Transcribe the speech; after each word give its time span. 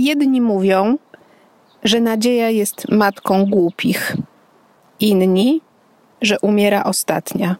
Jedni 0.00 0.40
mówią, 0.40 0.98
że 1.84 2.00
nadzieja 2.00 2.50
jest 2.50 2.88
matką 2.88 3.46
głupich, 3.46 4.16
inni, 5.00 5.60
że 6.22 6.40
umiera 6.40 6.84
ostatnia. 6.84 7.56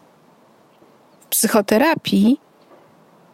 W 1.20 1.26
psychoterapii 1.26 2.40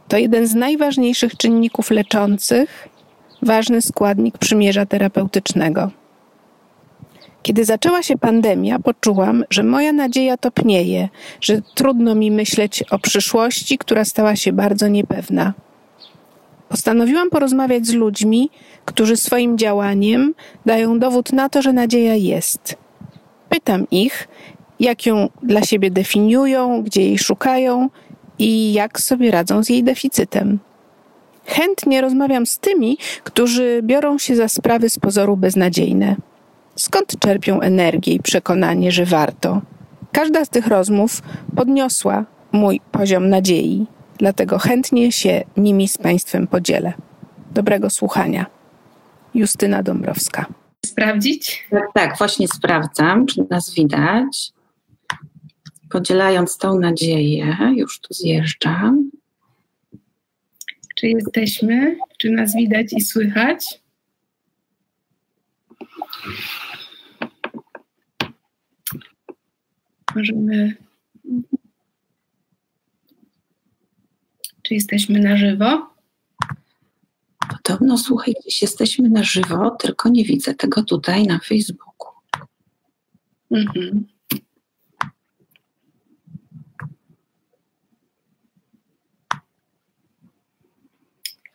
to 0.09 0.17
jeden 0.17 0.47
z 0.47 0.55
najważniejszych 0.55 1.37
czynników 1.37 1.91
leczących, 1.91 2.89
ważny 3.43 3.83
składnik 3.83 4.39
przymierza 4.39 4.87
terapeutycznego. 4.87 5.91
Kiedy 7.43 7.65
zaczęła 7.65 8.03
się 8.03 8.19
pandemia, 8.19 8.79
poczułam, 8.79 9.45
że 9.51 9.63
moja 9.63 9.93
nadzieja 9.93 10.37
topnieje, 10.37 11.09
że 11.41 11.63
trudno 11.75 12.15
mi 12.15 12.31
myśleć 12.31 12.83
o 12.91 12.99
przyszłości, 12.99 13.79
która 13.79 14.05
stała 14.05 14.37
się 14.37 14.53
bardzo 14.53 14.89
niepewna. 14.89 15.53
Postanowiłam 16.69 17.31
porozmawiać 17.31 17.87
z 17.87 17.95
ludźmi, 17.95 18.51
którzy 18.85 19.17
swoim 19.17 19.59
działaniem 19.59 20.35
dają 20.67 20.99
dowód 20.99 21.33
na 21.33 21.49
to, 21.49 21.63
że 21.63 21.73
nadzieja 21.73 22.15
jest. 22.15 22.77
Pytam 23.49 23.87
ich, 23.91 24.29
jak 24.81 25.07
ją 25.07 25.29
dla 25.43 25.63
siebie 25.63 25.91
definiują, 25.91 26.83
gdzie 26.83 27.03
jej 27.03 27.19
szukają 27.19 27.89
i 28.39 28.73
jak 28.73 29.01
sobie 29.01 29.31
radzą 29.31 29.63
z 29.63 29.69
jej 29.69 29.85
deficytem. 29.85 30.59
Chętnie 31.47 32.01
rozmawiam 32.01 32.47
z 32.47 32.59
tymi, 32.59 32.99
którzy 33.25 33.81
biorą 33.83 34.19
się 34.19 34.37
za 34.37 34.49
sprawy 34.49 34.91
z 34.91 34.99
pozoru 34.99 35.37
beznadziejne. 35.37 36.17
Skąd 36.77 37.19
czerpią 37.19 37.61
energię 37.61 38.15
i 38.15 38.21
przekonanie, 38.21 38.93
że 38.93 39.05
warto? 39.05 39.61
Każda 40.13 40.45
z 40.45 40.49
tych 40.49 40.67
rozmów 40.67 41.23
podniosła 41.57 42.25
mój 42.53 42.81
poziom 42.93 43.29
nadziei, 43.29 43.87
dlatego 44.19 44.59
chętnie 44.59 45.13
się 45.13 45.45
nimi 45.57 45.89
z 45.89 45.99
Państwem 45.99 46.47
podzielę. 46.47 46.93
Dobrego 47.55 47.91
słuchania. 47.91 48.47
Justyna 49.35 49.83
Dąbrowska. 49.83 50.47
Sprawdzić? 50.87 51.67
Tak, 51.71 51.83
tak, 51.95 52.19
właśnie 52.19 52.49
sprawdzam, 52.49 53.27
czy 53.27 53.47
nas 53.51 53.75
widać. 53.75 54.53
Podzielając 55.91 56.59
tą 56.59 56.79
nadzieję, 56.79 57.57
już 57.77 58.01
tu 58.01 58.15
zjeżdżam. 58.15 59.11
Czy 60.97 61.07
jesteśmy? 61.07 61.97
Czy 62.19 62.31
nas 62.31 62.57
widać 62.57 62.87
i 62.93 63.01
słychać? 63.01 63.81
Możemy. 70.15 70.86
Czy 74.67 74.75
jesteśmy 74.75 75.21
na 75.21 75.37
żywo? 75.37 75.95
Podobno, 77.51 77.99
słuchaj, 77.99 78.35
gdzieś 78.41 78.63
jesteśmy 78.63 79.09
na 79.09 79.23
żywo, 79.23 79.71
tylko 79.71 80.09
nie 80.09 80.25
widzę 80.25 80.55
tego 80.55 80.83
tutaj 80.83 81.27
na 81.27 81.39
Facebooku. 81.39 82.11
Mhm. 83.51 84.07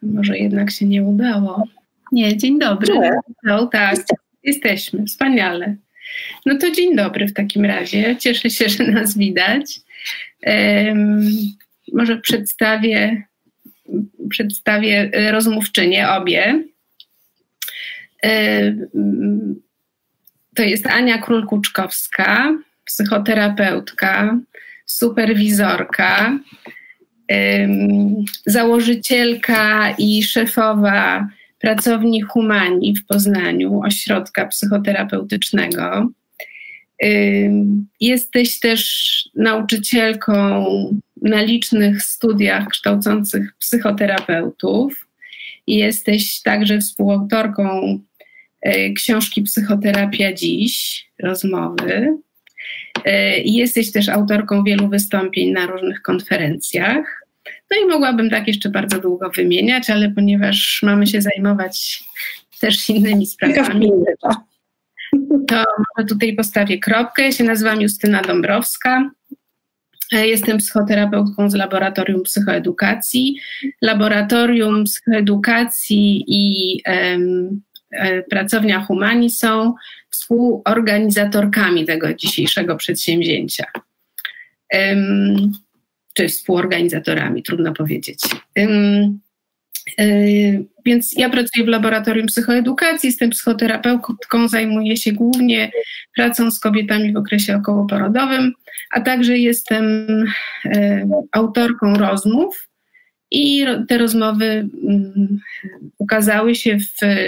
Może 0.02 0.38
jednak 0.38 0.72
się 0.72 0.86
nie 0.86 1.04
udało. 1.04 1.64
Nie, 2.12 2.38
dzień 2.38 2.60
dobry. 2.60 2.94
No, 3.44 3.68
tak, 3.68 3.96
jesteśmy, 4.44 5.06
wspaniale. 5.06 5.76
No 6.46 6.58
to 6.58 6.72
dzień 6.72 6.96
dobry 6.96 7.28
w 7.28 7.34
takim 7.34 7.66
razie. 7.66 8.16
Cieszę 8.20 8.50
się, 8.50 8.70
że 8.70 8.84
nas 8.84 9.18
widać. 9.18 9.82
Um, 10.46 11.30
może 11.94 12.18
przedstawię, 12.18 13.24
przedstawię 14.30 15.12
rozmówczynię 15.32 16.10
obie. 16.10 16.64
Um, 18.24 19.62
to 20.56 20.64
jest 20.64 20.88
Ania 20.88 21.18
Król-Kuczkowska, 21.18 22.58
psychoterapeutka, 22.86 24.40
superwizorka, 24.86 26.40
założycielka 28.46 29.96
i 29.98 30.24
szefowa 30.24 31.28
pracowni 31.60 32.22
Humani 32.22 32.96
w 32.96 33.06
Poznaniu, 33.06 33.82
ośrodka 33.82 34.46
psychoterapeutycznego. 34.46 36.10
Jesteś 38.00 38.60
też 38.60 39.30
nauczycielką 39.36 40.66
na 41.22 41.42
licznych 41.42 42.04
studiach 42.04 42.68
kształcących 42.68 43.56
psychoterapeutów. 43.60 45.08
Jesteś 45.68 46.42
także 46.42 46.80
współautorką 46.80 48.00
y, 48.68 48.94
książki 48.94 49.42
Psychoterapia 49.42 50.34
Dziś, 50.34 51.06
rozmowy. 51.20 52.18
Y, 53.08 53.12
jesteś 53.46 53.92
też 53.92 54.10
autorką 54.10 54.64
wielu 54.64 54.90
wystąpień 54.90 55.52
na 55.52 55.66
różnych 55.66 56.02
konferencjach. 56.02 57.28
No 57.72 57.78
i 57.84 57.90
mogłabym 57.90 58.30
tak 58.30 58.48
jeszcze 58.48 58.70
bardzo 58.70 59.00
długo 59.00 59.30
wymieniać, 59.30 59.90
ale 59.90 60.10
ponieważ 60.10 60.80
mamy 60.84 61.08
się 61.08 61.22
zajmować 61.22 62.04
też 62.62 62.90
innymi 62.90 63.26
sprawami, 63.26 63.92
to 65.48 65.64
może 65.98 66.08
tutaj 66.08 66.36
postawię 66.36 66.80
kropkę. 66.80 67.24
Ja 67.24 67.32
się 67.32 67.44
nazywam 67.44 67.82
Justyna 67.82 68.22
Dąbrowska. 68.22 69.12
Jestem 70.12 70.58
psychoterapeutką 70.58 71.50
z 71.50 71.56
Laboratorium 71.56 72.24
Psychoedukacji. 72.24 73.40
Laboratorium 73.82 74.84
Psychoedukacji 74.84 76.24
i 76.28 76.78
um, 76.86 77.62
pracownia 78.30 78.82
Humani 78.82 79.30
są 79.30 79.74
współorganizatorkami 80.10 81.86
tego 81.86 82.14
dzisiejszego 82.14 82.76
przedsięwzięcia. 82.76 83.66
Um, 84.74 85.52
czy 86.14 86.30
współorganizatorami, 86.30 87.44
trudno 87.44 87.74
powiedzieć. 87.74 88.20
Y, 88.58 88.68
więc 90.86 91.14
ja 91.18 91.30
pracuję 91.30 91.66
w 91.66 91.70
laboratorium 91.70 92.28
psychoedukacji, 92.28 93.08
jestem 93.08 93.30
psychoterapeutką, 93.30 94.48
zajmuję 94.48 94.98
się 94.98 95.12
głównie 95.12 95.72
pracą 96.16 96.52
z 96.52 96.60
kobietami 96.60 97.14
w 97.14 97.18
okresie 97.18 97.56
okołoporodowym, 97.56 98.54
a 98.92 99.02
także 99.02 99.38
jestem 99.38 100.08
y, 100.66 101.08
autorką 101.32 101.98
rozmów. 101.98 102.68
I 103.34 103.66
te 103.88 103.98
rozmowy 103.98 104.46
mm, 104.46 105.40
ukazały 105.98 106.56
się 106.56 106.78
w 106.80 107.26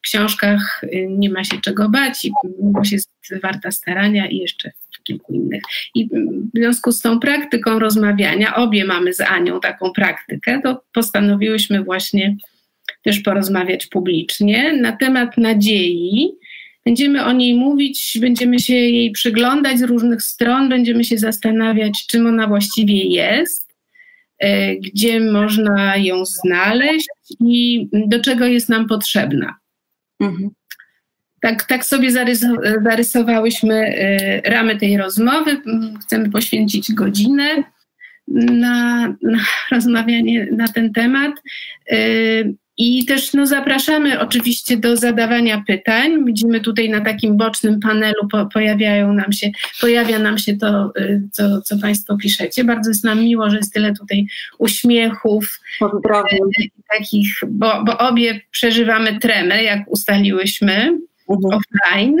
książkach 0.00 0.84
y, 0.84 1.06
Nie 1.10 1.30
ma 1.30 1.44
się 1.44 1.60
czego 1.60 1.88
bać 1.88 2.24
i 2.24 2.32
Miłość 2.62 2.92
jest 2.92 3.10
warta 3.42 3.70
starania 3.70 4.26
i 4.26 4.36
jeszcze 4.36 4.72
kilku 5.04 5.34
innych. 5.34 5.62
I 5.94 6.08
w 6.54 6.58
związku 6.58 6.92
z 6.92 7.00
tą 7.00 7.20
praktyką 7.20 7.78
rozmawiania, 7.78 8.56
obie 8.56 8.84
mamy 8.84 9.14
z 9.14 9.20
Anią 9.20 9.60
taką 9.60 9.90
praktykę, 9.90 10.60
to 10.64 10.84
postanowiłyśmy 10.92 11.84
właśnie 11.84 12.36
też 13.02 13.20
porozmawiać 13.20 13.86
publicznie 13.86 14.72
na 14.72 14.96
temat 14.96 15.38
nadziei. 15.38 16.32
Będziemy 16.84 17.24
o 17.24 17.32
niej 17.32 17.54
mówić, 17.54 18.18
będziemy 18.20 18.58
się 18.58 18.74
jej 18.74 19.10
przyglądać 19.10 19.78
z 19.78 19.82
różnych 19.82 20.22
stron, 20.22 20.68
będziemy 20.68 21.04
się 21.04 21.18
zastanawiać, 21.18 22.06
czym 22.06 22.26
ona 22.26 22.46
właściwie 22.46 23.04
jest, 23.04 23.74
e, 24.38 24.76
gdzie 24.76 25.20
można 25.20 25.96
ją 25.96 26.24
znaleźć 26.24 27.08
i 27.40 27.88
do 27.92 28.20
czego 28.20 28.46
jest 28.46 28.68
nam 28.68 28.88
potrzebna. 28.88 29.54
Mhm 30.20 30.50
tak, 31.44 31.62
tak 31.62 31.84
sobie 31.84 32.10
zarysowałyśmy 32.82 33.74
y, 33.74 34.50
ramy 34.50 34.76
tej 34.76 34.96
rozmowy. 34.96 35.62
Chcemy 36.02 36.30
poświęcić 36.30 36.92
godzinę 36.92 37.64
na, 38.28 39.08
na 39.22 39.38
rozmawianie 39.72 40.48
na 40.52 40.68
ten 40.68 40.92
temat. 40.92 41.32
Y, 41.92 42.54
I 42.78 43.04
też 43.04 43.32
no, 43.32 43.46
zapraszamy 43.46 44.20
oczywiście 44.20 44.76
do 44.76 44.96
zadawania 44.96 45.64
pytań. 45.66 46.24
Widzimy 46.24 46.60
tutaj 46.60 46.90
na 46.90 47.00
takim 47.00 47.36
bocznym 47.36 47.80
panelu 47.80 48.28
po, 48.32 48.46
pojawiają 48.46 49.12
nam 49.12 49.32
się, 49.32 49.50
pojawia 49.80 50.18
nam 50.18 50.38
się 50.38 50.56
to, 50.56 50.92
y, 50.98 51.22
co, 51.32 51.62
co 51.62 51.78
Państwo 51.78 52.16
piszecie. 52.16 52.64
Bardzo 52.64 52.90
jest 52.90 53.04
nam 53.04 53.20
miło, 53.20 53.50
że 53.50 53.56
jest 53.56 53.72
tyle 53.72 53.94
tutaj 53.94 54.26
uśmiechów. 54.58 55.60
Takich, 56.98 57.40
bo, 57.48 57.84
bo 57.84 57.98
obie 57.98 58.40
przeżywamy 58.50 59.18
tremę, 59.20 59.62
jak 59.62 59.80
ustaliłyśmy 59.86 60.98
mhm. 61.28 61.60
offline. 61.60 62.16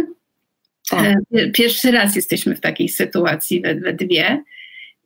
Tak. 0.90 1.16
E, 1.34 1.50
pierwszy 1.50 1.90
raz 1.90 2.16
jesteśmy 2.16 2.56
w 2.56 2.60
takiej 2.60 2.88
sytuacji 2.88 3.60
we, 3.60 3.74
we 3.74 3.92
dwie, 3.92 4.42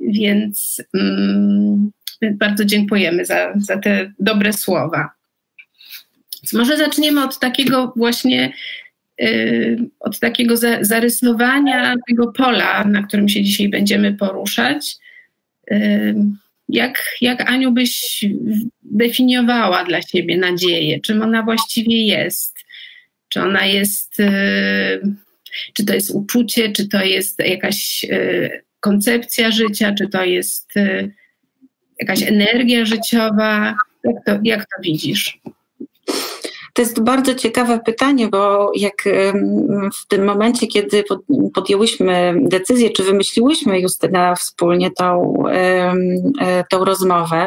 więc 0.00 0.82
mm, 0.94 1.90
bardzo 2.22 2.64
dziękujemy 2.64 3.24
za, 3.24 3.52
za 3.56 3.78
te 3.78 4.12
dobre 4.18 4.52
słowa. 4.52 5.10
Więc 6.42 6.52
może 6.52 6.76
zaczniemy 6.76 7.24
od 7.24 7.38
takiego 7.38 7.92
właśnie 7.96 8.52
y, 9.22 9.78
od 10.00 10.18
takiego 10.18 10.56
za, 10.56 10.84
zarysowania 10.84 11.94
tego 12.08 12.32
pola, 12.32 12.84
na 12.84 13.02
którym 13.02 13.28
się 13.28 13.42
dzisiaj 13.42 13.68
będziemy 13.68 14.14
poruszać. 14.14 14.96
Y, 15.72 16.14
jak, 16.68 17.04
jak 17.20 17.50
Aniu 17.50 17.72
byś 17.72 18.24
definiowała 18.82 19.84
dla 19.84 20.02
siebie 20.02 20.38
nadzieję? 20.38 21.00
Czym 21.00 21.22
ona 21.22 21.42
właściwie 21.42 22.06
jest? 22.06 22.57
Czy 23.28 23.40
ona 23.42 23.66
jest, 23.66 24.20
y, 24.20 25.00
czy 25.74 25.84
to 25.84 25.94
jest 25.94 26.10
uczucie, 26.10 26.72
czy 26.72 26.88
to 26.88 27.04
jest 27.04 27.38
jakaś 27.38 28.04
y, 28.04 28.62
koncepcja 28.80 29.50
życia, 29.50 29.94
czy 29.98 30.08
to 30.08 30.24
jest 30.24 30.76
y, 30.76 31.14
jakaś 32.00 32.22
energia 32.22 32.84
życiowa? 32.84 33.74
Jak 34.04 34.24
to, 34.26 34.38
jak 34.42 34.60
to 34.60 34.82
widzisz? 34.82 35.40
To 36.72 36.82
jest 36.82 37.00
bardzo 37.00 37.34
ciekawe 37.34 37.80
pytanie, 37.86 38.28
bo 38.28 38.72
jak 38.74 38.94
w 40.02 40.06
tym 40.08 40.24
momencie, 40.24 40.66
kiedy 40.66 41.04
podjęłyśmy 41.54 42.34
decyzję, 42.42 42.90
czy 42.90 43.02
wymyśliłyśmy 43.02 43.80
Justyna 43.80 44.34
wspólnie 44.34 44.90
tą, 44.90 45.34
e, 45.50 46.64
tą 46.70 46.84
rozmowę, 46.84 47.46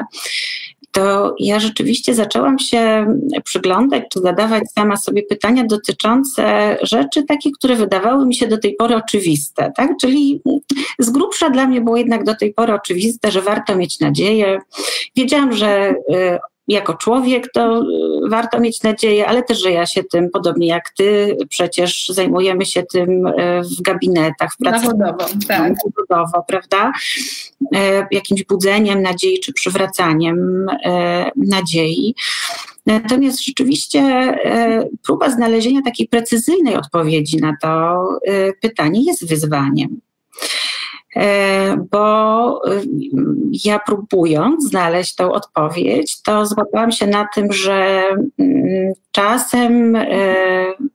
to 0.91 1.35
ja 1.39 1.59
rzeczywiście 1.59 2.15
zaczęłam 2.15 2.59
się 2.59 3.05
przyglądać, 3.43 4.03
czy 4.13 4.19
zadawać 4.19 4.63
sama 4.71 4.97
sobie 4.97 5.23
pytania 5.23 5.63
dotyczące 5.63 6.77
rzeczy 6.81 7.23
takich, 7.23 7.53
które 7.53 7.75
wydawały 7.75 8.25
mi 8.25 8.35
się 8.35 8.47
do 8.47 8.57
tej 8.57 8.75
pory 8.75 8.95
oczywiste. 8.95 9.71
Tak? 9.75 9.91
Czyli 10.01 10.41
z 10.99 11.09
grubsza 11.09 11.49
dla 11.49 11.67
mnie 11.67 11.81
było 11.81 11.97
jednak 11.97 12.23
do 12.23 12.35
tej 12.35 12.53
pory 12.53 12.73
oczywiste, 12.73 13.31
że 13.31 13.41
warto 13.41 13.75
mieć 13.75 13.99
nadzieję. 13.99 14.59
Wiedziałam, 15.15 15.53
że 15.53 15.95
e, 16.13 16.39
jako 16.71 16.93
człowiek 16.93 17.51
to 17.53 17.81
y, 17.81 18.29
warto 18.29 18.59
mieć 18.59 18.83
nadzieję, 18.83 19.27
ale 19.27 19.43
też, 19.43 19.61
że 19.61 19.71
ja 19.71 19.85
się 19.85 20.03
tym, 20.03 20.29
podobnie 20.29 20.67
jak 20.67 20.89
ty, 20.89 21.37
przecież 21.49 22.07
zajmujemy 22.09 22.65
się 22.65 22.83
tym 22.83 23.27
y, 23.27 23.61
w 23.79 23.81
gabinetach, 23.81 24.53
w 24.53 24.57
pracy 24.57 24.85
zawodowo, 24.85 25.25
tak. 25.47 25.73
zawodowo 26.07 26.43
prawda? 26.47 26.91
Y, 27.61 27.77
jakimś 28.11 28.43
budzeniem 28.43 29.01
nadziei 29.01 29.39
czy 29.39 29.53
przywracaniem 29.53 30.65
nadziei. 31.35 32.15
Natomiast 32.85 33.45
rzeczywiście 33.45 34.33
próba 35.05 35.29
znalezienia 35.29 35.81
takiej 35.81 36.07
precyzyjnej 36.07 36.75
odpowiedzi 36.75 37.37
na 37.37 37.53
to 37.61 37.99
pytanie 38.61 39.03
jest 39.05 39.27
wyzwaniem. 39.27 40.01
E, 41.15 41.77
bo 41.91 42.61
y, 42.71 42.81
ja 43.65 43.79
próbując 43.79 44.69
znaleźć 44.69 45.15
tą 45.15 45.31
odpowiedź, 45.31 46.21
to 46.21 46.45
złapałam 46.45 46.91
się 46.91 47.07
na 47.07 47.27
tym, 47.35 47.53
że 47.53 48.03
mm, 48.39 48.93
czasem 49.11 49.95
e, 49.95 50.05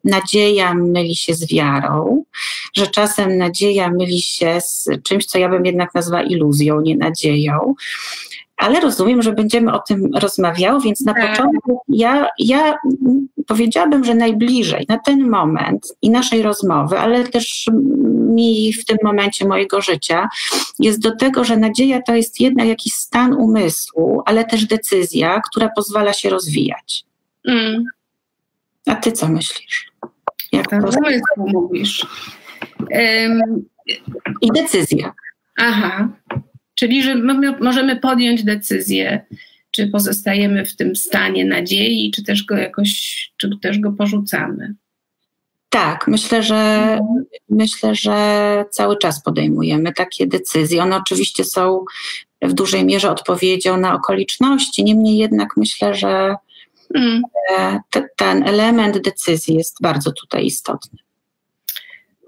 nadzieja 0.04 0.74
myli 0.74 1.16
się 1.16 1.34
z 1.34 1.52
wiarą, 1.52 2.24
że 2.76 2.86
czasem 2.86 3.38
nadzieja 3.38 3.90
myli 3.90 4.20
się 4.20 4.60
z 4.60 4.88
czymś, 5.02 5.26
co 5.26 5.38
ja 5.38 5.48
bym 5.48 5.66
jednak 5.66 5.94
nazwała 5.94 6.22
iluzją, 6.22 6.80
nie 6.80 6.96
nadzieją 6.96 7.74
ale 8.56 8.80
rozumiem, 8.80 9.22
że 9.22 9.32
będziemy 9.32 9.72
o 9.72 9.78
tym 9.78 10.10
rozmawiały, 10.14 10.80
więc 10.80 11.00
na 11.00 11.14
tak. 11.14 11.30
początku 11.30 11.80
ja, 11.88 12.28
ja 12.38 12.74
powiedziałabym, 13.46 14.04
że 14.04 14.14
najbliżej 14.14 14.86
na 14.88 14.98
ten 14.98 15.28
moment 15.28 15.86
i 16.02 16.10
naszej 16.10 16.42
rozmowy, 16.42 16.98
ale 16.98 17.24
też 17.24 17.66
mi 18.34 18.72
w 18.72 18.84
tym 18.84 18.98
momencie 19.04 19.48
mojego 19.48 19.80
życia 19.80 20.28
jest 20.78 21.00
do 21.00 21.16
tego, 21.16 21.44
że 21.44 21.56
nadzieja 21.56 22.02
to 22.02 22.14
jest 22.14 22.40
jednak 22.40 22.66
jakiś 22.66 22.92
stan 22.92 23.32
umysłu, 23.34 24.22
ale 24.26 24.44
też 24.44 24.66
decyzja, 24.66 25.40
która 25.50 25.68
pozwala 25.68 26.12
się 26.12 26.30
rozwijać. 26.30 27.04
Mm. 27.48 27.84
A 28.86 28.94
ty 28.94 29.12
co 29.12 29.28
myślisz? 29.28 29.92
Jak 30.52 30.70
to 30.70 30.76
umysłu 30.76 31.60
mówisz. 31.62 32.06
Um. 32.80 33.64
I 34.42 34.52
decyzja. 34.52 35.12
Aha. 35.58 36.08
Czyli, 36.76 37.02
że 37.02 37.14
my 37.14 37.58
możemy 37.60 37.96
podjąć 37.96 38.44
decyzję, 38.44 39.26
czy 39.70 39.86
pozostajemy 39.86 40.64
w 40.64 40.76
tym 40.76 40.96
stanie 40.96 41.44
nadziei, 41.44 42.12
czy 42.14 42.24
też 42.24 42.44
go 42.44 42.56
jakoś, 42.56 43.32
czy 43.36 43.50
też 43.62 43.78
go 43.78 43.92
porzucamy. 43.92 44.74
Tak, 45.68 46.08
myślę, 46.08 46.42
że 46.42 46.56
mhm. 46.56 47.24
myślę, 47.48 47.94
że 47.94 48.64
cały 48.70 48.98
czas 48.98 49.22
podejmujemy 49.22 49.92
takie 49.92 50.26
decyzje. 50.26 50.82
One 50.82 50.96
oczywiście 50.96 51.44
są 51.44 51.84
w 52.42 52.52
dużej 52.52 52.84
mierze 52.84 53.10
odpowiedzią 53.10 53.76
na 53.76 53.94
okoliczności, 53.94 54.84
niemniej 54.84 55.18
jednak 55.18 55.48
myślę, 55.56 55.94
że 55.94 56.34
mm. 56.94 57.22
te, 57.90 58.08
ten 58.16 58.48
element 58.48 58.98
decyzji 58.98 59.54
jest 59.54 59.76
bardzo 59.82 60.12
tutaj 60.12 60.46
istotny. 60.46 60.98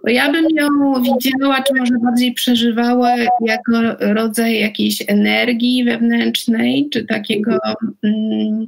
Ja 0.04 0.32
bym 0.32 0.46
ją 0.50 0.68
widziała, 1.02 1.62
czy 1.62 1.74
może 1.74 1.94
bardziej 2.04 2.32
przeżywała 2.34 3.16
jako 3.40 3.72
rodzaj 4.00 4.60
jakiejś 4.60 5.04
energii 5.06 5.84
wewnętrznej, 5.84 6.88
czy 6.92 7.04
takiego 7.04 7.58
mm, 8.02 8.66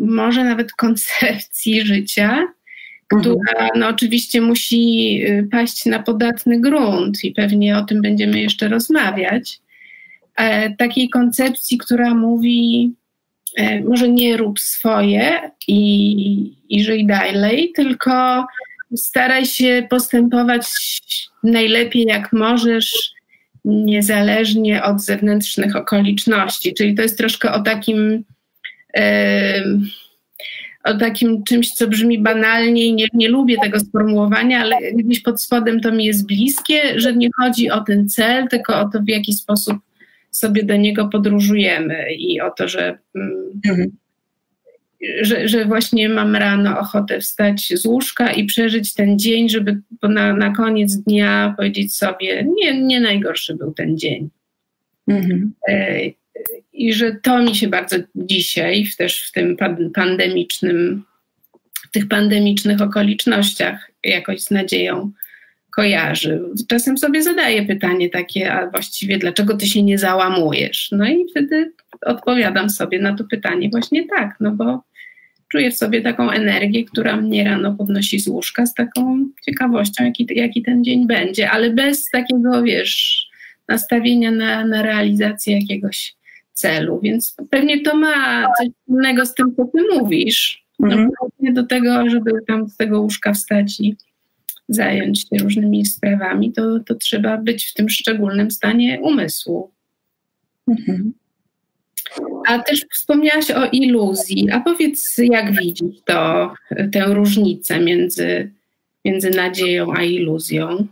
może 0.00 0.44
nawet 0.44 0.72
koncepcji 0.72 1.86
życia, 1.86 2.48
która 3.06 3.52
mhm. 3.52 3.70
no, 3.80 3.88
oczywiście 3.88 4.40
musi 4.40 5.20
y, 5.26 5.48
paść 5.50 5.86
na 5.86 6.02
podatny 6.02 6.60
grunt 6.60 7.24
i 7.24 7.32
pewnie 7.32 7.78
o 7.78 7.84
tym 7.84 8.02
będziemy 8.02 8.40
jeszcze 8.40 8.68
rozmawiać. 8.68 9.60
E, 10.36 10.70
takiej 10.76 11.08
koncepcji, 11.08 11.78
która 11.78 12.14
mówi, 12.14 12.92
e, 13.56 13.80
może 13.80 14.08
nie 14.08 14.36
rób 14.36 14.60
swoje 14.60 15.50
i, 15.68 16.56
i 16.68 16.84
żyj 16.84 17.06
dalej, 17.06 17.72
tylko 17.76 18.46
staraj 18.94 19.46
się 19.46 19.86
postępować 19.90 20.66
najlepiej 21.42 22.04
jak 22.04 22.32
możesz, 22.32 23.12
niezależnie 23.64 24.82
od 24.82 25.02
zewnętrznych 25.02 25.76
okoliczności. 25.76 26.74
Czyli 26.74 26.94
to 26.94 27.02
jest 27.02 27.18
troszkę 27.18 27.52
o 27.52 27.62
takim. 27.62 28.24
Yy, 28.96 29.02
o 30.84 30.94
takim 30.94 31.44
czymś, 31.44 31.70
co 31.70 31.88
brzmi 31.88 32.18
banalnie 32.18 32.86
i 32.86 32.94
nie, 32.94 33.06
nie 33.14 33.28
lubię 33.28 33.56
tego 33.62 33.80
sformułowania, 33.80 34.60
ale 34.60 34.76
gdzieś 34.92 35.20
pod 35.20 35.42
spodem 35.42 35.80
to 35.80 35.92
mi 35.92 36.04
jest 36.04 36.26
bliskie, 36.26 37.00
że 37.00 37.12
nie 37.12 37.28
chodzi 37.36 37.70
o 37.70 37.80
ten 37.80 38.08
cel, 38.08 38.48
tylko 38.48 38.80
o 38.80 38.88
to, 38.88 39.00
w 39.00 39.08
jaki 39.08 39.32
sposób 39.32 39.76
sobie 40.30 40.62
do 40.62 40.76
niego 40.76 41.08
podróżujemy 41.08 42.14
i 42.14 42.40
o 42.40 42.50
to, 42.50 42.68
że 42.68 42.98
mm, 43.14 43.60
mhm 43.68 43.90
że, 45.20 45.48
że 45.48 45.64
właśnie 45.64 46.08
mam 46.08 46.36
rano 46.36 46.78
ochotę 46.78 47.20
wstać 47.20 47.72
z 47.74 47.86
łóżka 47.86 48.32
i 48.32 48.44
przeżyć 48.44 48.94
ten 48.94 49.18
dzień, 49.18 49.48
żeby 49.48 49.80
na, 50.02 50.32
na 50.32 50.50
koniec 50.50 50.96
dnia 50.96 51.54
powiedzieć 51.56 51.96
sobie, 51.96 52.46
nie, 52.56 52.82
nie 52.82 53.00
najgorszy 53.00 53.54
był 53.54 53.72
ten 53.72 53.98
dzień. 53.98 54.30
Mhm. 55.08 55.52
E, 55.68 56.00
I 56.72 56.92
że 56.92 57.12
to 57.22 57.42
mi 57.42 57.54
się 57.54 57.68
bardzo 57.68 57.96
dzisiaj, 58.14 58.86
też 58.98 59.22
w 59.22 59.32
tym 59.32 59.56
pandemicznym, 59.94 61.04
w 61.88 61.90
tych 61.90 62.08
pandemicznych 62.08 62.82
okolicznościach 62.82 63.90
jakoś 64.04 64.40
z 64.40 64.50
nadzieją 64.50 65.12
kojarzy. 65.76 66.40
Czasem 66.68 66.98
sobie 66.98 67.22
zadaję 67.22 67.66
pytanie 67.66 68.10
takie, 68.10 68.52
a 68.52 68.70
właściwie 68.70 69.18
dlaczego 69.18 69.56
ty 69.56 69.66
się 69.66 69.82
nie 69.82 69.98
załamujesz? 69.98 70.88
No 70.92 71.06
i 71.06 71.26
wtedy 71.30 71.72
odpowiadam 72.06 72.70
sobie 72.70 72.98
na 72.98 73.14
to 73.14 73.24
pytanie 73.24 73.68
właśnie 73.70 74.06
tak, 74.06 74.36
no 74.40 74.50
bo 74.50 74.82
czuję 75.48 75.70
w 75.70 75.76
sobie 75.76 76.02
taką 76.02 76.30
energię, 76.30 76.84
która 76.84 77.16
mnie 77.16 77.44
rano 77.44 77.74
podnosi 77.74 78.20
z 78.20 78.28
łóżka 78.28 78.66
z 78.66 78.74
taką 78.74 79.26
ciekawością, 79.44 80.04
jaki, 80.04 80.26
jaki 80.30 80.62
ten 80.62 80.84
dzień 80.84 81.06
będzie, 81.06 81.50
ale 81.50 81.70
bez 81.70 82.10
takiego, 82.10 82.62
wiesz, 82.62 83.26
nastawienia 83.68 84.30
na, 84.30 84.64
na 84.64 84.82
realizację 84.82 85.58
jakiegoś 85.60 86.16
celu. 86.52 87.00
Więc 87.02 87.36
pewnie 87.50 87.82
to 87.82 87.96
ma 87.96 88.46
coś 88.58 88.68
innego 88.88 89.26
z 89.26 89.34
tym, 89.34 89.54
co 89.56 89.64
ty 89.64 89.98
mówisz. 89.98 90.66
No, 90.78 90.92
mm 90.92 91.10
do 91.52 91.66
tego, 91.66 92.10
żeby 92.10 92.30
tam 92.46 92.68
z 92.68 92.76
tego 92.76 93.00
łóżka 93.00 93.32
wstać 93.32 93.80
i 93.80 93.96
zająć 94.68 95.20
się 95.20 95.36
różnymi 95.42 95.86
sprawami, 95.86 96.52
to, 96.52 96.80
to 96.80 96.94
trzeba 96.94 97.38
być 97.38 97.66
w 97.66 97.74
tym 97.74 97.88
szczególnym 97.88 98.50
stanie 98.50 99.00
umysłu. 99.00 99.70
Mhm. 100.68 101.12
A 102.48 102.58
też 102.58 102.86
wspomniałaś 102.92 103.50
o 103.50 103.66
iluzji. 103.72 104.50
A 104.52 104.60
powiedz, 104.60 105.14
jak 105.18 105.52
widzisz 105.52 105.96
to, 106.04 106.52
tę 106.92 107.04
różnicę 107.06 107.80
między, 107.80 108.52
między 109.04 109.30
nadzieją 109.30 109.92
a 109.96 110.02
iluzją? 110.02 110.86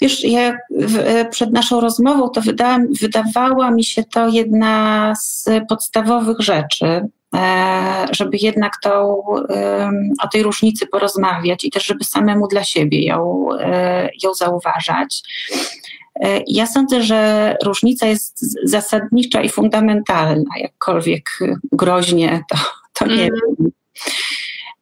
Wiesz, 0.00 0.24
ja 0.24 0.58
przed 1.30 1.52
naszą 1.52 1.80
rozmową 1.80 2.28
to 2.28 2.40
wydałam, 2.40 2.86
wydawała 3.00 3.70
mi 3.70 3.84
się 3.84 4.04
to 4.04 4.28
jedna 4.28 5.14
z 5.14 5.48
podstawowych 5.68 6.40
rzeczy, 6.40 6.86
e, 7.34 8.06
żeby 8.10 8.36
jednak 8.40 8.72
tą, 8.82 9.22
o 10.22 10.28
tej 10.32 10.42
różnicy 10.42 10.86
porozmawiać 10.86 11.64
i 11.64 11.70
też, 11.70 11.86
żeby 11.86 12.04
samemu 12.04 12.48
dla 12.48 12.64
siebie 12.64 13.02
ją, 13.02 13.48
e, 13.60 14.08
ją 14.22 14.34
zauważać. 14.34 15.22
Ja 16.46 16.66
sądzę, 16.66 17.02
że 17.02 17.56
różnica 17.64 18.06
jest 18.06 18.44
zasadnicza 18.64 19.42
i 19.42 19.48
fundamentalna, 19.48 20.50
jakkolwiek 20.60 21.30
groźnie 21.72 22.42
to, 22.50 22.56
to 22.94 23.06
nie 23.06 23.24
mm. 23.24 23.70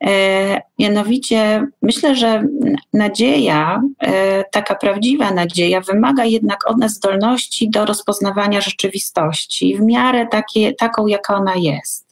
E, 0.04 0.60
mianowicie 0.78 1.66
myślę, 1.82 2.16
że 2.16 2.46
nadzieja, 2.92 3.82
e, 4.00 4.44
taka 4.44 4.74
prawdziwa 4.74 5.30
nadzieja, 5.30 5.80
wymaga 5.80 6.24
jednak 6.24 6.70
od 6.70 6.78
nas 6.78 6.92
zdolności 6.92 7.70
do 7.70 7.86
rozpoznawania 7.86 8.60
rzeczywistości 8.60 9.76
w 9.76 9.80
miarę 9.80 10.26
takie, 10.30 10.74
taką, 10.74 11.06
jaka 11.06 11.36
ona 11.36 11.54
jest. 11.54 12.06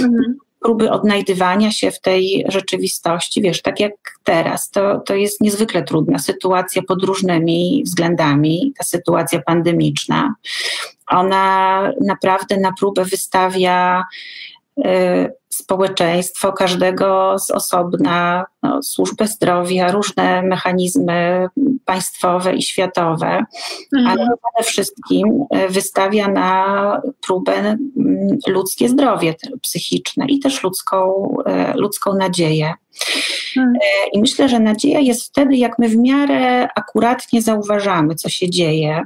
Mhm 0.00 0.38
próby 0.60 0.90
odnajdywania 0.90 1.72
się 1.72 1.90
w 1.90 2.00
tej 2.00 2.44
rzeczywistości, 2.48 3.42
wiesz, 3.42 3.62
tak 3.62 3.80
jak 3.80 3.92
teraz, 4.24 4.70
to, 4.70 5.00
to 5.00 5.14
jest 5.14 5.40
niezwykle 5.40 5.82
trudna 5.82 6.18
sytuacja 6.18 6.82
pod 6.82 7.02
różnymi 7.02 7.82
względami, 7.86 8.72
ta 8.78 8.84
sytuacja 8.84 9.42
pandemiczna. 9.42 10.34
Ona 11.10 11.92
naprawdę 12.00 12.60
na 12.60 12.72
próbę 12.78 13.04
wystawia 13.04 14.04
społeczeństwo, 15.48 16.52
każdego 16.52 17.38
z 17.38 17.50
osobna, 17.50 18.44
no, 18.62 18.82
służbę 18.82 19.26
zdrowia, 19.26 19.92
różne 19.92 20.42
mechanizmy 20.42 21.48
państwowe 21.84 22.54
i 22.54 22.62
światowe, 22.62 23.44
mhm. 23.96 24.06
ale 24.06 24.26
przede 24.26 24.70
wszystkim 24.70 25.44
e, 25.50 25.68
wystawia 25.68 26.28
na 26.28 27.02
próbę 27.26 27.52
mm, 27.52 27.78
ludzkie 28.48 28.88
zdrowie 28.88 29.34
psychiczne 29.62 30.26
i 30.28 30.38
też 30.38 30.62
ludzką, 30.62 31.28
e, 31.46 31.76
ludzką 31.76 32.14
nadzieję. 32.14 32.74
Mhm. 33.56 33.74
E, 33.74 34.08
I 34.12 34.20
myślę, 34.20 34.48
że 34.48 34.60
nadzieja 34.60 35.00
jest 35.00 35.24
wtedy, 35.24 35.56
jak 35.56 35.78
my 35.78 35.88
w 35.88 35.96
miarę 35.96 36.68
akuratnie 36.74 37.42
zauważamy, 37.42 38.14
co 38.14 38.28
się 38.28 38.50
dzieje, 38.50 39.02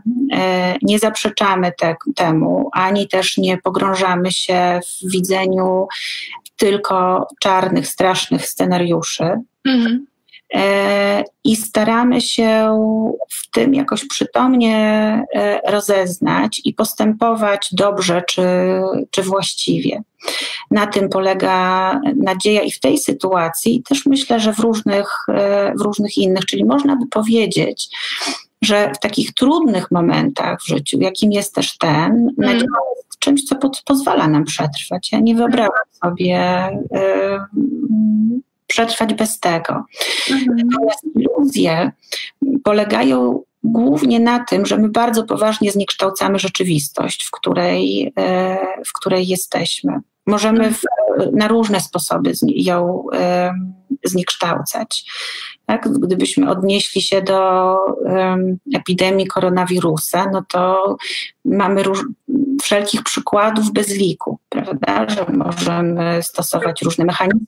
nie 0.82 0.98
zaprzeczamy 0.98 1.72
te, 1.78 1.96
temu, 2.16 2.70
ani 2.72 3.08
też 3.08 3.38
nie 3.38 3.58
pogrążamy 3.58 4.32
się 4.32 4.80
w 4.86 5.10
widzeniu 5.10 5.86
tylko 6.56 7.26
czarnych, 7.40 7.86
strasznych 7.86 8.46
scenariuszy. 8.46 9.24
Mhm. 9.64 10.06
E, 10.54 11.24
I 11.44 11.56
staramy 11.56 12.20
się 12.20 12.78
w 13.30 13.50
tym 13.50 13.74
jakoś 13.74 14.08
przytomnie 14.08 14.76
e, 15.34 15.60
rozeznać 15.70 16.60
i 16.64 16.74
postępować 16.74 17.68
dobrze 17.72 18.22
czy, 18.28 18.42
czy 19.10 19.22
właściwie. 19.22 20.02
Na 20.70 20.86
tym 20.86 21.08
polega 21.08 22.00
nadzieja 22.16 22.62
i 22.62 22.70
w 22.70 22.80
tej 22.80 22.98
sytuacji, 22.98 23.76
i 23.76 23.82
też 23.82 24.06
myślę, 24.06 24.40
że 24.40 24.52
w 24.52 24.58
różnych, 24.58 25.08
e, 25.28 25.72
w 25.78 25.80
różnych 25.80 26.18
innych, 26.18 26.44
czyli 26.44 26.64
można 26.64 26.96
by 26.96 27.06
powiedzieć, 27.06 27.88
że 28.62 28.92
w 28.96 28.98
takich 28.98 29.34
trudnych 29.34 29.90
momentach 29.90 30.58
w 30.62 30.66
życiu, 30.66 30.98
jakim 31.00 31.32
jest 31.32 31.54
też 31.54 31.78
ten, 31.78 32.12
mm. 32.12 32.34
nadzieja 32.38 32.78
jest 32.96 33.18
czymś, 33.18 33.44
co 33.44 33.56
pod, 33.56 33.82
pozwala 33.86 34.28
nam 34.28 34.44
przetrwać. 34.44 35.12
Ja 35.12 35.20
nie 35.20 35.34
wyobrażam 35.34 35.72
sobie 36.04 36.68
y, 36.96 37.62
przetrwać 38.72 39.14
bez 39.14 39.40
tego. 39.40 39.84
Mm. 40.30 40.44
Natomiast 40.46 41.04
iluzje 41.16 41.92
polegają 42.64 43.42
głównie 43.64 44.20
na 44.20 44.44
tym, 44.44 44.66
że 44.66 44.78
my 44.78 44.88
bardzo 44.88 45.24
poważnie 45.24 45.72
zniekształcamy 45.72 46.38
rzeczywistość, 46.38 47.24
w 47.24 47.30
której, 47.30 48.06
y, 48.06 48.12
w 48.86 48.92
której 48.92 49.28
jesteśmy. 49.28 50.00
Możemy 50.26 50.72
w, 50.72 50.80
na 51.32 51.48
różne 51.48 51.80
sposoby 51.80 52.32
ją 52.46 53.04
zniekształcać. 54.04 55.04
Tak? 55.66 55.88
Gdybyśmy 55.88 56.50
odnieśli 56.50 57.02
się 57.02 57.22
do 57.22 57.76
epidemii 58.74 59.26
koronawirusa, 59.26 60.26
no 60.32 60.44
to 60.48 60.96
mamy 61.44 61.82
róż, 61.82 62.04
wszelkich 62.62 63.02
przykładów 63.02 63.72
bez 63.72 63.88
liku, 63.88 64.38
prawda? 64.48 65.08
Że 65.08 65.26
możemy 65.32 66.22
stosować 66.22 66.82
różne 66.82 67.04
mechanizmy. 67.04 67.46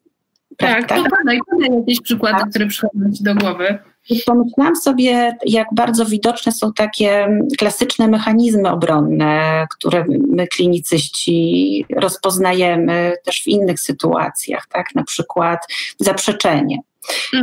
Tak, 0.56 0.88
tak? 0.88 0.98
to 0.98 1.16
podaj, 1.16 1.38
podaj 1.50 1.78
jakieś 1.78 2.00
przykłady, 2.00 2.38
tak. 2.38 2.50
które 2.50 2.66
przychodzą 2.66 3.12
Ci 3.16 3.24
do 3.24 3.34
głowy. 3.34 3.78
Pomyślałam 4.26 4.76
sobie, 4.76 5.36
jak 5.46 5.68
bardzo 5.72 6.06
widoczne 6.06 6.52
są 6.52 6.72
takie 6.72 7.40
klasyczne 7.58 8.08
mechanizmy 8.08 8.70
obronne, 8.70 9.66
które 9.70 10.04
my 10.28 10.46
klinicyści 10.46 11.86
rozpoznajemy 11.96 13.12
też 13.24 13.42
w 13.42 13.46
innych 13.46 13.80
sytuacjach, 13.80 14.66
tak? 14.72 14.94
na 14.94 15.04
przykład 15.04 15.58
zaprzeczenie. 16.00 16.78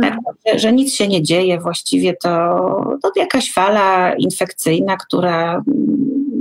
Tak, 0.02 0.14
że, 0.46 0.58
że, 0.58 0.72
nic 0.72 0.94
się 0.94 1.08
nie 1.08 1.22
dzieje, 1.22 1.60
właściwie 1.60 2.16
to, 2.16 2.28
to 3.02 3.10
jakaś 3.16 3.52
fala 3.52 4.14
infekcyjna, 4.14 4.96
która 4.96 5.62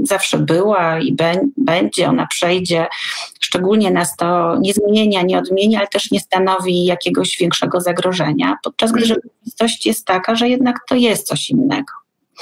zawsze 0.04 0.38
była 0.38 1.00
i 1.00 1.16
będzie, 1.58 2.08
ona 2.08 2.28
przejdzie. 2.28 2.86
Szczególnie 3.40 3.92
nas 3.92 4.16
to 4.16 4.58
nie 4.60 4.74
zmienia, 4.74 5.22
nie 5.22 5.40
odmienia, 5.40 5.80
ale 5.80 5.88
też 5.88 6.12
nie 6.12 6.20
stanowi 6.20 6.86
jakiegoś 6.86 7.38
większego 7.38 7.82
zagrożenia, 7.82 8.58
podczas 8.64 8.92
gdy 8.92 9.04
mhm. 9.04 9.22
rzeczywistość 9.22 9.86
jest 9.86 10.06
taka, 10.06 10.36
że 10.36 10.50
jednak 10.50 10.76
to 10.90 10.96
jest 10.96 11.28
coś 11.28 11.50
innego. 11.50 11.94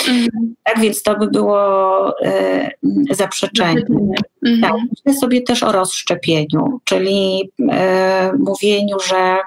Mhm. 0.08 0.56
Tak 0.64 0.80
więc 0.80 1.04
to 1.04 1.18
by 1.18 1.28
było 1.28 2.10
y, 2.26 2.70
zaprzeczenie. 3.12 3.86
Mhm. 4.46 4.62
Tak, 4.62 4.74
myślę 4.90 5.20
sobie 5.20 5.42
też 5.42 5.64
o 5.64 5.72
rozszczepieniu, 5.72 6.82
czyli 6.84 7.50
y, 7.60 7.66
mówieniu, 8.38 8.98
że 9.08 9.38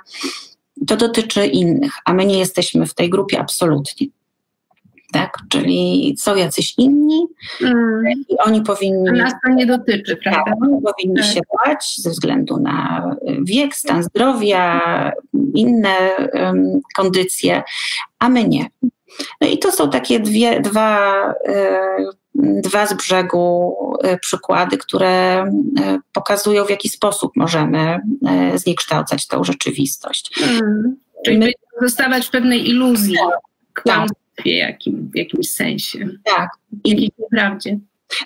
to 0.86 0.96
dotyczy 0.96 1.46
innych, 1.46 1.92
a 2.04 2.14
my 2.14 2.26
nie 2.26 2.38
jesteśmy 2.38 2.86
w 2.86 2.94
tej 2.94 3.10
grupie 3.10 3.40
absolutnie 3.40 4.06
tak? 5.12 5.38
Czyli 5.48 6.14
są 6.18 6.36
jacyś 6.36 6.74
inni 6.78 7.26
mm. 7.60 8.02
i 8.28 8.38
oni 8.38 8.62
powinni. 8.62 9.10
Nas 9.12 9.32
to 9.46 9.52
nie 9.52 9.66
dotyczy, 9.66 10.16
tak, 10.16 10.22
prawda? 10.22 10.50
Tak, 10.50 10.62
oni 10.62 10.82
powinni 10.82 11.16
tak. 11.16 11.26
się 11.26 11.40
bać 11.66 11.94
ze 11.98 12.10
względu 12.10 12.60
na 12.60 13.06
wiek, 13.42 13.74
stan 13.74 14.02
zdrowia, 14.02 14.80
inne 15.54 15.96
um, 16.32 16.80
kondycje, 16.94 17.62
a 18.18 18.28
my 18.28 18.48
nie. 18.48 18.66
No 19.40 19.48
i 19.48 19.58
to 19.58 19.72
są 19.72 19.90
takie 19.90 20.20
dwie, 20.20 20.60
dwa, 20.60 21.30
y, 21.48 22.60
dwa 22.62 22.86
z 22.86 22.94
brzegu 22.94 23.76
y, 24.04 24.18
przykłady, 24.18 24.78
które 24.78 25.44
y, 25.44 25.50
pokazują, 26.12 26.64
w 26.64 26.70
jaki 26.70 26.88
sposób 26.88 27.32
możemy 27.36 28.00
zniekształcać 28.54 29.26
tą 29.26 29.44
rzeczywistość. 29.44 30.30
Mm. 30.42 30.96
Czyli 31.24 31.38
my, 31.38 31.52
zostawać 31.80 32.26
w 32.26 32.30
pewnej 32.30 32.68
iluzji. 32.68 33.16
Tak 33.84 34.08
jakim, 34.44 35.10
w 35.14 35.18
jakimś 35.18 35.50
sensie. 35.50 35.98
Tak. 36.24 36.48
I 36.84 36.90
jakiejś 36.90 37.10
nieprawdzie. 37.18 37.78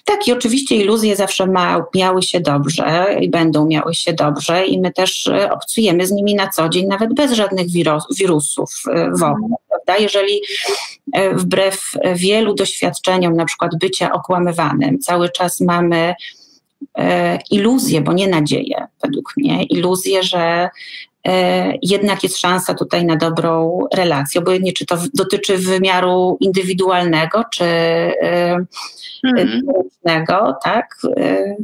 Tak, 0.04 0.28
i 0.28 0.32
oczywiście 0.32 0.76
iluzje 0.76 1.16
zawsze 1.16 1.46
ma, 1.46 1.84
miały 1.94 2.22
się 2.22 2.40
dobrze 2.40 3.16
i 3.20 3.30
będą 3.30 3.66
miały 3.66 3.94
się 3.94 4.12
dobrze, 4.12 4.66
i 4.66 4.80
my 4.80 4.92
też 4.92 5.26
e, 5.26 5.52
obcujemy 5.52 6.06
z 6.06 6.12
nimi 6.12 6.34
na 6.34 6.48
co 6.48 6.68
dzień, 6.68 6.86
nawet 6.86 7.14
bez 7.14 7.32
żadnych 7.32 7.70
wirus, 7.70 8.04
wirusów 8.18 8.70
e, 8.88 9.10
w 9.10 9.22
ogóle. 9.22 9.56
Prawda? 9.68 9.96
Jeżeli 9.96 10.40
e, 11.12 11.34
wbrew 11.34 11.92
wielu 12.14 12.54
doświadczeniom, 12.54 13.36
na 13.36 13.44
przykład 13.44 13.70
bycia 13.80 14.12
okłamywanym, 14.12 14.98
cały 14.98 15.28
czas 15.30 15.60
mamy 15.60 16.14
iluzję, 17.50 18.00
bo 18.00 18.12
nie 18.12 18.28
nadzieję, 18.28 18.86
według 19.02 19.32
mnie, 19.36 19.64
iluzję, 19.64 20.22
że 20.22 20.68
jednak 21.82 22.22
jest 22.22 22.38
szansa 22.38 22.74
tutaj 22.74 23.04
na 23.04 23.16
dobrą 23.16 23.80
relację, 23.94 24.40
obojętnie 24.40 24.72
czy 24.72 24.86
to 24.86 24.98
dotyczy 25.14 25.58
wymiaru 25.58 26.36
indywidualnego, 26.40 27.44
czy 27.52 27.64
społecznego, 29.60 30.40
mm. 30.40 30.54
tak, 30.64 30.96
e, 31.16 31.56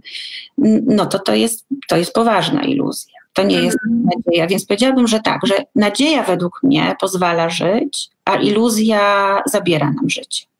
no 0.87 1.07
to 1.07 1.19
to 1.19 1.35
jest, 1.35 1.66
to 1.88 1.97
jest 1.97 2.12
poważna 2.12 2.62
iluzja. 2.62 3.12
To 3.33 3.42
nie 3.42 3.62
jest 3.62 3.78
mm. 3.87 4.07
nadzieja, 4.16 4.47
więc 4.47 4.66
powiedziałabym, 4.66 5.09
że 5.09 5.21
tak, 5.21 5.47
że 5.47 5.54
nadzieja 5.75 6.23
według 6.23 6.61
mnie 6.62 6.97
pozwala 7.00 7.50
żyć, 7.50 8.09
a 8.25 8.37
iluzja 8.37 9.42
zabiera 9.47 9.87
nam 9.87 10.11
życie. 10.11 10.51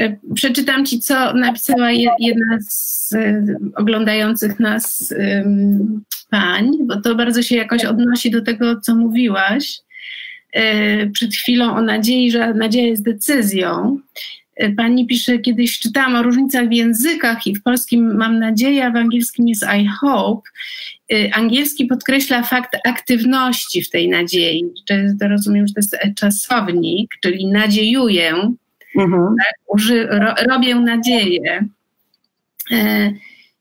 E, 0.00 0.16
przeczytam 0.34 0.86
Ci, 0.86 1.00
co 1.00 1.34
napisała 1.34 1.90
jedna 2.18 2.58
z 2.60 3.14
oglądających 3.76 4.60
nas 4.60 5.14
pań, 6.30 6.70
bo 6.86 7.00
to 7.00 7.14
bardzo 7.14 7.42
się 7.42 7.56
jakoś 7.56 7.84
odnosi 7.84 8.30
do 8.30 8.42
tego, 8.42 8.80
co 8.80 8.94
mówiłaś 8.94 9.78
e, 10.52 11.06
przed 11.06 11.34
chwilą 11.34 11.76
o 11.76 11.82
nadziei, 11.82 12.30
że 12.30 12.54
nadzieja 12.54 12.86
jest 12.86 13.04
decyzją. 13.04 14.00
E, 14.56 14.72
pani 14.72 15.06
pisze, 15.06 15.38
kiedyś 15.38 15.78
czytałam 15.78 16.16
o 16.16 16.22
różnicach 16.22 16.68
w 16.68 16.72
językach 16.72 17.46
i 17.46 17.54
w 17.54 17.62
polskim 17.62 18.16
mam 18.16 18.38
nadzieję, 18.38 18.86
a 18.86 18.90
w 18.90 18.96
angielskim 18.96 19.48
jest 19.48 19.66
I 19.82 19.86
hope. 20.00 20.50
E, 21.12 21.34
angielski 21.34 21.86
podkreśla 21.86 22.42
fakt 22.42 22.76
aktywności 22.86 23.82
w 23.82 23.90
tej 23.90 24.08
nadziei. 24.08 24.64
To 25.20 25.28
rozumiem, 25.28 25.66
że 25.66 25.74
to 25.74 25.80
jest 25.80 25.96
czasownik, 26.16 27.14
czyli 27.22 27.46
nadziejuję, 27.46 28.52
mhm. 28.96 29.34
tak, 29.38 29.54
uży, 29.66 30.06
ro, 30.06 30.34
robię 30.48 30.74
nadzieję. 30.74 31.64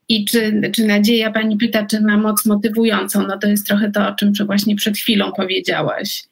I 0.09 0.25
czy, 0.25 0.61
czy 0.71 0.85
nadzieja, 0.85 1.31
pani 1.31 1.57
pyta, 1.57 1.85
czy 1.85 2.01
ma 2.01 2.17
moc 2.17 2.45
motywującą? 2.45 3.27
No 3.27 3.37
to 3.37 3.47
jest 3.47 3.67
trochę 3.67 3.91
to, 3.91 4.07
o 4.07 4.15
czym 4.15 4.33
właśnie 4.45 4.75
przed 4.75 4.97
chwilą 4.97 5.31
powiedziałaś. 5.31 6.23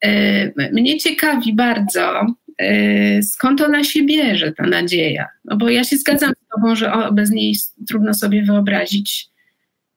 E, 0.00 0.70
mnie 0.72 0.98
ciekawi 0.98 1.54
bardzo, 1.54 2.26
e, 2.58 3.22
skąd 3.22 3.60
ona 3.60 3.84
się 3.84 4.02
bierze, 4.02 4.52
ta 4.52 4.66
nadzieja. 4.66 5.26
No 5.44 5.56
bo 5.56 5.68
ja 5.68 5.84
się 5.84 5.96
zgadzam 5.96 6.30
z 6.30 6.54
Tobą, 6.54 6.76
że 6.76 6.92
bez 7.12 7.30
niej 7.30 7.56
trudno 7.88 8.14
sobie 8.14 8.42
wyobrazić 8.42 9.28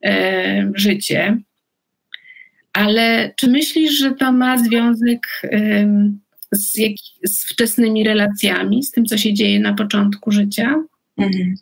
e, 0.04 0.72
życie. 0.76 1.38
Ale 2.74 3.34
czy 3.36 3.48
myślisz, 3.48 3.92
że 3.92 4.12
to 4.12 4.32
ma 4.32 4.58
związek 4.58 5.28
z, 6.54 6.78
jak, 6.78 6.92
z 7.24 7.46
wczesnymi 7.46 8.04
relacjami, 8.04 8.84
z 8.84 8.92
tym, 8.92 9.06
co 9.06 9.18
się 9.18 9.34
dzieje 9.34 9.60
na 9.60 9.74
początku 9.74 10.32
życia? 10.32 10.84
Mhm. 11.18 11.56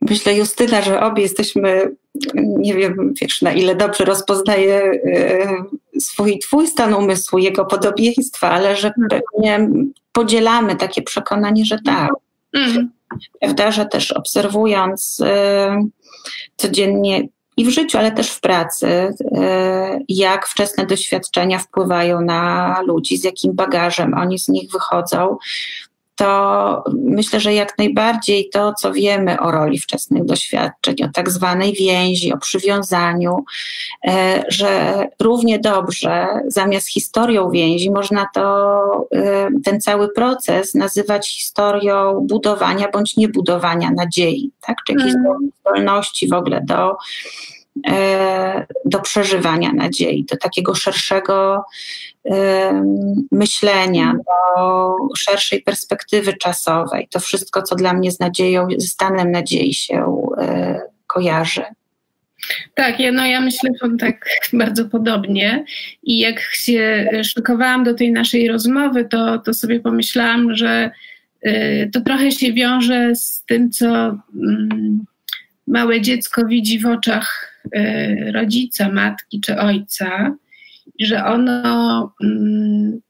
Myślę, 0.00 0.36
Justyna, 0.36 0.82
że 0.82 1.00
obie 1.00 1.22
jesteśmy, 1.22 1.94
nie 2.34 2.74
wiem 2.74 3.14
wiesz, 3.20 3.42
na 3.42 3.52
ile 3.52 3.76
dobrze 3.76 4.04
rozpoznaję 4.04 4.82
e, 5.04 5.64
swój 6.00 6.38
twój 6.38 6.66
stan 6.66 6.94
umysłu, 6.94 7.38
jego 7.38 7.64
podobieństwa, 7.64 8.50
ale 8.50 8.76
że 8.76 8.92
pewnie 9.10 9.68
podzielamy 10.12 10.76
takie 10.76 11.02
przekonanie, 11.02 11.64
że 11.64 11.78
tak. 11.86 12.10
Mhm. 12.52 12.90
Prawda, 13.40 13.70
że 13.70 13.86
też 13.86 14.12
obserwując 14.12 15.20
e, 15.24 15.88
codziennie 16.56 17.28
i 17.56 17.64
w 17.64 17.68
życiu, 17.68 17.98
ale 17.98 18.12
też 18.12 18.30
w 18.30 18.40
pracy, 18.40 19.14
e, 19.34 19.98
jak 20.08 20.46
wczesne 20.46 20.86
doświadczenia 20.86 21.58
wpływają 21.58 22.20
na 22.20 22.80
ludzi, 22.86 23.18
z 23.18 23.24
jakim 23.24 23.52
bagażem 23.52 24.14
oni 24.14 24.38
z 24.38 24.48
nich 24.48 24.70
wychodzą, 24.70 25.36
to 26.20 26.84
myślę, 26.94 27.40
że 27.40 27.54
jak 27.54 27.78
najbardziej 27.78 28.48
to, 28.48 28.74
co 28.74 28.92
wiemy 28.92 29.40
o 29.40 29.50
roli 29.50 29.78
wczesnych 29.78 30.24
doświadczeń, 30.24 30.96
o 31.04 31.08
tak 31.14 31.30
zwanej 31.30 31.72
więzi, 31.72 32.32
o 32.32 32.38
przywiązaniu, 32.38 33.44
e, 34.06 34.44
że 34.48 35.04
równie 35.20 35.58
dobrze 35.58 36.26
zamiast 36.46 36.88
historią 36.88 37.50
więzi 37.50 37.90
można 37.90 38.26
to, 38.34 39.08
e, 39.14 39.48
ten 39.64 39.80
cały 39.80 40.12
proces 40.12 40.74
nazywać 40.74 41.36
historią 41.36 42.26
budowania 42.26 42.88
bądź 42.92 43.16
niebudowania 43.16 43.90
nadziei, 43.90 44.50
tak? 44.66 44.76
czy 44.86 44.92
jakiejś 44.92 45.14
mm. 45.14 45.50
zdolności 45.60 46.28
w 46.28 46.32
ogóle 46.32 46.60
do 46.64 46.96
E, 47.88 48.66
do 48.84 49.00
przeżywania 49.00 49.72
nadziei, 49.72 50.24
do 50.24 50.36
takiego 50.36 50.74
szerszego 50.74 51.64
myślenia, 53.32 54.12
do 54.26 54.96
szerszej 55.18 55.62
perspektywy 55.62 56.32
czasowej. 56.32 57.08
To 57.10 57.20
wszystko, 57.20 57.62
co 57.62 57.74
dla 57.74 57.92
mnie 57.92 58.10
z 58.10 58.20
nadzieją, 58.20 58.68
ze 58.78 58.86
stanem 58.86 59.30
nadziei 59.30 59.74
się 59.74 60.28
e, 60.38 60.80
kojarzy. 61.06 61.62
Tak, 62.74 63.00
ja, 63.00 63.12
no 63.12 63.26
ja 63.26 63.40
myślę 63.40 63.70
tak 63.98 64.28
bardzo 64.52 64.84
podobnie 64.84 65.64
i 66.02 66.18
jak 66.18 66.40
się 66.40 67.08
szykowałam 67.22 67.84
do 67.84 67.94
tej 67.94 68.12
naszej 68.12 68.48
rozmowy, 68.48 69.04
to, 69.04 69.38
to 69.38 69.54
sobie 69.54 69.80
pomyślałam, 69.80 70.54
że 70.54 70.90
to 71.92 72.00
trochę 72.00 72.32
się 72.32 72.52
wiąże 72.52 73.14
z 73.14 73.44
tym, 73.48 73.70
co 73.70 73.86
mm, 73.86 75.04
małe 75.66 76.00
dziecko 76.00 76.46
widzi 76.46 76.78
w 76.78 76.86
oczach 76.86 77.50
Y, 77.76 78.32
rodzica, 78.32 78.92
matki 78.92 79.40
czy 79.40 79.58
ojca, 79.58 80.36
że 81.00 81.24
ono 81.24 82.14
mm, 82.24 83.00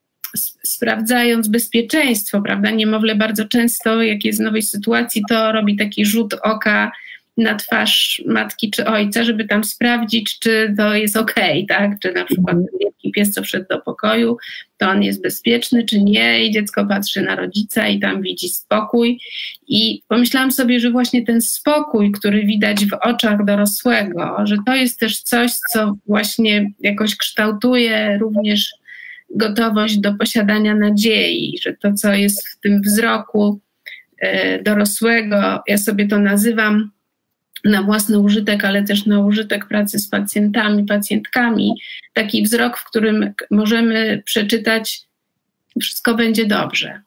sprawdzając 0.64 1.48
bezpieczeństwo, 1.48 2.42
prawda, 2.42 2.70
niemowlę 2.70 3.14
bardzo 3.14 3.44
często, 3.44 4.02
jak 4.02 4.24
jest 4.24 4.38
w 4.38 4.42
nowej 4.42 4.62
sytuacji, 4.62 5.22
to 5.28 5.52
robi 5.52 5.76
taki 5.76 6.06
rzut 6.06 6.34
oka 6.42 6.92
na 7.36 7.54
twarz 7.54 8.22
matki 8.26 8.70
czy 8.70 8.86
ojca, 8.86 9.24
żeby 9.24 9.44
tam 9.44 9.64
sprawdzić, 9.64 10.38
czy 10.38 10.74
to 10.76 10.94
jest 10.94 11.16
ok, 11.16 11.34
tak? 11.68 11.98
Czy 12.00 12.12
na 12.12 12.24
przykład 12.24 12.56
mhm. 12.56 12.66
wielki 12.80 13.12
pies, 13.12 13.30
co 13.30 13.42
wszedł 13.42 13.66
do 13.70 13.80
pokoju, 13.80 14.36
to 14.78 14.88
on 14.88 15.02
jest 15.02 15.22
bezpieczny, 15.22 15.84
czy 15.84 16.02
nie, 16.02 16.44
i 16.44 16.50
dziecko 16.50 16.86
patrzy 16.86 17.22
na 17.22 17.36
rodzica 17.36 17.88
i 17.88 18.00
tam 18.00 18.22
widzi 18.22 18.48
spokój. 18.48 19.20
I 19.68 20.02
pomyślałam 20.08 20.52
sobie, 20.52 20.80
że 20.80 20.90
właśnie 20.90 21.24
ten 21.24 21.40
spokój, 21.40 22.12
który 22.12 22.44
widać 22.44 22.86
w 22.86 22.92
oczach 23.00 23.44
dorosłego, 23.44 24.36
że 24.44 24.56
to 24.66 24.74
jest 24.74 25.00
też 25.00 25.22
coś, 25.22 25.52
co 25.52 25.96
właśnie 26.06 26.70
jakoś 26.80 27.16
kształtuje 27.16 28.18
również 28.20 28.70
gotowość 29.34 29.98
do 29.98 30.14
posiadania 30.14 30.74
nadziei, 30.74 31.58
że 31.62 31.74
to, 31.74 31.92
co 31.92 32.14
jest 32.14 32.48
w 32.48 32.60
tym 32.60 32.82
wzroku 32.82 33.60
e, 34.18 34.62
dorosłego, 34.62 35.62
ja 35.68 35.78
sobie 35.78 36.08
to 36.08 36.18
nazywam 36.18 36.90
na 37.64 37.82
własny 37.82 38.18
użytek, 38.18 38.64
ale 38.64 38.82
też 38.82 39.06
na 39.06 39.20
użytek 39.20 39.68
pracy 39.68 39.98
z 39.98 40.08
pacjentami, 40.08 40.84
pacjentkami, 40.84 41.72
taki 42.12 42.42
wzrok, 42.42 42.78
w 42.78 42.84
którym 42.84 43.32
możemy 43.50 44.22
przeczytać, 44.24 45.02
wszystko 45.80 46.14
będzie 46.14 46.46
dobrze. 46.46 47.02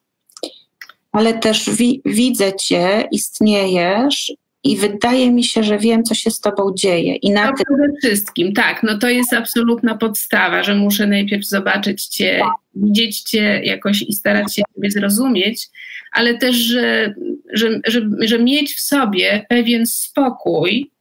Ale 1.11 1.33
też 1.33 1.69
wi- 1.69 2.01
widzę 2.05 2.53
Cię, 2.53 3.07
istniejesz 3.11 4.33
i 4.63 4.77
wydaje 4.77 5.31
mi 5.31 5.43
się, 5.43 5.63
że 5.63 5.77
wiem, 5.77 6.03
co 6.03 6.15
się 6.15 6.31
z 6.31 6.39
Tobą 6.39 6.73
dzieje. 6.75 7.15
I 7.15 7.31
na 7.31 7.47
tym... 7.47 7.55
przede 7.55 7.97
wszystkim, 7.99 8.53
tak, 8.53 8.83
no 8.83 8.97
to 8.97 9.09
jest 9.09 9.33
absolutna 9.33 9.97
podstawa, 9.97 10.63
że 10.63 10.75
muszę 10.75 11.07
najpierw 11.07 11.45
zobaczyć 11.45 12.05
Cię, 12.05 12.39
tak. 12.39 12.53
widzieć 12.75 13.21
Cię 13.21 13.61
jakoś 13.63 14.01
i 14.01 14.13
starać 14.13 14.55
się 14.55 14.61
Ciebie 14.75 14.91
zrozumieć, 14.91 15.69
ale 16.11 16.37
też, 16.37 16.55
że, 16.55 17.13
że, 17.53 17.79
że, 17.87 18.01
że 18.19 18.39
mieć 18.39 18.73
w 18.73 18.81
sobie 18.81 19.45
pewien 19.49 19.85
spokój, 19.85 20.91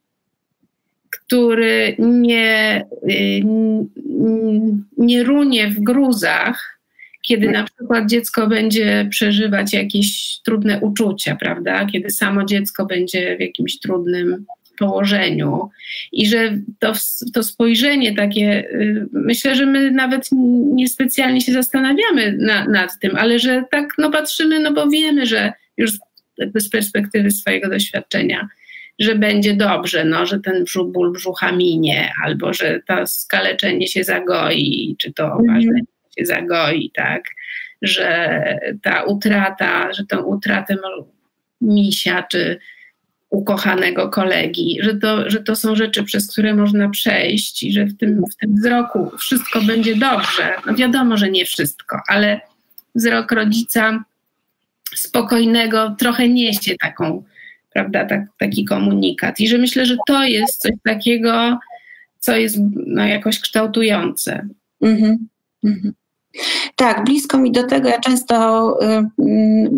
który 1.10 1.96
nie, 1.98 2.86
y, 3.10 3.42
nie 4.98 5.22
runie 5.24 5.68
w 5.68 5.80
gruzach, 5.80 6.78
kiedy 7.22 7.50
na 7.50 7.64
przykład 7.64 8.08
dziecko 8.08 8.46
będzie 8.46 9.08
przeżywać 9.10 9.72
jakieś 9.72 10.38
trudne 10.44 10.80
uczucia, 10.80 11.36
prawda? 11.36 11.86
Kiedy 11.86 12.10
samo 12.10 12.44
dziecko 12.44 12.86
będzie 12.86 13.36
w 13.36 13.40
jakimś 13.40 13.78
trudnym 13.78 14.44
położeniu 14.78 15.70
i 16.12 16.26
że 16.26 16.58
to, 16.78 16.92
to 17.34 17.42
spojrzenie 17.42 18.14
takie, 18.14 18.70
y, 18.72 19.06
myślę, 19.12 19.56
że 19.56 19.66
my 19.66 19.90
nawet 19.90 20.28
niespecjalnie 20.72 21.40
się 21.40 21.52
zastanawiamy 21.52 22.36
na, 22.38 22.64
nad 22.64 22.98
tym, 22.98 23.16
ale 23.16 23.38
że 23.38 23.64
tak 23.70 23.88
no 23.98 24.10
patrzymy, 24.10 24.60
no 24.60 24.72
bo 24.72 24.88
wiemy, 24.88 25.26
że 25.26 25.52
już 25.76 25.92
z 26.54 26.68
perspektywy 26.68 27.30
swojego 27.30 27.68
doświadczenia, 27.68 28.48
że 28.98 29.14
będzie 29.14 29.54
dobrze, 29.54 30.04
no, 30.04 30.26
że 30.26 30.40
ten 30.40 30.64
brzuch, 30.64 30.92
ból 30.92 31.12
brzucha 31.12 31.52
minie, 31.52 32.12
albo 32.24 32.52
że 32.52 32.80
to 32.86 33.06
skaleczenie 33.06 33.86
się 33.86 34.04
zagoi, 34.04 34.96
czy 34.98 35.12
to 35.12 35.38
mm. 35.40 35.60
Się 36.18 36.26
zagoi, 36.26 36.90
tak, 36.94 37.22
że 37.82 38.42
ta 38.82 39.02
utrata, 39.02 39.92
że 39.92 40.06
tą 40.06 40.22
utratę 40.22 40.76
misia, 41.60 42.22
czy 42.22 42.58
ukochanego 43.30 44.08
kolegi, 44.08 44.78
że 44.80 44.94
to, 44.94 45.30
że 45.30 45.42
to 45.42 45.56
są 45.56 45.76
rzeczy, 45.76 46.04
przez 46.04 46.32
które 46.32 46.54
można 46.54 46.88
przejść 46.88 47.62
i 47.62 47.72
że 47.72 47.84
w 47.84 47.96
tym, 47.96 48.22
w 48.32 48.36
tym 48.36 48.54
wzroku 48.54 49.12
wszystko 49.18 49.60
będzie 49.60 49.96
dobrze. 49.96 50.54
No 50.66 50.74
wiadomo, 50.74 51.16
że 51.16 51.30
nie 51.30 51.44
wszystko, 51.44 52.00
ale 52.08 52.40
wzrok 52.94 53.32
rodzica 53.32 54.04
spokojnego 54.94 55.96
trochę 55.98 56.28
niesie 56.28 56.74
taką, 56.76 57.24
prawda, 57.72 58.04
tak, 58.04 58.20
taki 58.38 58.64
komunikat. 58.64 59.40
I 59.40 59.48
że 59.48 59.58
myślę, 59.58 59.86
że 59.86 59.96
to 60.06 60.24
jest 60.24 60.62
coś 60.62 60.72
takiego, 60.84 61.58
co 62.18 62.36
jest 62.36 62.56
no, 62.86 63.06
jakoś 63.06 63.40
kształtujące. 63.40 64.48
Mm-hmm. 64.82 65.16
Mm-hmm. 65.64 65.92
Tak, 66.76 67.04
blisko 67.04 67.38
mi 67.38 67.52
do 67.52 67.66
tego. 67.66 67.88
Ja 67.88 68.00
często 68.00 68.76
y, 68.82 69.70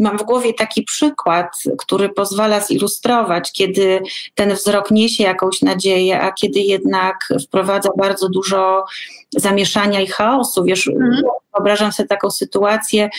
mam 0.00 0.18
w 0.18 0.22
głowie 0.22 0.54
taki 0.54 0.82
przykład, 0.82 1.46
który 1.78 2.08
pozwala 2.08 2.60
zilustrować, 2.60 3.52
kiedy 3.52 4.02
ten 4.34 4.54
wzrok 4.54 4.90
niesie 4.90 5.24
jakąś 5.24 5.62
nadzieję, 5.62 6.20
a 6.20 6.32
kiedy 6.32 6.60
jednak 6.60 7.16
wprowadza 7.46 7.90
bardzo 7.98 8.28
dużo 8.28 8.84
zamieszania 9.36 10.00
i 10.00 10.06
chaosu. 10.06 10.64
Wiesz, 10.64 10.88
mhm. 10.88 11.22
wyobrażam 11.54 11.92
sobie 11.92 12.08
taką 12.08 12.30
sytuację, 12.30 13.10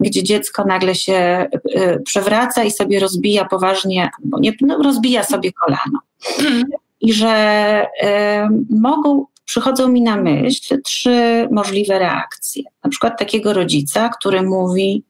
gdzie 0.00 0.22
dziecko 0.22 0.64
nagle 0.64 0.94
się 0.94 1.48
y, 1.76 2.02
przewraca 2.04 2.64
i 2.64 2.70
sobie 2.70 3.00
rozbija 3.00 3.44
poważnie, 3.44 4.10
bo 4.24 4.38
nie, 4.38 4.52
no, 4.60 4.82
rozbija 4.82 5.24
sobie 5.24 5.52
kolano. 5.52 6.00
Mhm. 6.38 6.64
I 7.00 7.12
że 7.12 7.86
y, 8.02 8.08
mogą 8.70 9.26
przychodzą 9.52 9.88
mi 9.88 10.02
na 10.02 10.16
myśl 10.16 10.82
trzy 10.82 11.48
możliwe 11.50 11.98
reakcje. 11.98 12.62
Na 12.84 12.90
przykład 12.90 13.18
takiego 13.18 13.52
rodzica, 13.52 14.08
który 14.08 14.42
mówi, 14.42 15.04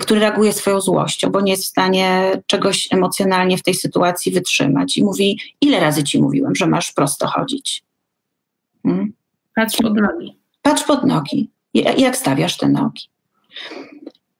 który 0.00 0.20
reaguje 0.20 0.52
swoją 0.52 0.80
złością, 0.80 1.30
bo 1.30 1.40
nie 1.40 1.52
jest 1.52 1.64
w 1.64 1.68
stanie 1.68 2.32
czegoś 2.46 2.88
emocjonalnie 2.90 3.58
w 3.58 3.62
tej 3.62 3.74
sytuacji 3.74 4.32
wytrzymać 4.32 4.96
i 4.96 5.04
mówi: 5.04 5.38
Ile 5.60 5.80
razy 5.80 6.04
ci 6.04 6.22
mówiłem, 6.22 6.54
że 6.54 6.66
masz 6.66 6.92
prosto 6.92 7.26
chodzić? 7.26 7.84
Hmm? 8.82 9.12
Patrz 9.56 9.76
pod 9.82 9.96
nogi. 9.96 10.38
Patrz 10.62 10.84
pod 10.84 11.06
nogi. 11.06 11.50
Jak 11.74 12.16
stawiasz 12.16 12.56
te 12.56 12.68
nogi? 12.68 13.02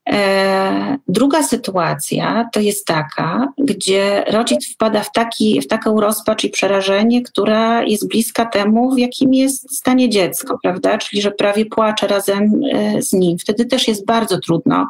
E, 0.08 0.98
druga 1.08 1.42
sytuacja 1.42 2.48
to 2.52 2.60
jest 2.60 2.86
taka, 2.86 3.52
gdzie 3.58 4.24
rodzic 4.28 4.74
wpada 4.74 5.02
w, 5.02 5.12
taki, 5.12 5.60
w 5.60 5.66
taką 5.66 6.00
rozpacz 6.00 6.44
i 6.44 6.50
przerażenie, 6.50 7.22
która 7.22 7.82
jest 7.82 8.08
bliska 8.08 8.46
temu, 8.46 8.94
w 8.94 8.98
jakim 8.98 9.34
jest 9.34 9.76
stanie 9.76 10.08
dziecko, 10.08 10.58
prawda? 10.62 10.98
Czyli, 10.98 11.22
że 11.22 11.30
prawie 11.30 11.66
płacze 11.66 12.06
razem 12.06 12.60
e, 12.72 13.02
z 13.02 13.12
nim. 13.12 13.38
Wtedy 13.38 13.64
też 13.64 13.88
jest 13.88 14.06
bardzo 14.06 14.38
trudno 14.38 14.88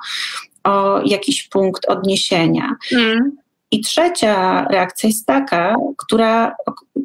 o 0.64 1.01
jakiś 1.05 1.48
punkt 1.48 1.85
odniesienia. 1.88 2.77
Mm. 2.92 3.37
I 3.70 3.81
trzecia 3.81 4.64
reakcja 4.70 5.07
jest 5.07 5.27
taka, 5.27 5.77
która, 5.96 6.55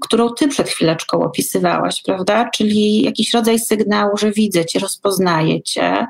którą 0.01 0.29
ty 0.33 0.47
przed 0.47 0.69
chwileczką 0.69 1.19
opisywałaś, 1.19 2.01
prawda? 2.05 2.49
Czyli 2.49 3.01
jakiś 3.01 3.33
rodzaj 3.33 3.59
sygnału, 3.59 4.17
że 4.17 4.31
widzę 4.31 4.65
cię, 4.65 4.79
rozpoznaję 4.79 5.61
cię. 5.61 6.07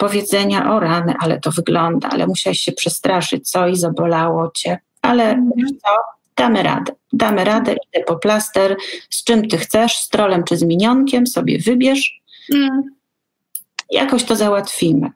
Powiedzenia 0.00 0.72
o 0.72 0.80
rany, 0.80 1.14
ale 1.20 1.40
to 1.40 1.50
wygląda, 1.50 2.08
ale 2.08 2.26
musiałeś 2.26 2.60
się 2.60 2.72
przestraszyć, 2.72 3.50
co 3.50 3.68
i 3.68 3.76
zabolało 3.76 4.50
cię. 4.54 4.78
Ale 5.02 5.24
mm. 5.24 5.50
wiesz 5.56 5.70
co, 5.70 5.90
damy 6.36 6.62
radę. 6.62 6.92
Damy 7.12 7.44
radę, 7.44 7.72
idę 7.72 8.04
po 8.06 8.16
plaster, 8.16 8.76
z 9.10 9.24
czym 9.24 9.48
ty 9.48 9.58
chcesz, 9.58 9.92
z 9.92 10.08
trolem 10.08 10.44
czy 10.44 10.56
z 10.56 10.62
minionkiem, 10.62 11.26
sobie 11.26 11.58
wybierz. 11.58 12.20
Mm. 12.54 12.82
Jakoś 13.90 14.24
to 14.24 14.36
załatwimy. 14.36 15.10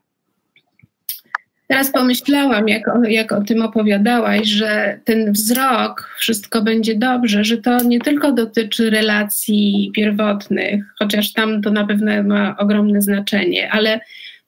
Teraz 1.69 1.93
pomyślałam, 1.93 2.69
jak 2.69 2.89
o, 2.89 3.05
jak 3.05 3.33
o 3.33 3.41
tym 3.41 3.63
opowiadałaś, 3.63 4.47
że 4.49 5.01
ten 5.05 5.33
wzrok, 5.33 6.15
wszystko 6.19 6.63
będzie 6.63 6.95
dobrze, 6.95 7.45
że 7.45 7.59
to 7.59 7.83
nie 7.85 8.01
tylko 8.01 8.33
dotyczy 8.33 8.91
relacji 8.91 9.91
pierwotnych, 9.95 10.85
chociaż 10.99 11.33
tam 11.33 11.63
to 11.63 11.71
na 11.71 11.87
pewno 11.87 12.23
ma 12.23 12.57
ogromne 12.59 13.03
znaczenie, 13.03 13.73
ale 13.73 14.01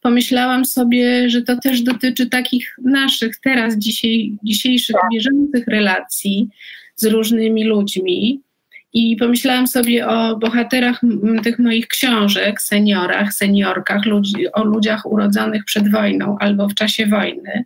pomyślałam 0.06 0.64
sobie, 0.64 1.30
że 1.30 1.42
to 1.42 1.56
też 1.56 1.82
dotyczy 1.82 2.26
takich 2.26 2.76
naszych 2.84 3.40
teraz, 3.40 3.76
dzisiaj, 3.76 4.38
dzisiejszych, 4.42 4.96
bieżących 5.12 5.66
relacji 5.66 6.48
z 6.96 7.04
różnymi 7.04 7.64
ludźmi. 7.64 8.40
I 8.92 9.16
pomyślałam 9.16 9.66
sobie 9.66 10.08
o 10.08 10.36
bohaterach 10.36 11.00
tych 11.42 11.58
moich 11.58 11.88
książek, 11.88 12.62
seniorach, 12.62 13.32
seniorkach, 13.34 14.04
ludzi, 14.04 14.52
o 14.52 14.64
ludziach 14.64 15.06
urodzonych 15.06 15.64
przed 15.64 15.90
wojną 15.90 16.36
albo 16.40 16.68
w 16.68 16.74
czasie 16.74 17.06
wojny. 17.06 17.64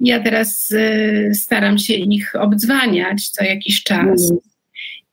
Ja 0.00 0.20
teraz 0.20 0.70
y, 0.70 1.32
staram 1.34 1.78
się 1.78 1.94
ich 1.94 2.34
obdzwaniać 2.34 3.28
co 3.28 3.44
jakiś 3.44 3.82
czas. 3.82 4.32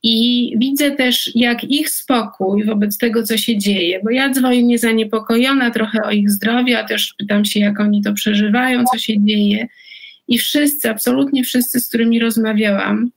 I 0.03 0.53
widzę 0.57 0.91
też, 0.91 1.31
jak 1.35 1.63
ich 1.63 1.89
spokój 1.89 2.65
wobec 2.65 2.97
tego, 2.97 3.23
co 3.23 3.37
się 3.37 3.57
dzieje, 3.57 3.99
bo 4.03 4.09
ja 4.09 4.29
dzwonię 4.29 4.79
zaniepokojona 4.79 5.71
trochę 5.71 6.03
o 6.03 6.11
ich 6.11 6.29
zdrowie, 6.29 6.79
a 6.79 6.83
też 6.83 7.13
pytam 7.17 7.45
się, 7.45 7.59
jak 7.59 7.79
oni 7.79 8.01
to 8.01 8.13
przeżywają, 8.13 8.83
co 8.93 8.97
się 8.97 9.25
dzieje. 9.25 9.67
I 10.27 10.37
wszyscy, 10.37 10.89
absolutnie 10.89 11.43
wszyscy, 11.43 11.79
z 11.79 11.87
którymi 11.87 12.19
rozmawiałam, 12.19 13.11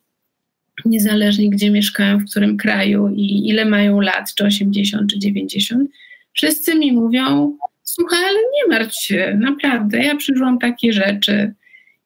niezależnie 0.85 1.51
gdzie 1.51 1.71
mieszkają, 1.71 2.19
w 2.19 2.31
którym 2.31 2.57
kraju 2.57 3.09
i 3.09 3.49
ile 3.49 3.65
mają 3.65 4.01
lat, 4.01 4.35
czy 4.35 4.45
80, 4.45 5.11
czy 5.11 5.19
90, 5.19 5.91
wszyscy 6.33 6.75
mi 6.75 6.93
mówią: 6.93 7.57
Słuchaj, 7.83 8.25
ale 8.25 8.39
nie 8.39 8.79
martw 8.79 9.03
się, 9.03 9.39
naprawdę, 9.41 9.99
ja 9.99 10.17
przeżyłam 10.17 10.59
takie 10.59 10.93
rzeczy 10.93 11.55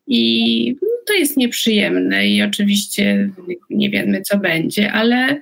i 0.09 0.77
to 1.07 1.15
jest 1.15 1.37
nieprzyjemne 1.37 2.29
i 2.29 2.43
oczywiście 2.43 3.31
nie 3.71 3.91
wiemy, 3.91 4.23
co 4.23 4.39
będzie, 4.39 4.93
ale 4.93 5.41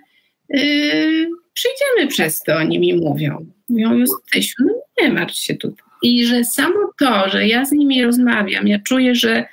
yy, 0.49 1.27
przyjdziemy 1.53 2.09
przez 2.09 2.41
to, 2.41 2.57
oni 2.57 2.79
mi 2.79 2.95
mówią. 2.95 3.47
Mówią, 3.69 3.93
Justysiu, 3.93 4.55
no 4.65 4.73
nie 5.01 5.13
martw 5.13 5.39
się 5.39 5.55
tutaj. 5.55 5.87
I 6.03 6.27
że 6.27 6.45
samo 6.45 6.93
to, 6.99 7.29
że 7.29 7.47
ja 7.47 7.65
z 7.65 7.73
nimi 7.73 8.03
rozmawiam, 8.03 8.69
ja 8.69 8.79
czuję, 8.79 9.15
że, 9.15 9.45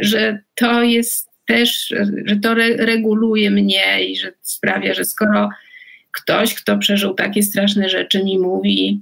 że 0.00 0.38
to 0.54 0.82
jest 0.82 1.30
też, 1.46 1.94
że 2.24 2.36
to 2.36 2.52
re 2.52 2.76
reguluje 2.76 3.50
mnie 3.50 4.06
i 4.08 4.16
że 4.16 4.32
sprawia, 4.40 4.94
że 4.94 5.04
skoro 5.04 5.48
ktoś, 6.12 6.54
kto 6.54 6.78
przeżył 6.78 7.14
takie 7.14 7.42
straszne 7.42 7.88
rzeczy, 7.88 8.24
mi 8.24 8.38
mówi, 8.38 9.00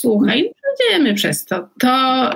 słuchaj, 0.00 0.52
przejdziemy 0.76 1.14
przez 1.14 1.44
to, 1.44 1.68
to 1.80 2.30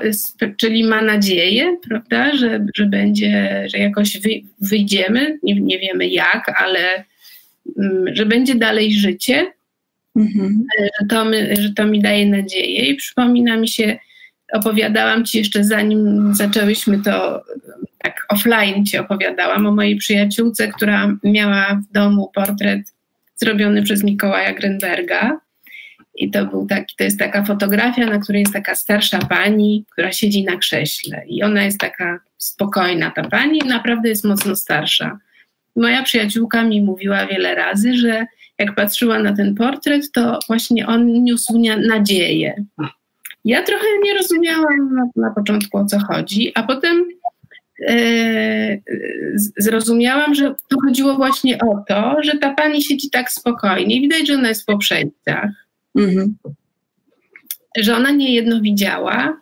czyli 0.57 0.85
ma 0.85 1.03
nadzieję, 1.03 1.77
prawda, 1.89 2.37
że, 2.37 2.67
że 2.75 2.87
będzie, 2.87 3.65
że 3.73 3.79
jakoś 3.79 4.21
wy, 4.21 4.31
wyjdziemy, 4.61 5.39
nie, 5.43 5.61
nie 5.61 5.79
wiemy 5.79 6.07
jak, 6.07 6.63
ale 6.63 7.05
mm, 7.79 8.17
że 8.17 8.27
będzie 8.27 8.55
dalej 8.55 8.95
życie, 8.95 9.53
mhm. 10.17 10.65
że, 11.01 11.07
to 11.07 11.25
my, 11.25 11.57
że 11.57 11.71
to 11.73 11.87
mi 11.87 12.03
daje 12.03 12.27
nadzieję 12.27 12.87
i 12.87 12.95
przypomina 12.95 13.57
mi 13.57 13.69
się, 13.69 13.99
opowiadałam 14.53 15.25
ci 15.25 15.39
jeszcze 15.39 15.65
zanim 15.65 16.35
zaczęłyśmy 16.35 17.03
to 17.03 17.43
tak 17.99 18.27
offline 18.29 18.87
ci 18.87 18.99
opowiadałam 18.99 19.67
o 19.67 19.73
mojej 19.73 19.97
przyjaciółce, 19.97 20.69
która 20.69 21.17
miała 21.25 21.81
w 21.89 21.93
domu 21.93 22.31
portret 22.35 22.81
zrobiony 23.37 23.83
przez 23.83 24.05
Mikołaja 24.05 24.53
Grenberga. 24.53 25.41
I 26.15 26.31
to, 26.31 26.47
był 26.47 26.67
taki, 26.67 26.97
to 26.97 27.05
jest 27.05 27.19
taka 27.19 27.45
fotografia, 27.45 28.07
na 28.07 28.19
której 28.19 28.41
jest 28.41 28.53
taka 28.53 28.75
starsza 28.75 29.19
pani, 29.19 29.85
która 29.91 30.13
siedzi 30.13 30.45
na 30.45 30.57
krześle. 30.57 31.23
I 31.27 31.43
ona 31.43 31.65
jest 31.65 31.81
taka 31.81 32.21
spokojna, 32.39 33.11
ta 33.11 33.29
pani, 33.29 33.59
naprawdę 33.59 34.09
jest 34.09 34.25
mocno 34.25 34.57
starsza. 34.57 35.19
Moja 35.77 36.03
przyjaciółka 36.03 36.65
mi 36.65 36.83
mówiła 36.83 37.27
wiele 37.27 37.55
razy, 37.55 37.95
że 37.95 38.27
jak 38.59 38.75
patrzyła 38.75 39.19
na 39.19 39.37
ten 39.37 39.55
portret, 39.55 40.13
to 40.13 40.39
właśnie 40.47 40.87
on 40.87 41.07
niósł 41.07 41.63
nadzieję. 41.89 42.65
Ja 43.45 43.63
trochę 43.63 43.87
nie 44.03 44.15
rozumiałam 44.15 44.95
na, 44.95 45.05
na 45.17 45.31
początku 45.35 45.79
o 45.79 45.85
co 45.85 45.99
chodzi, 45.99 46.53
a 46.55 46.63
potem 46.63 47.05
E, 47.89 48.79
zrozumiałam, 49.57 50.35
że 50.35 50.55
to 50.69 50.77
chodziło 50.85 51.15
właśnie 51.15 51.59
o 51.59 51.85
to, 51.89 52.17
że 52.23 52.39
ta 52.39 52.55
pani 52.55 52.83
siedzi 52.83 53.11
tak 53.11 53.31
spokojnie. 53.31 54.01
Widać, 54.01 54.27
że 54.27 54.35
ona 54.35 54.49
jest 54.49 54.67
po 54.67 54.79
przejściach. 54.79 55.51
Mhm. 55.95 56.37
Że 57.77 57.97
ona 57.97 58.11
nie 58.11 58.35
jedno 58.35 58.61
widziała, 58.61 59.41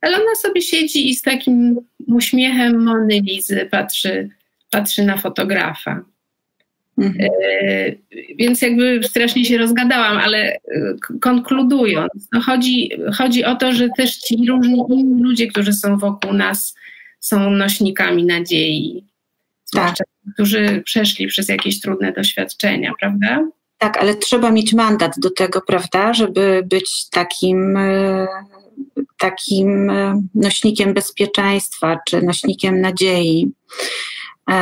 ale 0.00 0.16
ona 0.16 0.34
sobie 0.34 0.62
siedzi 0.62 1.10
i 1.10 1.16
z 1.16 1.22
takim 1.22 1.80
uśmiechem 2.06 2.84
Mony 2.84 3.20
Lizy 3.20 3.68
patrzy, 3.70 4.28
patrzy 4.70 5.04
na 5.04 5.16
fotografa. 5.16 6.04
Mhm. 6.98 7.30
E, 7.30 7.92
więc 8.38 8.62
jakby 8.62 9.00
strasznie 9.02 9.44
się 9.44 9.58
rozgadałam, 9.58 10.18
ale 10.18 10.38
e, 10.38 10.58
konkludując, 11.20 12.28
no 12.32 12.40
chodzi, 12.40 12.90
chodzi 13.14 13.44
o 13.44 13.54
to, 13.54 13.72
że 13.72 13.88
też 13.96 14.16
ci 14.16 14.46
różni 14.48 14.84
inni 14.90 15.22
ludzie, 15.22 15.46
którzy 15.46 15.72
są 15.72 15.98
wokół 15.98 16.32
nas, 16.32 16.74
są 17.20 17.50
nośnikami 17.50 18.24
nadziei, 18.24 19.04
tak. 19.72 19.94
którzy 20.34 20.82
przeszli 20.84 21.26
przez 21.26 21.48
jakieś 21.48 21.80
trudne 21.80 22.12
doświadczenia, 22.12 22.92
prawda? 23.00 23.48
Tak, 23.80 23.96
ale 23.96 24.14
trzeba 24.14 24.50
mieć 24.50 24.74
mandat 24.74 25.12
do 25.18 25.30
tego, 25.30 25.60
prawda, 25.60 26.14
żeby 26.14 26.62
być 26.66 27.08
takim, 27.10 27.76
e, 27.76 28.26
takim 29.18 29.90
e, 29.90 30.22
nośnikiem 30.34 30.94
bezpieczeństwa 30.94 31.98
czy 32.06 32.22
nośnikiem 32.22 32.80
nadziei. 32.80 33.52
E, 34.50 34.54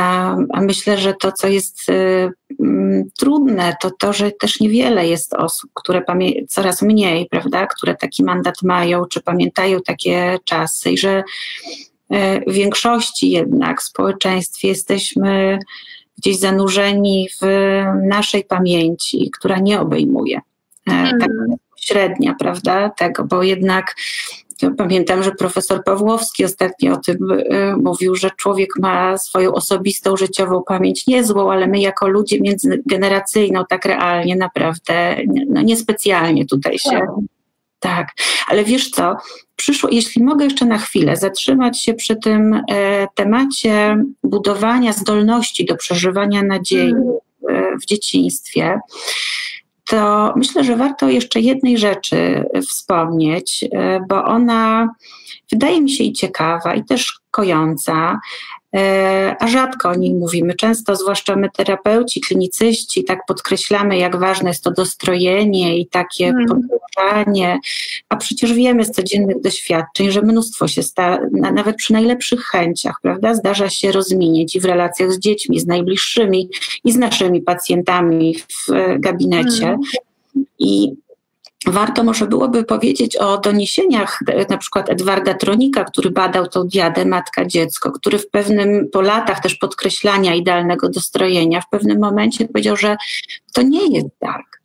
a 0.53 0.61
myślę, 0.61 0.97
że 0.97 1.13
to, 1.13 1.31
co 1.31 1.47
jest 1.47 1.79
trudne, 3.19 3.75
to 3.81 3.91
to, 3.99 4.13
że 4.13 4.31
też 4.31 4.59
niewiele 4.59 5.07
jest 5.07 5.33
osób, 5.33 5.71
które 5.73 6.01
coraz 6.49 6.81
mniej, 6.81 7.27
prawda, 7.31 7.67
które 7.67 7.95
taki 7.95 8.23
mandat 8.23 8.61
mają, 8.63 9.05
czy 9.05 9.21
pamiętają 9.21 9.81
takie 9.81 10.39
czasy 10.45 10.91
i 10.91 10.97
że 10.97 11.23
E, 12.09 12.51
w 12.51 12.53
większości 12.53 13.29
jednak 13.29 13.81
w 13.81 13.85
społeczeństwie 13.85 14.67
jesteśmy 14.67 15.59
gdzieś 16.19 16.39
zanurzeni 16.39 17.27
w 17.41 17.45
naszej 18.07 18.43
pamięci, 18.43 19.31
która 19.37 19.59
nie 19.59 19.79
obejmuje 19.79 20.41
mm. 20.85 21.19
tak 21.19 21.29
średnia, 21.77 22.35
prawda, 22.39 22.89
tego, 22.89 23.23
bo 23.23 23.43
jednak 23.43 23.95
pamiętam, 24.77 25.23
że 25.23 25.31
profesor 25.31 25.83
Pawłowski 25.83 26.45
ostatnio 26.45 26.93
o 26.93 26.97
tym 26.97 27.31
y, 27.31 27.75
mówił, 27.77 28.15
że 28.15 28.31
człowiek 28.31 28.69
ma 28.79 29.17
swoją 29.17 29.53
osobistą, 29.53 30.17
życiową 30.17 30.63
pamięć 30.67 31.07
niezłą, 31.07 31.51
ale 31.51 31.67
my 31.67 31.79
jako 31.79 32.07
ludzie 32.07 32.41
międzygeneracyjną 32.41 33.63
tak 33.69 33.85
realnie 33.85 34.35
naprawdę, 34.35 35.17
no 35.47 35.61
niespecjalnie 35.61 36.45
tutaj 36.45 36.79
się... 36.79 37.07
Tak. 37.79 38.07
ale 38.47 38.63
wiesz 38.63 38.89
co, 38.89 39.15
przyszło, 39.55 39.89
jeśli 39.91 40.23
mogę 40.23 40.45
jeszcze 40.45 40.65
na 40.65 40.77
chwilę 40.77 41.17
zatrzymać 41.17 41.83
się 41.83 41.93
przy 41.93 42.15
tym 42.15 42.61
e, 42.71 43.07
temacie 43.15 44.03
budowania 44.23 44.93
zdolności 44.93 45.65
do 45.65 45.75
przeżywania 45.75 46.43
nadziei 46.43 46.93
e, 47.49 47.77
w 47.81 47.85
dzieciństwie, 47.85 48.79
to 49.89 50.33
myślę, 50.35 50.63
że 50.63 50.75
warto 50.75 51.09
jeszcze 51.09 51.39
jednej 51.39 51.77
rzeczy 51.77 52.43
wspomnieć, 52.67 53.65
e, 53.71 53.99
bo 54.09 54.25
ona 54.25 54.89
wydaje 55.51 55.81
mi 55.81 55.91
się 55.91 56.03
i 56.03 56.13
ciekawa, 56.13 56.75
i 56.75 56.83
też 56.85 57.19
kojąca, 57.31 58.19
a 59.39 59.47
rzadko 59.47 59.89
o 59.89 59.95
niej 59.95 60.13
mówimy. 60.13 60.53
Często, 60.53 60.95
zwłaszcza 60.95 61.35
my 61.35 61.49
terapeuci, 61.49 62.21
klinicyści, 62.21 63.03
tak 63.03 63.19
podkreślamy, 63.27 63.97
jak 63.97 64.19
ważne 64.19 64.49
jest 64.49 64.63
to 64.63 64.71
dostrojenie 64.71 65.77
i 65.77 65.87
takie 65.87 66.33
podróżanie, 66.47 67.59
a 68.09 68.15
przecież 68.15 68.53
wiemy 68.53 68.85
z 68.85 68.91
codziennych 68.91 69.41
doświadczeń, 69.41 70.11
że 70.11 70.21
mnóstwo 70.21 70.67
się 70.67 70.83
sta, 70.83 71.19
nawet 71.31 71.75
przy 71.75 71.93
najlepszych 71.93 72.41
chęciach, 72.41 72.95
prawda, 73.01 73.33
zdarza 73.33 73.69
się 73.69 73.91
rozminieć 73.91 74.55
i 74.55 74.59
w 74.59 74.65
relacjach 74.65 75.11
z 75.11 75.19
dziećmi, 75.19 75.59
z 75.59 75.67
najbliższymi 75.67 76.49
i 76.83 76.91
z 76.91 76.97
naszymi 76.97 77.41
pacjentami 77.41 78.35
w 78.35 78.71
gabinecie. 78.99 79.65
Hmm. 79.65 79.79
I 80.59 80.95
warto 81.67 82.03
może 82.03 82.27
byłoby 82.27 82.63
powiedzieć 82.63 83.17
o 83.17 83.37
doniesieniach 83.37 84.19
na 84.49 84.57
przykład 84.57 84.89
Edwarda 84.89 85.33
Tronika, 85.33 85.83
który 85.83 86.11
badał 86.11 86.47
tą 86.47 86.63
diadę 86.63 87.05
matka-dziecko, 87.05 87.91
który 87.91 88.19
w 88.19 88.29
pewnym, 88.29 88.89
po 88.91 89.01
latach 89.01 89.39
też 89.39 89.55
podkreślania 89.55 90.35
idealnego 90.35 90.89
dostrojenia, 90.89 91.61
w 91.61 91.69
pewnym 91.69 91.99
momencie 91.99 92.47
powiedział, 92.47 92.77
że 92.77 92.97
to 93.53 93.61
nie 93.61 93.87
jest 93.97 94.09
tak. 94.19 94.59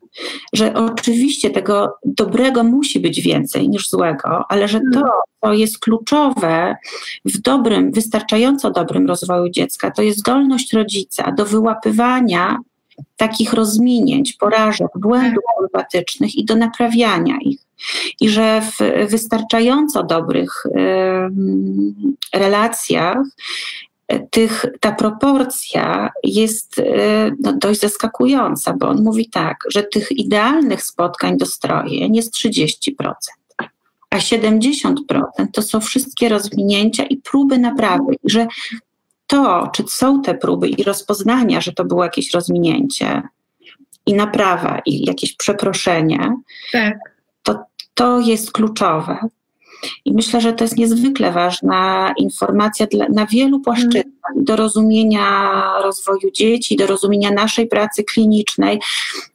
Że 0.52 0.74
oczywiście 0.74 1.50
tego 1.50 1.98
dobrego 2.04 2.64
musi 2.64 3.00
być 3.00 3.20
więcej 3.20 3.68
niż 3.68 3.88
złego, 3.88 4.44
ale 4.48 4.68
że 4.68 4.80
to, 4.92 5.02
co 5.44 5.52
jest 5.52 5.78
kluczowe 5.78 6.76
w 7.24 7.38
dobrym, 7.40 7.92
wystarczająco 7.92 8.70
dobrym 8.70 9.06
rozwoju 9.06 9.48
dziecka, 9.48 9.90
to 9.90 10.02
jest 10.02 10.18
zdolność 10.18 10.72
rodzica 10.72 11.32
do 11.32 11.44
wyłapywania 11.44 12.58
takich 13.16 13.52
rozminięć, 13.52 14.32
porażek, 14.32 14.88
błędów 14.96 15.44
empatycznych 15.62 16.34
i 16.34 16.44
do 16.44 16.56
naprawiania 16.56 17.36
ich. 17.40 17.60
I 18.20 18.28
że 18.28 18.62
w 18.62 19.10
wystarczająco 19.10 20.02
dobrych 20.02 20.66
relacjach 22.34 23.18
tych, 24.30 24.66
ta 24.80 24.92
proporcja 24.92 26.10
jest 26.24 26.82
no, 27.40 27.52
dość 27.52 27.80
zaskakująca, 27.80 28.72
bo 28.72 28.88
on 28.88 29.02
mówi 29.02 29.30
tak, 29.30 29.56
że 29.70 29.82
tych 29.82 30.12
idealnych 30.12 30.82
spotkań 30.82 31.36
dostrojeń 31.36 32.16
jest 32.16 32.34
30%, 32.34 32.90
a 34.10 34.18
70% 34.18 34.94
to 35.52 35.62
są 35.62 35.80
wszystkie 35.80 36.28
rozwinięcia 36.28 37.04
i 37.04 37.16
próby 37.16 37.58
naprawy, 37.58 38.16
że 38.24 38.46
to, 39.26 39.70
czy 39.74 39.84
są 39.88 40.22
te 40.22 40.34
próby 40.34 40.68
i 40.68 40.82
rozpoznania, 40.82 41.60
że 41.60 41.72
to 41.72 41.84
było 41.84 42.04
jakieś 42.04 42.34
rozwinięcie 42.34 43.22
i 44.06 44.14
naprawa 44.14 44.80
i 44.86 45.04
jakieś 45.04 45.36
przeproszenie, 45.36 46.36
tak. 46.72 46.94
to, 47.42 47.64
to 47.94 48.20
jest 48.20 48.52
kluczowe. 48.52 49.18
I 50.04 50.12
myślę, 50.12 50.40
że 50.40 50.52
to 50.52 50.64
jest 50.64 50.76
niezwykle 50.76 51.32
ważna 51.32 52.12
informacja 52.18 52.86
dla, 52.86 53.06
na 53.08 53.26
wielu 53.26 53.60
płaszczyznach 53.60 54.32
do 54.36 54.56
rozumienia 54.56 55.62
rozwoju 55.82 56.30
dzieci, 56.30 56.76
do 56.76 56.86
rozumienia 56.86 57.30
naszej 57.30 57.66
pracy 57.66 58.04
klinicznej, 58.04 58.80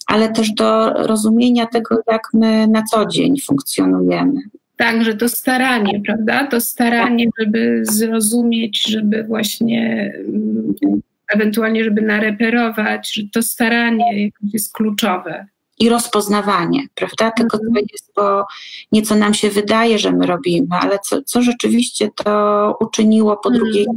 ale 0.07 0.31
też 0.31 0.51
do 0.51 0.89
rozumienia 0.93 1.65
tego, 1.65 1.95
jak 2.07 2.21
my 2.33 2.67
na 2.67 2.83
co 2.83 3.05
dzień 3.05 3.35
funkcjonujemy. 3.47 4.41
Tak, 4.79 5.03
że 5.03 5.15
to 5.15 5.29
staranie, 5.29 6.01
prawda? 6.05 6.47
To 6.47 6.61
staranie, 6.61 7.25
żeby 7.39 7.81
zrozumieć, 7.83 8.83
żeby 8.87 9.23
właśnie 9.23 10.13
mm, 10.27 11.01
ewentualnie, 11.33 11.83
żeby 11.83 12.01
nareperować, 12.01 13.13
że 13.13 13.21
to 13.33 13.41
staranie 13.41 14.29
jest 14.53 14.73
kluczowe. 14.73 15.45
I 15.79 15.89
rozpoznawanie, 15.89 16.83
prawda? 16.95 17.31
Tego, 17.31 17.57
co 17.57 17.67
mhm. 17.67 17.85
jest, 17.91 18.11
bo 18.15 18.45
nieco 18.91 19.15
nam 19.15 19.33
się 19.33 19.49
wydaje, 19.49 19.99
że 19.99 20.11
my 20.11 20.25
robimy, 20.25 20.67
ale 20.69 20.99
co, 20.99 21.21
co 21.21 21.41
rzeczywiście 21.41 22.09
to 22.15 22.77
uczyniło 22.79 23.37
po 23.37 23.49
mhm. 23.49 23.65
drugiej 23.65 23.87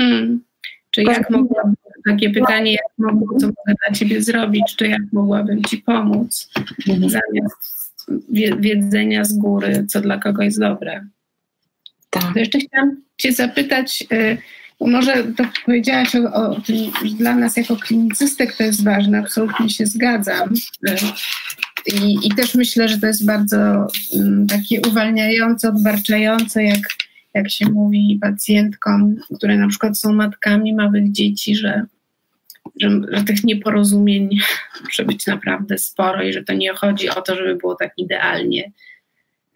hmm. 0.00 0.40
Czy 0.90 1.02
jak 1.02 1.30
mogłabym, 1.30 1.74
takie 2.06 2.30
pytanie, 2.30 2.72
jak 2.72 2.98
mogłabym, 2.98 3.38
co 3.38 3.46
mogę 3.46 3.74
dla 3.86 3.94
Ciebie 3.94 4.22
zrobić, 4.22 4.76
czy 4.76 4.88
jak 4.88 5.02
mogłabym 5.12 5.64
Ci 5.64 5.78
pomóc, 5.78 6.50
mhm. 6.88 7.10
zamiast 7.10 7.73
wiedzenia 8.58 9.24
z 9.24 9.32
góry, 9.32 9.86
co 9.88 10.00
dla 10.00 10.18
kogo 10.18 10.42
jest 10.42 10.60
dobre. 10.60 11.06
Tak. 12.10 12.32
To 12.32 12.38
jeszcze 12.38 12.58
chciałam 12.58 12.96
Cię 13.18 13.32
zapytać, 13.32 14.04
y, 14.12 14.38
może 14.80 15.24
to 15.24 15.44
powiedziałaś 15.66 16.16
o, 16.16 16.34
o 16.34 16.60
tym, 16.60 16.76
że 17.04 17.14
dla 17.14 17.36
nas 17.36 17.56
jako 17.56 17.76
klinicystek 17.76 18.56
to 18.56 18.64
jest 18.64 18.84
ważne, 18.84 19.18
absolutnie 19.18 19.70
się 19.70 19.86
zgadzam. 19.86 20.54
I, 21.86 22.18
I, 22.26 22.30
też 22.36 22.54
myślę, 22.54 22.88
że 22.88 22.98
to 22.98 23.06
jest 23.06 23.24
bardzo 23.24 23.86
um, 24.12 24.46
takie 24.46 24.80
uwalniające, 24.80 25.68
odbarczające, 25.68 26.64
jak, 26.64 26.88
jak 27.34 27.50
się 27.50 27.66
mówi 27.66 28.18
pacjentkom, 28.22 29.16
które 29.36 29.58
na 29.58 29.68
przykład 29.68 29.98
są 29.98 30.12
matkami 30.12 30.74
małych 30.74 31.12
dzieci, 31.12 31.56
że 31.56 31.86
że, 32.80 33.00
że 33.08 33.24
tych 33.24 33.44
nieporozumień 33.44 34.38
może 34.84 35.04
być 35.04 35.26
naprawdę 35.26 35.78
sporo 35.78 36.22
i 36.22 36.32
że 36.32 36.44
to 36.44 36.52
nie 36.52 36.74
chodzi 36.74 37.08
o 37.08 37.22
to, 37.22 37.36
żeby 37.36 37.56
było 37.56 37.74
tak 37.74 37.92
idealnie, 37.96 38.72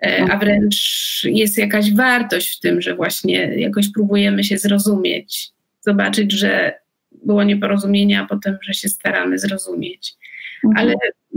e, 0.02 0.26
a 0.30 0.38
wręcz 0.38 1.20
jest 1.24 1.58
jakaś 1.58 1.94
wartość 1.94 2.56
w 2.56 2.60
tym, 2.60 2.80
że 2.80 2.94
właśnie 2.94 3.60
jakoś 3.60 3.92
próbujemy 3.92 4.44
się 4.44 4.58
zrozumieć, 4.58 5.50
zobaczyć, 5.80 6.32
że 6.32 6.74
było 7.24 7.44
nieporozumienie, 7.44 8.20
a 8.20 8.26
potem, 8.26 8.58
że 8.62 8.74
się 8.74 8.88
staramy 8.88 9.38
zrozumieć. 9.38 10.14
Mhm. 10.64 10.86
Ale 10.86 10.94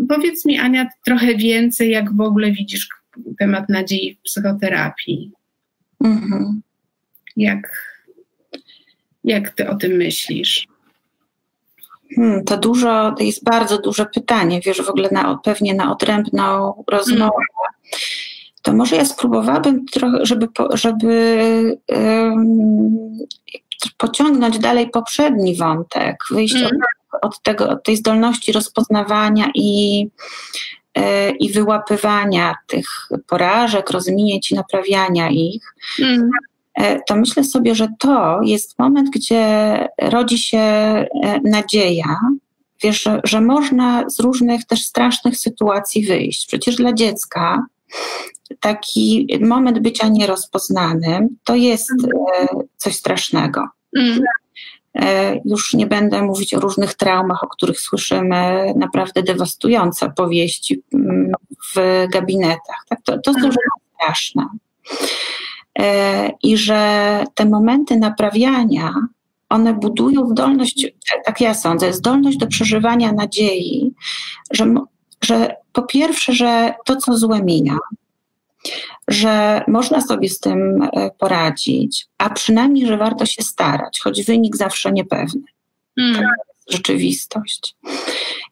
powiedz 0.09 0.45
mi, 0.45 0.59
Ania, 0.59 0.87
trochę 1.05 1.35
więcej, 1.35 1.91
jak 1.91 2.15
w 2.15 2.21
ogóle 2.21 2.51
widzisz 2.51 2.89
temat 3.39 3.69
nadziei 3.69 4.15
w 4.15 4.21
psychoterapii. 4.21 5.31
Mhm. 6.03 6.61
Jak, 7.37 7.91
jak 9.23 9.49
ty 9.49 9.69
o 9.69 9.75
tym 9.75 9.91
myślisz? 9.91 10.67
Hmm, 12.15 12.43
to 12.43 12.57
dużo, 12.57 13.13
to 13.17 13.23
jest 13.23 13.43
bardzo 13.43 13.77
duże 13.77 14.05
pytanie, 14.05 14.61
wiesz, 14.65 14.81
w 14.81 14.89
ogóle 14.89 15.09
na, 15.11 15.39
pewnie 15.43 15.73
na 15.73 15.91
odrębną 15.91 16.83
rozmowę. 16.87 17.31
Hmm. 17.31 17.71
To 18.61 18.73
może 18.73 18.95
ja 18.95 19.05
spróbowałabym 19.05 19.85
trochę, 19.85 20.25
żeby, 20.25 20.47
żeby 20.73 21.77
um, 21.87 23.17
pociągnąć 23.97 24.59
dalej 24.59 24.89
poprzedni 24.89 25.55
wątek, 25.55 26.15
wyjść 26.31 26.53
hmm. 26.53 26.77
od, 27.11 27.25
od, 27.25 27.41
tego, 27.41 27.69
od 27.69 27.83
tej 27.83 27.97
zdolności 27.97 28.51
rozpoznawania 28.51 29.51
i, 29.55 30.07
e, 30.95 31.31
i 31.31 31.51
wyłapywania 31.51 32.55
tych 32.67 32.87
porażek, 33.27 33.89
rozminięć 33.89 34.51
i 34.51 34.55
naprawiania 34.55 35.29
ich. 35.29 35.75
E, 36.75 36.99
to 37.07 37.15
myślę 37.15 37.43
sobie, 37.43 37.75
że 37.75 37.87
to 37.99 38.39
jest 38.43 38.79
moment, 38.79 39.09
gdzie 39.09 39.87
rodzi 40.01 40.37
się 40.37 40.57
e, 40.57 41.07
nadzieja, 41.43 42.19
wiesz, 42.83 43.01
że, 43.01 43.21
że 43.23 43.41
można 43.41 44.09
z 44.09 44.19
różnych 44.19 44.65
też 44.65 44.83
strasznych 44.83 45.37
sytuacji 45.37 46.05
wyjść. 46.05 46.47
Przecież 46.47 46.75
dla 46.75 46.93
dziecka 46.93 47.65
taki 48.59 49.27
moment 49.41 49.79
bycia 49.79 50.07
nierozpoznanym 50.07 51.37
to 51.43 51.55
jest 51.55 51.91
e, 51.91 52.47
coś 52.77 52.95
strasznego. 52.95 53.67
Mm. 53.97 54.19
Już 55.45 55.73
nie 55.73 55.87
będę 55.87 56.21
mówić 56.21 56.53
o 56.53 56.59
różnych 56.59 56.93
traumach, 56.93 57.43
o 57.43 57.47
których 57.47 57.79
słyszymy 57.79 58.73
naprawdę 58.75 59.23
dewastujące 59.23 60.05
opowieści 60.05 60.81
mm, 60.93 61.31
w 61.75 62.05
gabinetach. 62.13 62.85
Tak? 62.89 62.99
To, 63.03 63.17
to 63.17 63.31
jest 63.31 63.41
dużo 63.41 63.57
straszne. 63.95 64.45
E, 65.79 66.31
i 66.43 66.57
że 66.57 67.23
te 67.35 67.45
momenty 67.45 67.95
naprawiania, 67.95 68.93
one 69.49 69.73
budują 69.73 70.29
zdolność, 70.29 70.87
tak 71.25 71.41
ja 71.41 71.53
sądzę, 71.53 71.93
zdolność 71.93 72.37
do 72.37 72.47
przeżywania 72.47 73.11
nadziei, 73.11 73.91
że, 74.51 74.73
że 75.23 75.55
po 75.73 75.83
pierwsze, 75.83 76.33
że 76.33 76.73
to, 76.85 76.95
co 76.95 77.17
złe 77.17 77.41
mija, 77.43 77.77
że 79.07 79.63
można 79.67 80.01
sobie 80.01 80.29
z 80.29 80.39
tym 80.39 80.81
e, 80.83 81.11
poradzić, 81.19 82.07
a 82.17 82.29
przynajmniej, 82.29 82.87
że 82.87 82.97
warto 82.97 83.25
się 83.25 83.43
starać, 83.43 83.99
choć 84.03 84.25
wynik 84.25 84.55
zawsze 84.55 84.91
niepewny. 84.91 85.43
Mm. 85.97 86.25
Rzeczywistość 86.69 87.75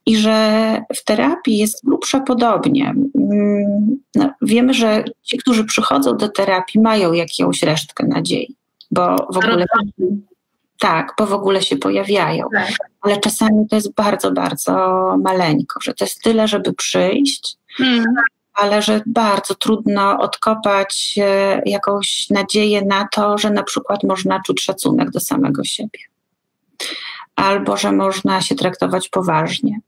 i 0.09 0.17
że 0.17 0.81
w 0.95 1.03
terapii 1.03 1.57
jest 1.57 1.85
grubsza 1.85 2.19
podobnie. 2.19 2.93
Mm, 3.15 3.99
no, 4.15 4.33
wiemy, 4.41 4.73
że 4.73 5.03
ci, 5.23 5.37
którzy 5.37 5.65
przychodzą 5.65 6.17
do 6.17 6.29
terapii, 6.29 6.81
mają 6.81 7.13
jakąś 7.13 7.63
resztkę 7.63 8.07
nadziei, 8.07 8.55
bo 8.91 9.15
w 9.15 9.37
ogóle. 9.37 9.65
Tak, 10.79 11.13
bo 11.17 11.25
w 11.25 11.33
ogóle 11.33 11.61
się 11.61 11.77
pojawiają. 11.77 12.45
Tak. 12.53 12.71
Ale 13.01 13.17
czasami 13.17 13.67
to 13.69 13.75
jest 13.75 13.93
bardzo, 13.93 14.31
bardzo 14.31 14.73
maleńko, 15.23 15.79
że 15.81 15.93
to 15.93 16.05
jest 16.05 16.23
tyle, 16.23 16.47
żeby 16.47 16.73
przyjść, 16.73 17.57
hmm. 17.77 18.05
ale 18.53 18.81
że 18.81 19.01
bardzo 19.05 19.55
trudno 19.55 20.19
odkopać 20.19 21.15
e, 21.21 21.61
jakąś 21.65 22.29
nadzieję 22.29 22.85
na 22.85 23.07
to, 23.11 23.37
że 23.37 23.49
na 23.51 23.63
przykład 23.63 24.03
można 24.03 24.41
czuć 24.45 24.61
szacunek 24.61 25.11
do 25.11 25.19
samego 25.19 25.63
siebie. 25.63 25.99
Albo 27.35 27.77
że 27.77 27.91
można 27.91 28.41
się 28.41 28.55
traktować 28.55 29.09
poważnie. 29.09 29.79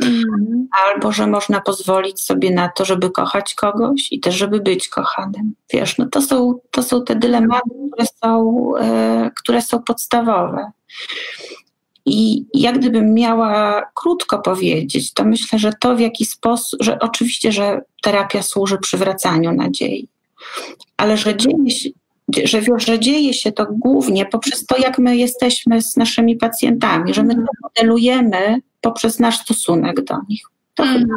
Mhm. 0.00 0.68
Albo 0.84 1.12
że 1.12 1.26
można 1.26 1.60
pozwolić 1.60 2.20
sobie 2.20 2.50
na 2.50 2.68
to, 2.68 2.84
żeby 2.84 3.10
kochać 3.10 3.54
kogoś 3.54 4.12
i 4.12 4.20
też, 4.20 4.34
żeby 4.34 4.60
być 4.60 4.88
kochanym. 4.88 5.54
Wiesz, 5.72 5.98
no 5.98 6.06
to 6.06 6.22
są, 6.22 6.54
to 6.70 6.82
są 6.82 7.04
te 7.04 7.16
dylematy, 7.16 7.70
które 7.92 8.06
są, 8.22 8.72
e, 8.76 9.30
które 9.36 9.62
są 9.62 9.82
podstawowe. 9.82 10.70
I 12.06 12.46
jak 12.54 12.78
gdybym 12.78 13.14
miała 13.14 13.82
krótko 13.94 14.38
powiedzieć, 14.38 15.12
to 15.12 15.24
myślę, 15.24 15.58
że 15.58 15.72
to 15.80 15.96
w 15.96 16.00
jaki 16.00 16.24
sposób, 16.24 16.82
że 16.82 16.98
oczywiście, 16.98 17.52
że 17.52 17.80
terapia 18.02 18.42
służy 18.42 18.78
przywracaniu 18.78 19.52
nadziei, 19.52 20.08
ale 20.96 21.16
że 21.16 21.36
dzieje 21.36 21.70
się, 21.70 21.90
że, 22.44 22.60
że 22.76 22.98
dzieje 22.98 23.34
się 23.34 23.52
to 23.52 23.66
głównie 23.70 24.26
poprzez 24.26 24.66
to, 24.66 24.76
jak 24.78 24.98
my 24.98 25.16
jesteśmy 25.16 25.82
z 25.82 25.96
naszymi 25.96 26.36
pacjentami, 26.36 27.14
że 27.14 27.22
my 27.22 27.34
to 27.34 27.42
modelujemy 27.62 28.60
poprzez 28.84 29.20
nasz 29.20 29.38
stosunek 29.38 30.04
do 30.04 30.16
nich. 30.28 30.42
To 30.74 30.84
mm. 30.84 31.00
chyba 31.00 31.14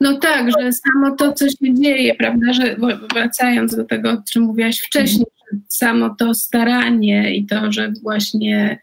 No 0.00 0.18
tak, 0.18 0.50
że 0.50 0.72
samo 0.72 1.16
to, 1.16 1.32
co 1.32 1.48
się 1.48 1.74
dzieje, 1.74 2.14
prawda, 2.14 2.52
że 2.52 2.76
wracając 3.14 3.76
do 3.76 3.84
tego, 3.84 4.10
o 4.10 4.22
czym 4.32 4.42
mówiłaś 4.42 4.80
wcześniej, 4.80 5.26
samo 5.68 6.14
to 6.18 6.34
staranie 6.34 7.36
i 7.36 7.46
to, 7.46 7.72
że 7.72 7.92
właśnie 8.02 8.78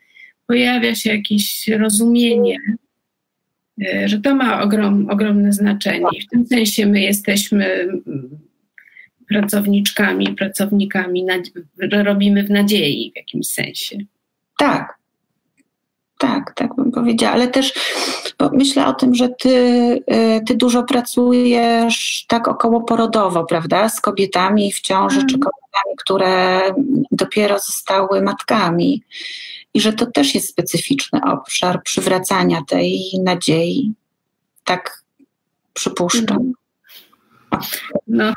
pojawia 0.47 0.95
się 0.95 1.09
jakieś 1.09 1.67
rozumienie, 1.67 2.57
e, 3.81 4.09
że 4.09 4.19
to 4.19 4.35
ma 4.35 4.61
ogrom, 4.61 5.09
ogromne 5.09 5.53
znaczenie. 5.53 6.07
I 6.17 6.21
w 6.21 6.27
tym 6.27 6.45
sensie 6.45 6.85
my 6.85 7.01
jesteśmy 7.01 7.87
pracowniczkami, 9.27 10.35
pracownikami, 10.35 11.25
robimy 11.91 12.43
w 12.43 12.49
nadziei 12.49 13.11
w 13.11 13.17
jakimś 13.17 13.47
sensie. 13.47 13.97
Tak, 14.57 14.98
tak, 16.19 16.53
tak 16.55 16.75
bym 16.75 16.91
powiedziała, 16.91 17.33
ale 17.33 17.47
też 17.47 17.73
myślę 18.51 18.87
o 18.87 18.93
tym, 18.93 19.15
że 19.15 19.29
ty, 19.29 19.49
y, 20.11 20.41
ty 20.47 20.55
dużo 20.55 20.83
pracujesz 20.83 22.25
tak 22.27 22.47
okołoporodowo, 22.47 23.45
prawda, 23.45 23.89
z 23.89 24.01
kobietami 24.01 24.73
w 24.73 24.81
ciąży, 24.81 25.19
czy 25.19 25.39
kobietami, 25.39 25.95
które 25.97 26.61
dopiero 27.11 27.59
zostały 27.59 28.21
matkami 28.21 29.03
i 29.73 29.81
że 29.81 29.93
to 29.93 30.05
też 30.05 30.35
jest 30.35 30.49
specyficzny 30.49 31.21
obszar 31.31 31.83
przywracania 31.83 32.61
tej 32.67 33.01
nadziei. 33.23 33.93
Tak 34.65 35.03
przypuszczam. 35.73 36.53
No, 38.07 38.33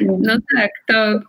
no 0.00 0.36
tak, 0.56 0.70
to 0.86 1.20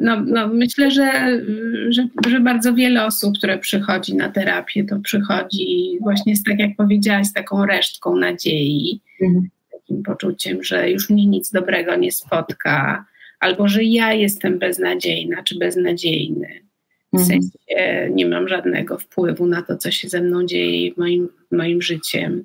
no, 0.00 0.22
no 0.26 0.48
myślę, 0.48 0.90
że, 0.90 1.40
że, 1.88 2.06
że, 2.28 2.40
bardzo 2.40 2.74
wiele 2.74 3.04
osób, 3.04 3.38
które 3.38 3.58
przychodzi 3.58 4.16
na 4.16 4.28
terapię, 4.28 4.84
to 4.84 5.00
przychodzi 5.00 5.98
właśnie 6.00 6.36
z 6.36 6.42
tak 6.42 6.58
jak 6.58 6.76
powiedziałaś, 6.76 7.26
z 7.26 7.32
taką 7.32 7.66
resztką 7.66 8.16
nadziei, 8.16 9.00
mhm. 9.22 9.48
takim 9.72 10.02
poczuciem, 10.02 10.64
że 10.64 10.90
już 10.90 11.10
mnie 11.10 11.26
nic 11.26 11.50
dobrego 11.50 11.96
nie 11.96 12.12
spotka, 12.12 13.04
albo 13.40 13.68
że 13.68 13.84
ja 13.84 14.12
jestem 14.12 14.58
beznadziejna 14.58 15.42
czy 15.42 15.58
beznadziejny. 15.58 16.48
W 17.12 17.20
mhm. 17.20 17.42
sensie 17.42 18.10
nie 18.14 18.26
mam 18.26 18.48
żadnego 18.48 18.98
wpływu 18.98 19.46
na 19.46 19.62
to, 19.62 19.76
co 19.76 19.90
się 19.90 20.08
ze 20.08 20.20
mną 20.20 20.46
dzieje 20.46 20.94
w 20.94 20.98
moim, 20.98 21.28
moim 21.50 21.82
życiem 21.82 22.44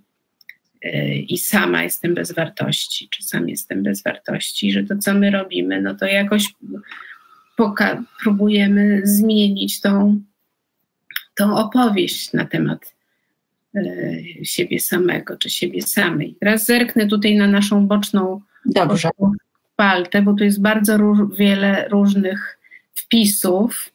i 1.27 1.37
sama 1.37 1.83
jestem 1.83 2.13
bez 2.13 2.31
wartości, 2.31 3.09
czy 3.09 3.23
sam 3.23 3.49
jestem 3.49 3.83
bez 3.83 4.03
wartości, 4.03 4.71
że 4.71 4.83
to, 4.83 4.97
co 4.97 5.13
my 5.13 5.31
robimy, 5.31 5.81
no 5.81 5.95
to 5.95 6.05
jakoś 6.05 6.53
poka- 7.59 8.03
próbujemy 8.21 9.01
zmienić 9.03 9.81
tą, 9.81 10.21
tą 11.35 11.55
opowieść 11.57 12.33
na 12.33 12.45
temat 12.45 12.93
e, 13.75 13.81
siebie 14.43 14.79
samego, 14.79 15.37
czy 15.37 15.49
siebie 15.49 15.81
samej. 15.81 16.35
Teraz 16.39 16.65
zerknę 16.65 17.07
tutaj 17.07 17.35
na 17.35 17.47
naszą 17.47 17.87
boczną, 17.87 18.41
Dobrze. 18.65 19.09
paltę, 19.75 20.21
bo 20.21 20.33
tu 20.33 20.43
jest 20.43 20.61
bardzo 20.61 20.97
róż, 20.97 21.19
wiele 21.37 21.87
różnych 21.89 22.59
wpisów. 22.95 23.91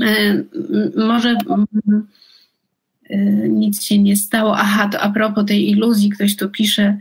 E, 0.00 0.42
może 0.96 1.30
Y, 1.30 1.36
nic 3.48 3.82
się 3.82 3.98
nie 3.98 4.16
stało. 4.16 4.56
Aha, 4.56 4.88
to 4.92 5.00
a 5.00 5.10
propos 5.10 5.44
tej 5.46 5.70
iluzji, 5.70 6.10
ktoś 6.10 6.36
tu 6.36 6.50
pisze, 6.50 6.98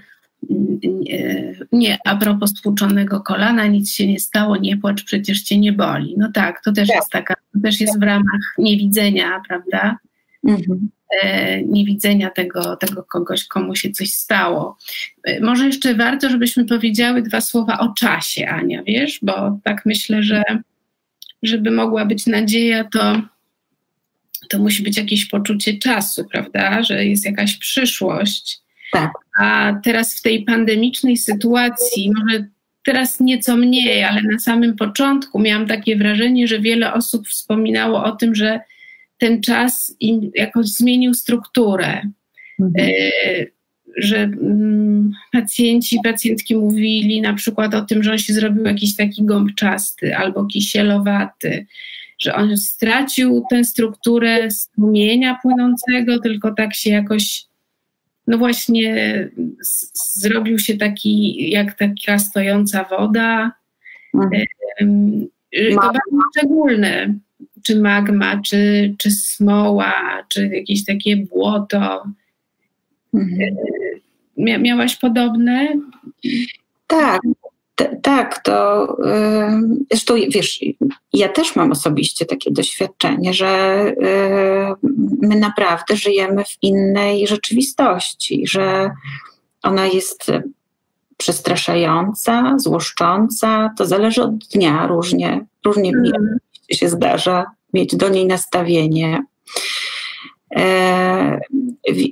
y, 0.51 1.67
nie, 1.71 1.97
a 2.05 2.15
propos 2.15 2.49
stłuczonego 2.49 3.21
kolana, 3.21 3.67
nic 3.67 3.91
się 3.91 4.07
nie 4.07 4.19
stało, 4.19 4.57
nie 4.57 4.77
płacz, 4.77 5.03
przecież 5.03 5.41
cię 5.41 5.59
nie 5.59 5.73
boli. 5.73 6.15
No 6.17 6.31
tak, 6.31 6.63
to 6.63 6.71
też 6.71 6.87
tak. 6.87 6.95
jest 6.95 7.09
taka, 7.09 7.33
to 7.53 7.59
też 7.63 7.81
jest 7.81 7.99
w 7.99 8.03
ramach 8.03 8.55
niewidzenia, 8.57 9.41
prawda? 9.47 9.97
Mhm. 10.43 10.89
E, 11.21 11.61
niewidzenia 11.63 12.29
tego, 12.29 12.75
tego 12.75 13.03
kogoś, 13.03 13.47
komu 13.47 13.75
się 13.75 13.91
coś 13.91 14.09
stało. 14.09 14.77
E, 15.23 15.41
może 15.41 15.65
jeszcze 15.65 15.95
warto, 15.95 16.29
żebyśmy 16.29 16.65
powiedziały 16.65 17.21
dwa 17.21 17.41
słowa 17.41 17.79
o 17.79 17.93
czasie, 17.93 18.47
Ania, 18.47 18.83
wiesz, 18.83 19.19
bo 19.21 19.59
tak 19.63 19.85
myślę, 19.85 20.23
że 20.23 20.43
żeby 21.43 21.71
mogła 21.71 22.05
być 22.05 22.27
nadzieja, 22.27 22.83
to 22.83 23.21
to 24.49 24.59
musi 24.59 24.83
być 24.83 24.97
jakieś 24.97 25.25
poczucie 25.25 25.77
czasu, 25.77 26.25
prawda, 26.31 26.83
że 26.83 27.05
jest 27.05 27.25
jakaś 27.25 27.57
przyszłość. 27.57 28.59
Tak. 28.91 29.11
A 29.39 29.73
teraz 29.83 30.19
w 30.19 30.21
tej 30.21 30.43
pandemicznej 30.43 31.17
sytuacji, 31.17 32.11
może 32.11 32.45
teraz 32.85 33.19
nieco 33.19 33.57
mniej, 33.57 34.03
ale 34.03 34.21
na 34.21 34.39
samym 34.39 34.75
początku 34.75 35.39
miałam 35.39 35.67
takie 35.67 35.95
wrażenie, 35.95 36.47
że 36.47 36.59
wiele 36.59 36.93
osób 36.93 37.27
wspominało 37.27 38.03
o 38.03 38.11
tym, 38.11 38.35
że 38.35 38.59
ten 39.17 39.41
czas 39.41 39.95
im 39.99 40.31
jakoś 40.35 40.65
zmienił 40.65 41.13
strukturę. 41.13 42.01
Mhm. 42.59 42.89
E, 42.89 43.45
że 43.97 44.17
mm, 44.17 45.11
pacjenci, 45.31 45.99
pacjentki 46.03 46.55
mówili 46.55 47.21
na 47.21 47.33
przykład 47.33 47.75
o 47.75 47.81
tym, 47.81 48.03
że 48.03 48.11
on 48.11 48.17
się 48.17 48.33
zrobił 48.33 48.63
jakiś 48.63 48.95
taki 48.95 49.23
gąbczasty 49.25 50.15
albo 50.15 50.45
kisielowaty, 50.45 51.65
że 52.19 52.35
on 52.35 52.57
stracił 52.57 53.43
tę 53.49 53.63
strukturę 53.63 54.51
strumienia 54.51 55.39
płynącego, 55.41 56.19
tylko 56.19 56.53
tak 56.53 56.75
się 56.75 56.89
jakoś, 56.89 57.45
no 58.27 58.37
właśnie, 58.37 59.29
zrobił 59.93 60.59
się 60.59 60.77
taki, 60.77 61.49
jak 61.49 61.77
taka 61.77 62.19
stojąca 62.19 62.83
woda. 62.83 63.51
Mhm. 64.13 64.45
To 65.71 65.75
bardzo 65.75 65.99
szczególne, 66.31 67.15
czy 67.63 67.79
magma, 67.79 68.41
czy, 68.41 68.93
czy 68.97 69.11
smoła, 69.11 69.93
czy 70.27 70.47
jakieś 70.47 70.85
takie 70.85 71.17
błoto. 71.17 72.03
Mhm. 73.13 73.55
Mia 74.37 74.57
miałaś 74.57 74.95
podobne? 74.95 75.67
Tak, 76.87 77.21
tak, 78.01 78.43
to 78.43 78.87
zresztą 79.91 80.15
wiesz, 80.29 80.59
ja 81.13 81.29
też 81.29 81.55
mam 81.55 81.71
osobiście 81.71 82.25
takie 82.25 82.51
doświadczenie, 82.51 83.33
że 83.33 83.85
my 85.21 85.35
naprawdę 85.35 85.95
żyjemy 85.95 86.43
w 86.43 86.57
innej 86.61 87.27
rzeczywistości, 87.27 88.43
że 88.47 88.91
ona 89.63 89.85
jest 89.85 90.31
przestraszająca, 91.17 92.55
złoszcząca, 92.57 93.73
to 93.77 93.85
zależy 93.85 94.23
od 94.23 94.37
dnia 94.37 94.87
różnie, 94.87 95.45
różnie 95.65 95.89
mm. 95.89 96.37
się 96.71 96.89
zdarza 96.89 97.45
mieć 97.73 97.95
do 97.95 98.09
niej 98.09 98.25
nastawienie. 98.25 99.23
E, 100.55 101.39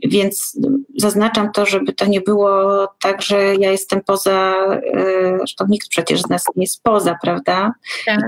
więc 0.04 0.58
zaznaczam 0.98 1.52
to, 1.52 1.66
żeby 1.66 1.94
to 1.94 2.06
nie 2.06 2.22
było 2.22 2.88
tak, 3.00 3.22
że 3.22 3.56
ja 3.56 3.72
jestem 3.72 4.02
poza, 4.06 4.54
e, 4.94 5.38
zresztą 5.38 5.66
nikt 5.70 5.88
przecież 5.88 6.22
z 6.22 6.30
nas 6.30 6.44
nie 6.56 6.64
jest 6.64 6.84
poza, 6.84 7.18
prawda? 7.22 7.74
Tak. 8.06 8.20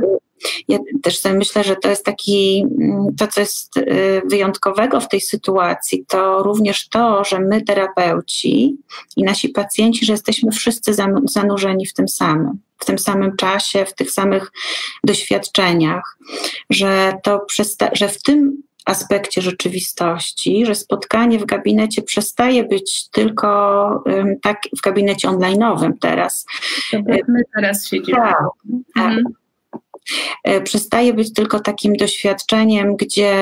Ja 0.67 0.77
też 1.03 1.19
sobie 1.19 1.35
myślę, 1.35 1.63
że 1.63 1.75
to 1.75 1.89
jest 1.89 2.05
taki, 2.05 2.65
mm, 2.81 3.15
to 3.17 3.27
co 3.27 3.41
jest 3.41 3.77
e, 3.77 3.81
wyjątkowego 4.25 4.99
w 4.99 5.09
tej 5.09 5.21
sytuacji, 5.21 6.05
to 6.07 6.43
również 6.43 6.89
to, 6.89 7.23
że 7.23 7.39
my 7.39 7.61
terapeuci 7.61 8.77
i 9.17 9.23
nasi 9.23 9.49
pacjenci, 9.49 10.05
że 10.05 10.13
jesteśmy 10.13 10.51
wszyscy 10.51 10.95
zanurzeni 11.25 11.85
w 11.85 11.93
tym 11.93 12.07
samym, 12.07 12.59
w 12.77 12.85
tym 12.85 12.99
samym 12.99 13.35
czasie, 13.35 13.85
w 13.85 13.95
tych 13.95 14.11
samych 14.11 14.51
doświadczeniach, 15.03 16.17
że 16.69 17.13
to, 17.23 17.45
że 17.93 18.07
w 18.09 18.21
tym 18.21 18.63
aspekcie 18.85 19.41
rzeczywistości, 19.41 20.65
że 20.65 20.75
spotkanie 20.75 21.39
w 21.39 21.45
gabinecie 21.45 22.01
przestaje 22.01 22.63
być 22.63 23.09
tylko 23.09 24.03
tak 24.41 24.61
w 24.77 24.81
gabinecie 24.81 25.27
online'owym 25.27 25.91
teraz. 26.01 26.45
my 27.27 27.43
teraz 27.55 27.87
siedzimy. 27.87 28.17
Tak, 28.17 28.37
tak. 28.95 29.11
Mhm. 29.11 29.23
E, 30.43 30.61
przestaje 30.61 31.13
być 31.13 31.33
tylko 31.33 31.59
takim 31.59 31.95
doświadczeniem, 31.95 32.95
gdzie 32.95 33.33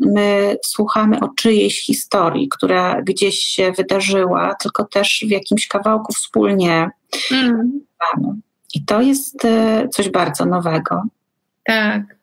my 0.00 0.56
słuchamy 0.64 1.20
o 1.20 1.28
czyjejś 1.28 1.86
historii, 1.86 2.48
która 2.48 3.02
gdzieś 3.02 3.38
się 3.38 3.72
wydarzyła, 3.72 4.54
tylko 4.54 4.84
też 4.84 5.24
w 5.28 5.30
jakimś 5.30 5.68
kawałku 5.68 6.12
wspólnie. 6.12 6.90
Mm. 7.32 7.80
I 8.74 8.84
to 8.84 9.00
jest 9.00 9.44
e, 9.44 9.88
coś 9.88 10.08
bardzo 10.08 10.46
nowego. 10.46 11.02
Tak. 11.64 12.15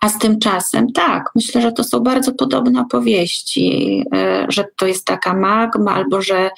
A 0.00 0.08
z 0.08 0.18
tym 0.18 0.38
czasem, 0.38 0.92
tak, 0.92 1.30
myślę, 1.34 1.62
że 1.62 1.72
to 1.72 1.84
są 1.84 2.00
bardzo 2.00 2.32
podobne 2.32 2.80
opowieści, 2.80 4.04
e, 4.14 4.46
że 4.48 4.64
to 4.76 4.86
jest 4.86 5.06
taka 5.06 5.34
magma, 5.34 5.94
albo 5.94 6.22
że 6.22 6.50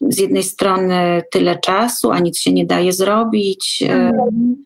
z 0.00 0.18
jednej 0.18 0.42
strony 0.42 1.22
tyle 1.32 1.58
czasu, 1.58 2.10
a 2.10 2.18
nic 2.18 2.38
się 2.38 2.52
nie 2.52 2.66
daje 2.66 2.92
zrobić. 2.92 3.82
Mhm. 3.82 4.64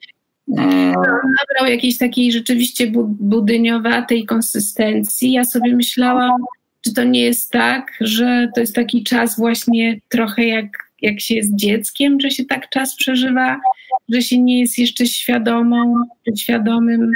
Nabrał 0.49 1.71
jakiejś 1.71 1.99
takiej 1.99 2.33
rzeczywiście 2.33 2.93
budyniowatej 3.05 4.27
konsystencji. 4.27 5.33
Ja 5.33 5.45
sobie 5.45 5.77
myślałam, 5.77 6.45
czy 6.81 6.95
to 6.95 7.05
nie 7.05 7.21
jest 7.21 7.51
tak, 7.51 7.93
że 8.01 8.49
to 8.55 8.61
jest 8.61 8.75
taki 8.75 9.05
czas 9.05 9.37
właśnie 9.37 10.01
trochę 10.09 10.45
jak, 10.45 10.67
jak 11.03 11.21
się 11.21 11.35
jest 11.35 11.55
dzieckiem, 11.55 12.21
że 12.21 12.31
się 12.31 12.45
tak 12.45 12.69
czas 12.69 12.97
przeżywa, 12.97 13.61
że 14.09 14.23
się 14.23 14.39
nie 14.39 14.61
jest 14.61 14.79
jeszcze 14.79 15.07
świadomą, 15.07 15.95
świadomym 16.37 17.13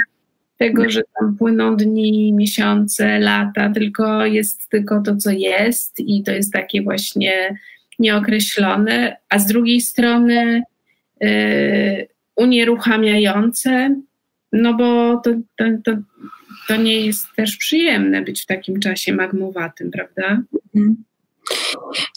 tego, 0.57 0.89
że 0.89 1.01
tam 1.19 1.37
płyną 1.37 1.75
dni, 1.75 2.33
miesiące, 2.33 3.19
lata, 3.19 3.69
tylko 3.69 4.25
jest 4.25 4.69
tylko 4.69 5.01
to, 5.01 5.15
co 5.15 5.31
jest 5.31 5.99
i 5.99 6.23
to 6.23 6.31
jest 6.31 6.53
takie 6.53 6.81
właśnie 6.81 7.59
nieokreślone, 7.99 9.17
a 9.29 9.39
z 9.39 9.45
drugiej 9.45 9.81
strony 9.81 10.63
y, 11.23 12.07
unieruchamiające, 12.35 13.95
no 14.51 14.73
bo 14.73 15.21
to, 15.23 15.31
to, 15.57 15.65
to, 15.83 15.91
to, 16.67 16.75
nie 16.75 17.05
jest 17.05 17.27
też 17.35 17.57
przyjemne 17.57 18.21
być 18.21 18.41
w 18.41 18.45
takim 18.45 18.79
czasie 18.79 19.13
magmowatym, 19.13 19.91
prawda? 19.91 20.41
Mhm. 20.75 21.03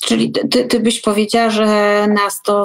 Czyli 0.04 0.32
ty, 0.50 0.64
ty 0.64 0.80
byś 0.80 1.00
powiedziała, 1.00 1.50
że 1.50 1.64
nas 2.08 2.42
to 2.42 2.64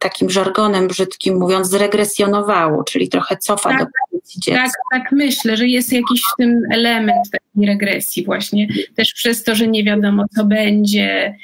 takim 0.00 0.30
żargonem 0.30 0.88
brzydkim 0.88 1.38
mówiąc 1.38 1.68
zregresjonowało, 1.68 2.84
czyli 2.84 3.08
trochę 3.08 3.36
cofa 3.36 3.70
tak, 3.70 3.78
do 3.78 3.86
pozycji 4.10 4.40
dziecka. 4.40 4.62
Tak, 4.62 4.72
tak 4.92 5.12
myślę, 5.12 5.56
że 5.56 5.66
jest 5.66 5.92
jakiś 5.92 6.22
w 6.22 6.36
tym 6.38 6.62
element 6.70 7.30
takiej 7.32 7.66
regresji 7.66 8.24
właśnie, 8.24 8.68
też 8.96 9.12
przez 9.12 9.44
to, 9.44 9.54
że 9.54 9.68
nie 9.68 9.84
wiadomo 9.84 10.24
co 10.36 10.44
będzie. 10.44 11.34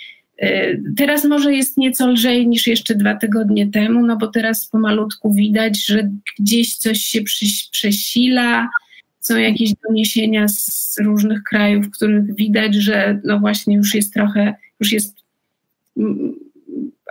Y, 0.43 0.83
teraz 0.97 1.25
może 1.25 1.55
jest 1.55 1.77
nieco 1.77 2.07
lżej 2.07 2.49
niż 2.49 2.67
jeszcze 2.67 2.95
dwa 2.95 3.15
tygodnie 3.15 3.71
temu, 3.71 4.07
no 4.07 4.17
bo 4.17 4.27
teraz 4.27 4.67
pomalutku 4.67 5.35
widać, 5.35 5.87
że 5.87 6.11
gdzieś 6.39 6.77
coś 6.77 6.99
się 6.99 7.21
przesila, 7.71 8.69
są 9.21 9.37
jakieś 9.37 9.71
doniesienia 9.89 10.49
z 10.49 10.97
różnych 11.01 11.43
krajów, 11.43 11.87
w 11.87 11.91
których 11.91 12.35
widać, 12.35 12.75
że 12.75 13.21
no 13.25 13.39
właśnie 13.39 13.77
już 13.77 13.95
jest 13.95 14.15
trochę, 14.15 14.55
już 14.81 14.93
jest 14.93 15.17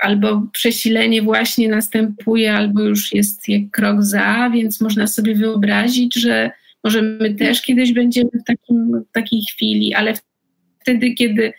albo 0.06 0.48
przesilenie 0.52 1.22
właśnie 1.22 1.70
następuje, 1.70 2.54
albo 2.54 2.82
już 2.82 3.14
jest 3.14 3.50
jak 3.50 3.72
krok 3.72 4.04
za, 4.04 4.50
więc 4.54 4.82
można 4.82 5.08
sobie 5.08 5.36
wyobrazić, 5.36 6.16
że 6.16 6.52
może 6.84 7.02
my 7.02 7.36
też 7.36 7.62
kiedyś 7.62 7.94
będziemy 7.94 8.30
w, 8.30 8.44
takim, 8.44 9.06
w 9.10 9.12
takiej 9.12 9.42
chwili, 9.42 9.94
ale 9.94 10.14
wtedy, 10.82 11.14
kiedy 11.14 11.54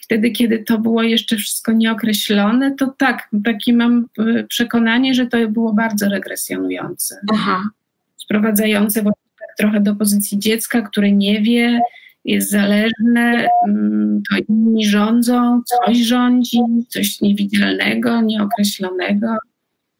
wtedy, 0.00 0.30
kiedy 0.30 0.58
to 0.58 0.78
było 0.78 1.02
jeszcze 1.02 1.36
wszystko 1.36 1.72
nieokreślone, 1.72 2.74
to 2.74 2.94
tak, 2.98 3.28
takie 3.44 3.72
mam 3.72 4.06
e, 4.18 4.44
przekonanie, 4.44 5.14
że 5.14 5.26
to 5.26 5.48
było 5.48 5.72
bardzo 5.72 6.08
regresjonujące. 6.08 7.20
Aha. 7.32 7.70
Sprowadzające 8.16 9.02
właśnie 9.02 9.22
trochę 9.58 9.80
do 9.80 9.94
pozycji 9.94 10.38
dziecka, 10.38 10.82
które 10.82 11.12
nie 11.12 11.40
wie, 11.40 11.80
jest 12.24 12.50
zależne, 12.50 13.48
mm, 13.68 14.22
to 14.30 14.36
inni 14.48 14.86
rządzą, 14.86 15.62
coś 15.64 15.98
rządzi, 15.98 16.58
coś 16.88 17.20
niewidzialnego, 17.20 18.20
nieokreślonego. 18.20 19.36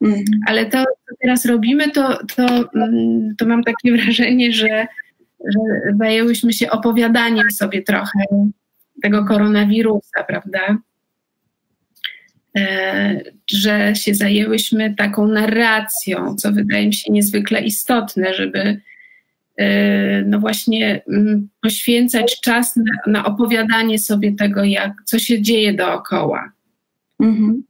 Mhm. 0.01 0.25
Ale 0.47 0.67
to, 0.67 0.79
co 0.79 1.15
teraz 1.23 1.45
robimy, 1.47 1.91
to, 1.91 2.19
to, 2.37 2.47
mm, 2.75 3.35
to 3.39 3.47
mam 3.47 3.63
takie 3.63 3.93
wrażenie, 3.97 4.53
że, 4.53 4.87
że 5.45 5.61
zajęłyśmy 5.99 6.53
się 6.53 6.71
opowiadaniem 6.71 7.51
sobie 7.51 7.83
trochę 7.83 8.21
tego 9.03 9.25
koronawirusa, 9.25 10.25
prawda? 10.29 10.79
E, 12.57 13.21
że 13.51 13.95
się 13.95 14.15
zajęłyśmy 14.15 14.95
taką 14.95 15.27
narracją, 15.27 16.35
co 16.37 16.53
wydaje 16.53 16.87
mi 16.87 16.95
się 16.95 17.13
niezwykle 17.13 17.61
istotne, 17.61 18.35
żeby 18.35 18.81
no 20.27 20.39
właśnie 20.39 21.03
mm, 21.09 21.49
poświęcać 21.63 22.41
czas 22.41 22.77
na, 22.77 23.13
na, 23.13 23.25
opowiadanie 23.25 23.99
sobie 23.99 24.33
tego, 24.33 24.65
jak, 24.65 24.93
co 25.05 25.19
się 25.19 25.43
dzieje 25.43 25.75
dookoła. 25.75 26.53
Mhm. 27.21 27.63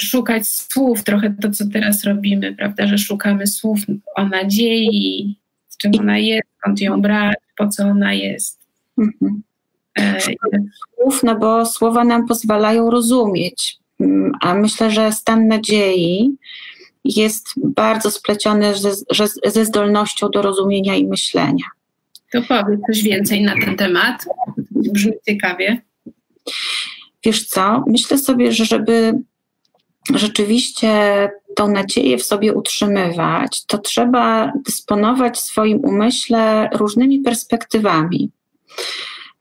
Szukać 0.00 0.48
słów, 0.48 1.04
trochę 1.04 1.34
to, 1.42 1.50
co 1.50 1.64
teraz 1.72 2.04
robimy, 2.04 2.54
prawda, 2.54 2.86
że 2.86 2.98
szukamy 2.98 3.46
słów 3.46 3.80
o 4.16 4.28
nadziei, 4.28 5.36
z 5.68 5.76
czym 5.76 5.92
ona 5.98 6.18
jest, 6.18 6.48
skąd 6.58 6.80
ją 6.80 7.00
brać, 7.00 7.36
po 7.56 7.68
co 7.68 7.84
ona 7.84 8.12
jest. 8.12 8.60
Mhm. 8.98 9.42
E, 9.98 10.20
słów, 10.94 11.22
no 11.22 11.38
bo 11.38 11.66
słowa 11.66 12.04
nam 12.04 12.26
pozwalają 12.26 12.90
rozumieć, 12.90 13.78
mm, 14.00 14.32
a 14.40 14.54
myślę, 14.54 14.90
że 14.90 15.12
stan 15.12 15.48
nadziei 15.48 16.36
jest 17.16 17.46
bardzo 17.56 18.10
spleciony 18.10 18.74
ze, 18.74 18.92
ze 19.44 19.64
zdolnością 19.64 20.28
do 20.28 20.42
rozumienia 20.42 20.94
i 20.94 21.06
myślenia. 21.06 21.64
To 22.32 22.42
powiedz 22.42 22.80
coś 22.86 23.02
więcej 23.02 23.42
na 23.42 23.54
ten 23.64 23.76
temat. 23.76 24.24
Brzmi 24.70 25.12
ciekawie. 25.28 25.82
Wiesz 27.24 27.46
co, 27.46 27.84
myślę 27.86 28.18
sobie, 28.18 28.52
że 28.52 28.64
żeby 28.64 29.12
rzeczywiście 30.14 30.90
tą 31.56 31.68
nadzieję 31.68 32.18
w 32.18 32.22
sobie 32.22 32.54
utrzymywać, 32.54 33.66
to 33.66 33.78
trzeba 33.78 34.52
dysponować 34.66 35.36
w 35.36 35.40
swoim 35.40 35.80
umyśle 35.84 36.70
różnymi 36.74 37.20
perspektywami. 37.20 38.30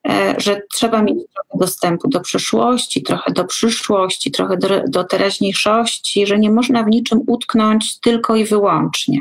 E, 0.09 0.35
że 0.37 0.61
trzeba 0.73 1.01
mieć 1.01 1.15
trochę 1.15 1.59
dostępu 1.59 2.07
do 2.07 2.19
przyszłości, 2.19 3.03
trochę 3.03 3.31
do 3.31 3.45
przyszłości, 3.45 4.31
trochę 4.31 4.57
do, 4.57 4.69
do 4.87 5.03
teraźniejszości, 5.03 6.27
że 6.27 6.39
nie 6.39 6.51
można 6.51 6.83
w 6.83 6.87
niczym 6.87 7.21
utknąć 7.27 7.99
tylko 7.99 8.35
i 8.35 8.45
wyłącznie. 8.45 9.19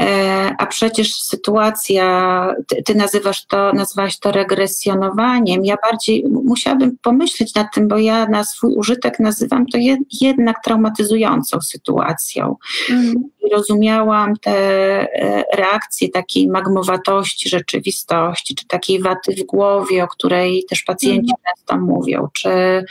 E, 0.00 0.54
a 0.58 0.66
przecież 0.66 1.14
sytuacja, 1.14 2.54
ty, 2.68 2.82
ty, 2.82 2.94
nazywasz 2.94 3.46
to, 3.46 3.72
nazwałaś 3.72 4.18
to 4.18 4.32
regresjonowaniem. 4.32 5.64
Ja 5.64 5.76
bardziej 5.90 6.24
musiałabym 6.28 6.98
pomyśleć 7.02 7.54
nad 7.54 7.66
tym, 7.74 7.88
bo 7.88 7.98
ja 7.98 8.26
na 8.26 8.44
swój 8.44 8.74
użytek 8.74 9.18
nazywam 9.18 9.66
to 9.66 9.78
jed, 9.78 10.00
jednak 10.20 10.56
traumatyzującą 10.64 11.60
sytuacją. 11.60 12.56
Mm. 12.90 13.14
Rozumiałam 13.52 14.36
te 14.36 14.52
e, 14.52 15.44
reakcje 15.56 16.08
takiej 16.08 16.48
magmowatości 16.48 17.48
rzeczywistości, 17.48 18.54
czy 18.54 18.66
takiej 18.66 19.00
waty 19.00 19.34
w 19.38 19.46
głowie, 19.46 20.04
o 20.04 20.08
której 20.08 20.64
też 20.68 20.82
pacjenci 20.82 21.32
mm. 21.32 21.56
często 21.56 21.84
mówią, 21.86 22.28
czy 22.32 22.84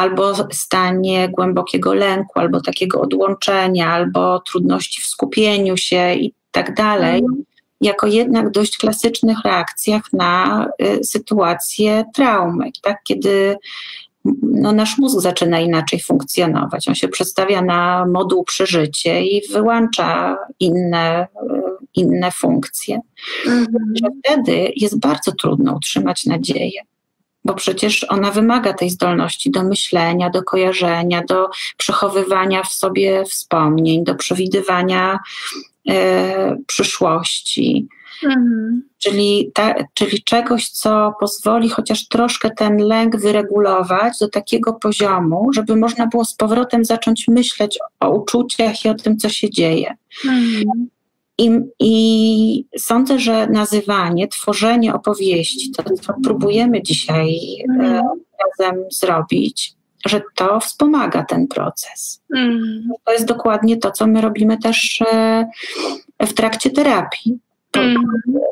albo 0.00 0.34
stanie 0.52 1.28
głębokiego 1.28 1.94
lęku, 1.94 2.40
albo 2.40 2.60
takiego 2.60 3.00
odłączenia, 3.00 3.92
albo 3.92 4.40
trudności 4.40 5.02
w 5.02 5.06
skupieniu 5.06 5.76
się 5.76 6.14
i 6.14 6.34
tak 6.50 6.74
dalej, 6.74 7.20
mhm. 7.20 7.44
jako 7.80 8.06
jednak 8.06 8.50
dość 8.50 8.78
klasycznych 8.78 9.38
reakcjach 9.44 10.02
na 10.12 10.66
y, 10.82 11.04
sytuację 11.04 12.04
traumy, 12.14 12.70
tak? 12.82 12.96
kiedy 13.04 13.56
no, 14.42 14.72
nasz 14.72 14.98
mózg 14.98 15.20
zaczyna 15.20 15.60
inaczej 15.60 16.00
funkcjonować. 16.00 16.88
On 16.88 16.94
się 16.94 17.08
przedstawia 17.08 17.62
na 17.62 18.06
moduł 18.06 18.44
przeżycie 18.44 19.22
i 19.24 19.42
wyłącza 19.52 20.36
inne, 20.60 21.22
y, 21.22 21.26
inne 21.94 22.30
funkcje. 22.30 23.00
Mhm. 23.46 23.66
Wtedy 24.24 24.72
jest 24.76 25.00
bardzo 25.00 25.32
trudno 25.32 25.74
utrzymać 25.76 26.26
nadzieję 26.26 26.82
bo 27.44 27.54
przecież 27.54 28.06
ona 28.08 28.30
wymaga 28.30 28.72
tej 28.72 28.90
zdolności 28.90 29.50
do 29.50 29.62
myślenia, 29.62 30.30
do 30.30 30.42
kojarzenia, 30.42 31.22
do 31.28 31.48
przechowywania 31.76 32.62
w 32.62 32.72
sobie 32.72 33.24
wspomnień, 33.24 34.04
do 34.04 34.14
przewidywania 34.14 35.18
e, 35.88 36.56
przyszłości. 36.66 37.88
Mhm. 38.24 38.82
Czyli, 38.98 39.50
ta, 39.54 39.74
czyli 39.94 40.22
czegoś, 40.22 40.68
co 40.68 41.14
pozwoli 41.20 41.68
chociaż 41.68 42.08
troszkę 42.08 42.50
ten 42.50 42.76
lęk 42.76 43.16
wyregulować 43.16 44.18
do 44.18 44.28
takiego 44.28 44.72
poziomu, 44.72 45.52
żeby 45.52 45.76
można 45.76 46.06
było 46.06 46.24
z 46.24 46.34
powrotem 46.34 46.84
zacząć 46.84 47.28
myśleć 47.28 47.78
o 48.00 48.10
uczuciach 48.10 48.84
i 48.84 48.88
o 48.88 48.94
tym, 48.94 49.16
co 49.16 49.28
się 49.28 49.50
dzieje. 49.50 49.96
Mhm. 50.24 50.88
I, 51.40 51.60
I, 51.80 52.64
sądzę, 52.78 53.18
że 53.18 53.46
nazywanie, 53.46 54.28
tworzenie 54.28 54.94
opowieści, 54.94 55.70
to 55.70 55.82
co 56.02 56.14
próbujemy 56.24 56.82
dzisiaj 56.82 57.38
mm. 57.68 58.02
razem 58.40 58.84
zrobić, 58.92 59.74
że 60.06 60.22
to 60.36 60.60
wspomaga 60.60 61.24
ten 61.24 61.48
proces. 61.48 62.22
Mm. 62.36 62.88
To 63.04 63.12
jest 63.12 63.24
dokładnie 63.24 63.76
to, 63.76 63.90
co 63.90 64.06
my 64.06 64.20
robimy 64.20 64.58
też 64.58 65.02
e, 65.12 65.46
w 66.20 66.34
trakcie 66.34 66.70
terapii. 66.70 67.38
Mm. 67.76 67.96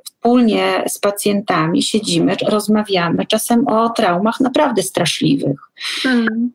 Wspólnie 0.04 0.84
z 0.88 0.98
pacjentami 0.98 1.82
siedzimy, 1.82 2.36
rozmawiamy, 2.48 3.26
czasem 3.26 3.66
o 3.66 3.88
traumach 3.88 4.40
naprawdę 4.40 4.82
straszliwych. 4.82 5.60
Mm. 6.04 6.50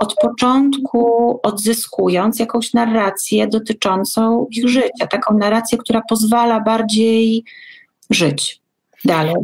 Od 0.00 0.14
początku 0.14 1.40
odzyskując 1.42 2.38
jakąś 2.38 2.72
narrację 2.72 3.48
dotyczącą 3.48 4.46
ich 4.50 4.68
życia, 4.68 5.06
taką 5.10 5.38
narrację, 5.38 5.78
która 5.78 6.02
pozwala 6.08 6.60
bardziej 6.60 7.44
żyć 8.10 8.60
dalej. 9.04 9.34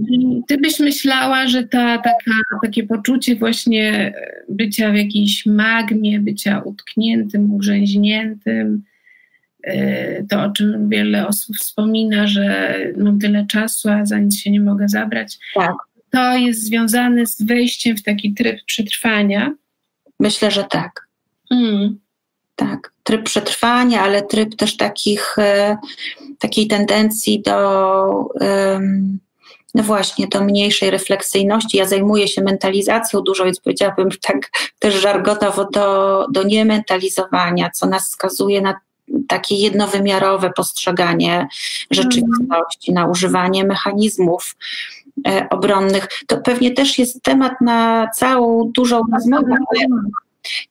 Ty 0.48 0.58
byś 0.58 0.80
myślała, 0.80 1.46
że 1.46 1.62
ta, 1.62 1.98
taka, 1.98 2.32
takie 2.62 2.82
poczucie 2.82 3.36
właśnie 3.36 4.14
bycia 4.48 4.92
w 4.92 4.96
jakiejś 4.96 5.46
magmie, 5.46 6.20
bycia 6.20 6.62
utkniętym, 6.64 7.52
ugrzęźniętym, 7.52 8.82
to, 10.30 10.42
o 10.42 10.50
czym 10.50 10.88
wiele 10.88 11.26
osób 11.26 11.56
wspomina, 11.56 12.26
że 12.26 12.76
mam 12.96 13.18
tyle 13.18 13.46
czasu, 13.46 13.88
a 13.88 14.06
za 14.06 14.18
nic 14.18 14.36
się 14.36 14.50
nie 14.50 14.60
mogę 14.60 14.88
zabrać. 14.88 15.38
Tak. 15.54 15.74
To 16.10 16.36
jest 16.36 16.64
związane 16.64 17.26
z 17.26 17.42
wejściem 17.42 17.96
w 17.96 18.02
taki 18.02 18.34
tryb 18.34 18.64
przetrwania. 18.66 19.54
Myślę, 20.20 20.50
że 20.50 20.64
tak. 20.64 21.08
Mm. 21.50 21.98
Tak, 22.56 22.92
tryb 23.02 23.22
przetrwania, 23.22 24.02
ale 24.02 24.22
tryb 24.22 24.56
też 24.56 24.76
takich, 24.76 25.38
e, 25.38 25.76
takiej 26.38 26.66
tendencji 26.66 27.42
do 27.42 28.28
no 29.74 29.82
właśnie, 29.82 30.28
do 30.28 30.44
mniejszej 30.44 30.90
refleksyjności. 30.90 31.76
Ja 31.76 31.86
zajmuję 31.86 32.28
się 32.28 32.42
mentalizacją 32.42 33.20
dużo, 33.20 33.44
więc 33.44 33.60
powiedziałabym 33.60 34.08
tak 34.22 34.50
też 34.78 34.94
żargonowo 34.94 35.68
do, 35.72 36.26
do 36.30 36.42
niementalizowania, 36.42 37.70
co 37.70 37.86
nas 37.86 38.10
skazuje 38.10 38.60
na 38.60 38.74
takie 39.28 39.54
jednowymiarowe 39.54 40.50
postrzeganie 40.56 41.48
rzeczywistości, 41.90 42.92
na 42.92 43.06
używanie 43.06 43.64
mechanizmów 43.64 44.56
e, 45.26 45.46
obronnych. 45.50 46.08
To 46.26 46.36
pewnie 46.36 46.70
też 46.70 46.98
jest 46.98 47.22
temat 47.22 47.52
na 47.60 48.08
całą 48.16 48.70
dużą 48.74 49.02
rozmowę. 49.14 49.56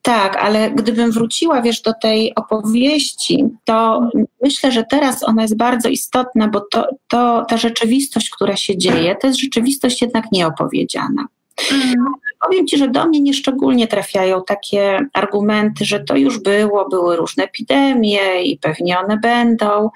Tak, 0.01 0.35
ale 0.35 0.71
gdybym 0.71 1.11
wróciła, 1.11 1.61
wiesz, 1.61 1.81
do 1.81 1.93
tej 2.01 2.35
opowieści, 2.35 3.45
to 3.63 4.09
myślę, 4.43 4.71
że 4.71 4.83
teraz 4.83 5.23
ona 5.23 5.41
jest 5.41 5.57
bardzo 5.57 5.89
istotna, 5.89 6.47
bo 6.47 6.59
to, 6.59 6.87
to 7.07 7.45
ta 7.49 7.57
rzeczywistość, 7.57 8.29
która 8.29 8.55
się 8.55 8.77
dzieje, 8.77 9.15
to 9.15 9.27
jest 9.27 9.39
rzeczywistość 9.39 10.01
jednak 10.01 10.31
nieopowiedziana. 10.31 11.27
Mm. 11.71 12.05
Powiem 12.45 12.67
Ci, 12.67 12.77
że 12.77 12.87
do 12.87 13.05
mnie 13.05 13.21
nieszczególnie 13.21 13.87
trafiają 13.87 14.43
takie 14.47 14.99
argumenty, 15.13 15.85
że 15.85 15.99
to 15.99 16.15
już 16.15 16.39
było, 16.39 16.89
były 16.89 17.15
różne 17.15 17.43
epidemie 17.43 18.43
i 18.43 18.57
pewnie 18.57 18.99
one 18.99 19.17
będą. 19.17 19.89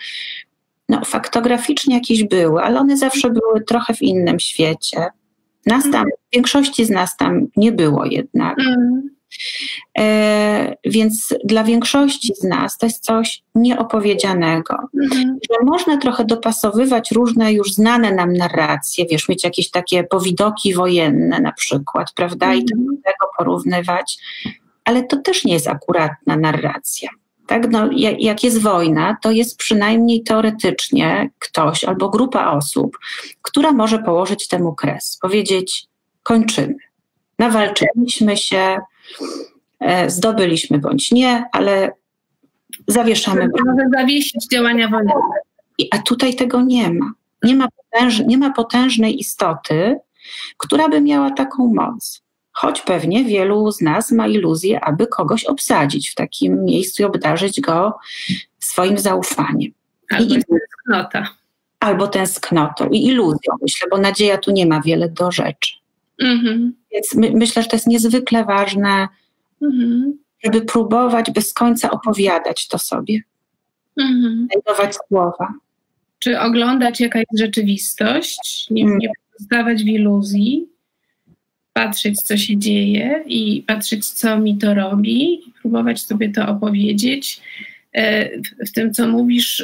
No, 0.89 1.01
faktograficznie 1.05 1.95
jakieś 1.95 2.23
były, 2.23 2.61
ale 2.61 2.79
one 2.79 2.97
zawsze 2.97 3.29
były 3.29 3.61
trochę 3.61 3.93
w 3.93 4.01
innym 4.01 4.39
świecie. 4.39 5.05
Nas 5.65 5.91
tam, 5.91 6.05
większości 6.33 6.85
z 6.85 6.89
nas 6.89 7.17
tam 7.17 7.47
nie 7.57 7.71
było 7.71 8.05
jednak. 8.05 8.59
Mm. 8.59 9.16
E, 9.97 10.75
więc 10.85 11.33
dla 11.43 11.63
większości 11.63 12.33
z 12.35 12.43
nas 12.43 12.77
to 12.77 12.85
jest 12.85 13.03
coś 13.03 13.43
nieopowiedzianego. 13.55 14.77
Mhm. 15.03 15.37
Że 15.51 15.65
można 15.65 15.97
trochę 15.97 16.25
dopasowywać 16.25 17.11
różne 17.11 17.53
już 17.53 17.73
znane 17.73 18.11
nam 18.11 18.33
narracje, 18.33 19.05
wiesz, 19.11 19.29
mieć 19.29 19.43
jakieś 19.43 19.71
takie 19.71 20.03
powidoki 20.03 20.73
wojenne 20.73 21.39
na 21.39 21.51
przykład, 21.51 22.11
prawda, 22.13 22.45
mhm. 22.45 22.63
i 22.63 23.03
tego 23.03 23.31
porównywać, 23.37 24.17
ale 24.85 25.03
to 25.03 25.17
też 25.17 25.45
nie 25.45 25.53
jest 25.53 25.67
akuratna 25.67 26.37
narracja. 26.37 27.09
Tak? 27.47 27.71
No, 27.71 27.89
jak 28.19 28.43
jest 28.43 28.61
wojna, 28.61 29.17
to 29.21 29.31
jest 29.31 29.57
przynajmniej 29.57 30.23
teoretycznie 30.23 31.29
ktoś 31.39 31.83
albo 31.83 32.09
grupa 32.09 32.51
osób, 32.51 32.97
która 33.41 33.71
może 33.71 33.99
położyć 33.99 34.47
temu 34.47 34.75
kres, 34.75 35.17
powiedzieć: 35.21 35.87
kończymy. 36.23 36.75
Nawalczyliśmy 37.39 38.37
się, 38.37 38.77
zdobyliśmy 40.07 40.79
bądź 40.79 41.11
nie, 41.11 41.45
ale 41.51 41.91
zawieszamy. 42.87 43.47
Może 43.65 43.89
zawiesić 43.97 44.47
działania 44.51 44.89
wojenne. 44.89 45.13
A 45.91 45.97
tutaj 45.97 46.35
tego 46.35 46.61
nie 46.61 46.93
ma. 46.93 47.13
Nie 47.43 47.55
ma, 47.55 47.67
potęż, 47.67 48.19
nie 48.19 48.37
ma 48.37 48.53
potężnej 48.53 49.19
istoty, 49.19 49.99
która 50.57 50.89
by 50.89 51.01
miała 51.01 51.31
taką 51.31 51.73
moc. 51.73 52.21
Choć 52.51 52.81
pewnie 52.81 53.23
wielu 53.23 53.71
z 53.71 53.81
nas 53.81 54.11
ma 54.11 54.27
iluzję, 54.27 54.79
aby 54.83 55.07
kogoś 55.07 55.45
obsadzić 55.45 56.09
w 56.09 56.15
takim 56.15 56.63
miejscu 56.65 57.03
i 57.03 57.05
obdarzyć 57.05 57.61
go 57.61 57.97
swoim 58.59 58.97
zaufaniem. 58.97 59.71
Albo 60.11 60.35
I, 60.35 60.43
tęsknota. 60.43 61.29
Albo 61.79 62.07
tęsknotą 62.07 62.89
i 62.89 63.07
iluzją, 63.07 63.53
myślę, 63.61 63.87
bo 63.91 63.97
nadzieja 63.97 64.37
tu 64.37 64.51
nie 64.51 64.65
ma 64.65 64.81
wiele 64.81 65.09
do 65.09 65.31
rzeczy. 65.31 65.71
Mhm. 66.21 66.73
Więc 66.91 67.15
my, 67.15 67.31
myślę, 67.31 67.63
że 67.63 67.69
to 67.69 67.75
jest 67.75 67.87
niezwykle 67.87 68.45
ważne, 68.45 69.07
mhm. 69.61 70.17
żeby 70.43 70.61
próbować 70.61 71.31
bez 71.31 71.53
końca 71.53 71.91
opowiadać 71.91 72.67
to 72.67 72.79
sobie. 72.79 73.21
Mhm. 73.97 74.47
Znajdować 74.51 74.95
słowa. 75.07 75.53
Czy 76.19 76.39
oglądać 76.39 76.99
jaka 76.99 77.19
jest 77.19 77.39
rzeczywistość, 77.39 78.67
nie, 78.71 78.83
mm. 78.83 78.97
nie 78.97 79.09
pozostawać 79.31 79.83
w 79.83 79.87
iluzji, 79.87 80.67
patrzeć, 81.73 82.21
co 82.21 82.37
się 82.37 82.57
dzieje 82.57 83.23
i 83.25 83.63
patrzeć, 83.67 84.09
co 84.09 84.39
mi 84.39 84.57
to 84.57 84.73
robi, 84.73 85.41
próbować 85.61 86.01
sobie 86.01 86.29
to 86.29 86.47
opowiedzieć. 86.47 87.41
E, 87.93 88.29
w 88.41 88.71
tym, 88.71 88.93
co 88.93 89.07
mówisz, 89.07 89.59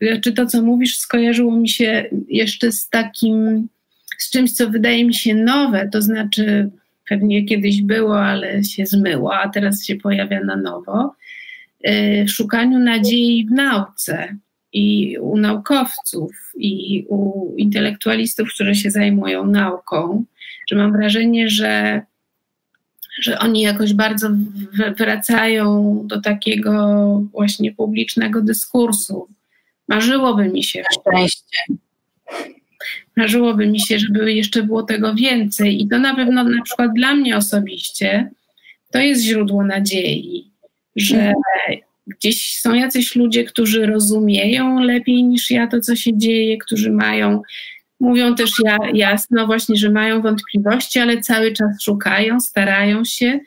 e, 0.00 0.20
czy 0.20 0.32
to, 0.32 0.46
co 0.46 0.62
mówisz, 0.62 0.98
skojarzyło 0.98 1.56
mi 1.56 1.68
się 1.68 2.04
jeszcze 2.28 2.72
z 2.72 2.88
takim 2.88 3.68
z 4.18 4.30
czymś, 4.30 4.52
co 4.52 4.70
wydaje 4.70 5.04
mi 5.04 5.14
się 5.14 5.34
nowe, 5.34 5.88
to 5.92 6.02
znaczy 6.02 6.70
pewnie 7.08 7.44
kiedyś 7.44 7.82
było, 7.82 8.24
ale 8.24 8.64
się 8.64 8.86
zmyło, 8.86 9.34
a 9.34 9.48
teraz 9.48 9.84
się 9.84 9.96
pojawia 9.96 10.44
na 10.44 10.56
nowo, 10.56 11.14
w 12.26 12.30
szukaniu 12.30 12.78
nadziei 12.78 13.46
w 13.46 13.50
nauce 13.50 14.36
i 14.72 15.18
u 15.18 15.36
naukowców 15.36 16.52
i 16.56 17.04
u 17.08 17.54
intelektualistów, 17.56 18.48
którzy 18.54 18.74
się 18.74 18.90
zajmują 18.90 19.46
nauką, 19.46 20.24
że 20.70 20.76
mam 20.76 20.92
wrażenie, 20.92 21.48
że, 21.48 22.02
że 23.20 23.38
oni 23.38 23.60
jakoś 23.60 23.94
bardzo 23.94 24.28
wracają 24.98 26.00
do 26.04 26.20
takiego 26.20 27.22
właśnie 27.32 27.72
publicznego 27.72 28.42
dyskursu. 28.42 29.28
Marzyłoby 29.88 30.48
mi 30.48 30.64
się. 30.64 30.82
Szczęście 30.92 31.58
marzyłoby 33.16 33.66
mi 33.66 33.80
się, 33.80 33.98
żeby 33.98 34.32
jeszcze 34.32 34.62
było 34.62 34.82
tego 34.82 35.14
więcej. 35.14 35.82
I 35.82 35.88
to 35.88 35.98
na 35.98 36.14
pewno 36.14 36.44
na 36.44 36.62
przykład 36.62 36.92
dla 36.94 37.14
mnie 37.14 37.36
osobiście 37.36 38.30
to 38.90 38.98
jest 38.98 39.22
źródło 39.22 39.64
nadziei, 39.64 40.50
że 40.96 41.32
gdzieś 42.06 42.54
są 42.60 42.74
jacyś 42.74 43.16
ludzie, 43.16 43.44
którzy 43.44 43.86
rozumieją 43.86 44.80
lepiej 44.80 45.24
niż 45.24 45.50
ja 45.50 45.66
to, 45.66 45.80
co 45.80 45.96
się 45.96 46.18
dzieje, 46.18 46.58
którzy 46.58 46.90
mają, 46.90 47.42
mówią 48.00 48.34
też 48.34 48.50
ja, 48.64 48.78
jasno 48.94 49.46
właśnie, 49.46 49.76
że 49.76 49.90
mają 49.90 50.22
wątpliwości, 50.22 50.98
ale 50.98 51.20
cały 51.20 51.52
czas 51.52 51.82
szukają, 51.82 52.40
starają 52.40 53.04
się. 53.04 53.40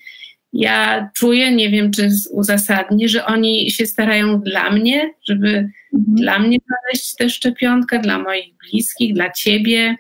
Ja 0.53 1.09
czuję, 1.15 1.51
nie 1.51 1.69
wiem 1.69 1.91
czy 1.91 2.09
uzasadnię, 2.31 3.09
że 3.09 3.25
oni 3.25 3.71
się 3.71 3.85
starają 3.85 4.41
dla 4.41 4.71
mnie, 4.71 5.13
żeby 5.27 5.69
Mhm. 5.93 6.15
dla 6.15 6.39
mnie 6.39 6.57
znaleźć 6.67 7.15
tę 7.15 7.29
szczepionkę, 7.29 7.99
dla 7.99 8.19
moich 8.19 8.53
bliskich, 8.57 9.13
dla 9.13 9.31
ciebie, 9.31 9.95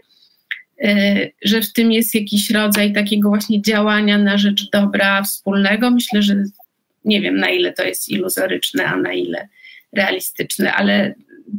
e, 0.83 1.27
że 1.43 1.61
w 1.61 1.73
tym 1.73 1.91
jest 1.91 2.15
jakiś 2.15 2.49
rodzaj 2.49 2.93
takiego 2.93 3.29
właśnie 3.29 3.61
działania 3.61 4.17
na 4.17 4.37
rzecz 4.37 4.69
dobra 4.69 5.23
wspólnego. 5.23 5.91
Myślę, 5.91 6.21
że 6.21 6.43
nie 7.05 7.21
wiem 7.21 7.37
na 7.37 7.49
ile 7.49 7.73
to 7.73 7.83
jest 7.83 8.09
iluzoryczne, 8.09 8.85
a 8.85 8.97
na 8.97 9.13
ile 9.13 9.49
realistyczne, 9.93 10.73
ale 10.73 11.15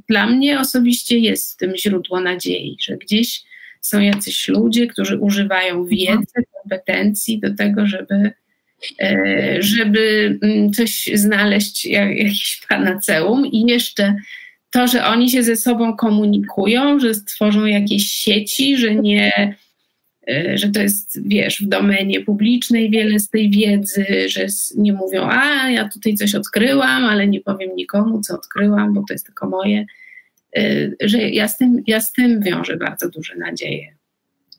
dla 0.09 0.27
mnie 0.27 0.61
osobiście 0.61 1.19
jest 1.19 1.53
w 1.53 1.57
tym 1.57 1.77
źródło 1.77 2.21
nadziei, 2.21 2.77
że 2.81 2.97
gdzieś 2.97 3.43
są 3.81 4.01
jacyś 4.01 4.49
ludzie, 4.49 4.87
którzy 4.87 5.19
używają 5.19 5.85
wiedzy, 5.87 6.45
kompetencji 6.63 7.41
do 7.41 7.55
tego, 7.55 7.87
żeby 7.87 8.33
żeby 9.59 10.39
mm, 10.43 10.73
coś 10.73 11.11
znaleźć, 11.15 11.87
jakiś 12.25 12.61
panaceum 12.69 13.47
i 13.47 13.65
jeszcze 13.71 14.15
to, 14.73 14.87
że 14.89 15.07
oni 15.07 15.31
się 15.31 15.43
ze 15.43 15.57
sobą 15.57 15.97
komunikują, 15.97 17.01
że 17.01 17.15
stworzą 17.15 17.65
jakieś 17.65 18.07
sieci, 18.07 18.77
że 18.77 18.95
nie, 18.95 19.57
e, 20.29 20.59
że 20.59 20.69
to 20.69 20.83
jest, 20.83 21.29
wiesz, 21.29 21.63
w 21.63 21.69
domenie 21.69 22.21
publicznej 22.21 22.91
wiele 22.91 23.19
z 23.19 23.29
tej 23.29 23.51
wiedzy, 23.51 24.07
że 24.29 24.47
nie 24.77 24.93
mówią, 24.93 25.29
a 25.31 25.71
ja 25.71 25.89
tutaj 25.89 26.15
coś 26.15 26.35
odkryłam, 26.35 27.05
ale 27.05 27.29
nie 27.29 27.41
powiem 27.41 27.71
nikomu, 27.77 28.21
co 28.21 28.35
odkryłam, 28.35 28.95
bo 28.95 29.05
to 29.09 29.15
jest 29.15 29.27
tylko 29.27 29.49
moje, 29.49 29.87
e, 30.57 30.91
że 31.01 31.19
ja 31.19 31.49
z 31.49 31.59
tym, 31.59 31.83
ja 31.87 32.01
z 32.01 32.13
tym 32.13 32.41
wiążę 32.41 32.77
bardzo 32.77 33.09
duże 33.09 33.37
nadzieje. 33.37 33.95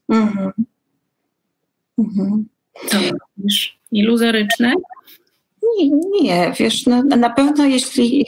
Mhm. 0.09 0.51
Mhm. 1.97 2.45
Co 2.88 2.97
mówisz? 3.38 3.80
iluzoryczne? 3.91 4.74
Nie, 5.78 5.89
nie 6.21 6.53
wiesz, 6.59 6.86
no, 6.86 7.03
na 7.03 7.30
pewno 7.30 7.65
jeśli. 7.65 8.26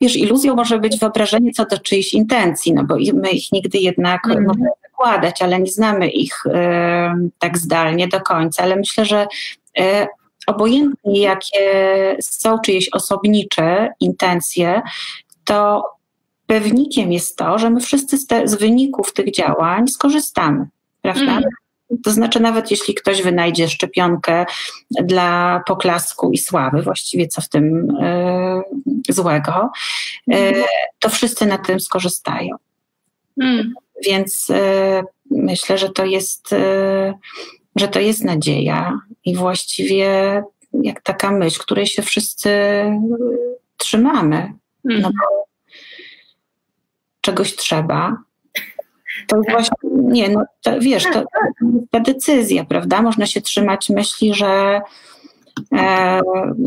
Wiesz, 0.00 0.16
iluzją 0.16 0.54
może 0.54 0.78
być 0.78 0.98
wyobrażenie 0.98 1.52
co 1.52 1.66
do 1.66 1.78
czyjejś 1.78 2.14
intencji, 2.14 2.74
no 2.74 2.84
bo 2.84 2.96
my 3.14 3.30
ich 3.30 3.52
nigdy 3.52 3.78
jednak 3.78 4.26
mm. 4.26 4.44
możemy 4.44 4.68
zakładać, 4.82 5.42
ale 5.42 5.60
nie 5.60 5.70
znamy 5.70 6.08
ich 6.08 6.46
e, 6.46 7.28
tak 7.38 7.58
zdalnie 7.58 8.08
do 8.08 8.20
końca. 8.20 8.62
Ale 8.62 8.76
myślę, 8.76 9.04
że 9.04 9.26
e, 9.78 10.06
obojętnie 10.46 11.20
jakie 11.20 12.16
są 12.20 12.58
czyjeś 12.58 12.88
osobnicze 12.92 13.88
intencje, 14.00 14.82
to 15.44 15.84
pewnikiem 16.46 17.12
jest 17.12 17.36
to, 17.36 17.58
że 17.58 17.70
my 17.70 17.80
wszyscy 17.80 18.18
z, 18.18 18.26
te, 18.26 18.48
z 18.48 18.54
wyników 18.54 19.12
tych 19.12 19.34
działań 19.34 19.88
skorzystamy, 19.88 20.66
prawda? 21.02 21.32
Mm. 21.32 21.44
To 22.04 22.10
znaczy, 22.10 22.40
nawet 22.40 22.70
jeśli 22.70 22.94
ktoś 22.94 23.22
wynajdzie 23.22 23.68
szczepionkę 23.68 24.46
dla 24.90 25.62
poklasku 25.66 26.30
i 26.32 26.38
sławy, 26.38 26.82
właściwie 26.82 27.26
co 27.26 27.40
w 27.40 27.48
tym 27.48 27.96
e, 28.00 28.62
złego, 29.08 29.70
e, 30.32 30.52
to 30.98 31.08
wszyscy 31.08 31.46
na 31.46 31.58
tym 31.58 31.80
skorzystają. 31.80 32.56
Mm. 33.42 33.74
Więc 34.06 34.50
e, 34.50 35.02
myślę, 35.30 35.78
że 35.78 35.88
to 35.88 36.04
jest, 36.04 36.54
że 37.76 37.88
to 37.88 38.00
jest 38.00 38.24
nadzieja 38.24 39.00
i 39.24 39.36
właściwie 39.36 40.42
jak 40.82 41.00
taka 41.02 41.30
myśl, 41.30 41.60
której 41.60 41.86
się 41.86 42.02
wszyscy 42.02 42.50
trzymamy. 43.76 44.52
No 44.84 45.10
bo 45.10 45.46
czegoś 47.20 47.56
trzeba, 47.56 48.16
To 49.26 49.36
tak. 49.36 49.50
właśnie, 49.50 49.76
nie, 49.92 50.28
no 50.28 50.44
to, 50.62 50.80
wiesz, 50.80 51.04
to, 51.04 51.24
ta 51.90 52.00
decyzja, 52.00 52.64
prawda? 52.64 53.02
Można 53.02 53.26
się 53.26 53.40
trzymać 53.40 53.88
myśli, 53.88 54.34
że 54.34 54.80
e, 55.76 56.20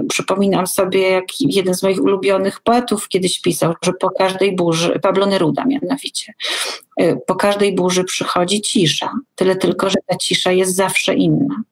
przypominam 0.09 0.67
sobie, 0.67 1.09
jak 1.09 1.25
jeden 1.39 1.73
z 1.73 1.83
moich 1.83 2.03
ulubionych 2.03 2.59
poetów 2.59 3.07
kiedyś 3.07 3.41
pisał, 3.41 3.73
że 3.81 3.93
po 3.93 4.09
każdej 4.09 4.55
burzy, 4.55 4.99
Pablo 4.99 5.25
Neruda 5.25 5.65
mianowicie, 5.65 6.33
e, 6.97 7.15
po 7.15 7.35
każdej 7.35 7.75
burzy 7.75 8.03
przychodzi 8.03 8.61
cisza. 8.61 9.11
Tyle 9.35 9.55
tylko, 9.55 9.89
że 9.89 9.97
ta 10.07 10.15
cisza 10.15 10.51
jest 10.51 10.75
zawsze 10.75 11.13
inna. 11.13 11.63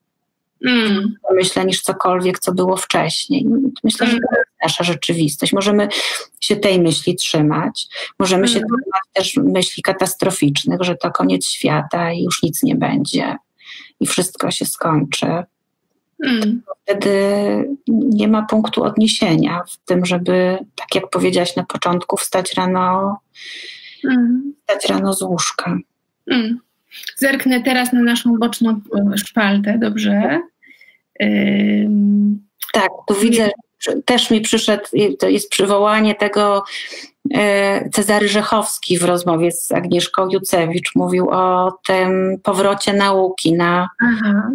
Mm. 0.66 1.16
Myślę 1.36 1.66
niż 1.66 1.82
cokolwiek, 1.82 2.40
co 2.40 2.52
było 2.52 2.78
wcześniej. 2.78 3.46
Myślę, 3.84 4.08
że 4.08 4.14
jest 4.14 4.47
nasza 4.64 4.84
rzeczywistość. 4.84 5.54
Możemy 5.54 5.88
się 6.40 6.56
tej 6.56 6.82
myśli 6.82 7.16
trzymać, 7.16 7.88
możemy 8.20 8.48
się 8.48 8.60
trzymać 8.60 9.02
też 9.14 9.38
myśli 9.38 9.84
katastroficznych, 9.84 10.82
że 10.82 10.96
to 10.96 11.12
koniec 11.12 11.48
świata 11.48 12.12
i 12.12 12.24
już 12.24 12.44
nic 12.44 12.64
nie 12.64 12.76
będzie 12.76 13.36
i 14.00 14.08
wszystko 14.08 14.52
się 14.52 14.66
skończy. 14.66 15.44
Mm. 16.26 16.62
Wtedy 16.84 17.14
nie 17.88 18.28
ma 18.28 18.46
punktu 18.46 18.84
odniesienia 18.84 19.64
w 19.70 19.78
tym, 19.86 20.06
żeby, 20.06 20.58
tak 20.76 20.96
jak 20.96 21.10
powiedziałaś 21.10 21.56
na 21.56 21.64
początku, 21.64 22.18
wstać 22.18 22.54
rano, 22.54 23.18
mm. 24.04 24.54
wstać 24.60 24.86
rano 24.90 25.14
z 25.14 25.22
łóżka. 25.22 25.78
Zerknę 27.16 27.64
teraz 27.64 27.94
na 27.94 28.02
naszą 28.02 28.38
boczną 28.38 28.82
e, 29.14 29.18
szpaltę, 29.18 29.78
dobrze? 29.82 30.40
Tak, 32.74 32.90
tu 33.08 33.16
widzę, 33.16 33.50
też 34.06 34.32
mi 34.32 34.42
przyszedł, 34.42 34.84
to 35.20 35.30
jest 35.30 35.50
przywołanie 35.50 36.16
tego 36.16 36.64
e, 37.34 37.90
Cezary 37.90 38.28
Rzechowski 38.28 39.00
w 39.00 39.04
rozmowie 39.04 39.52
z 39.52 39.72
Agnieszką 39.72 40.30
Jucewicz 40.30 40.96
mówił 40.96 41.30
o 41.30 41.78
tym 41.88 42.38
powrocie 42.44 42.94
nauki 42.94 43.54
na 43.54 43.90
Aha. 44.02 44.52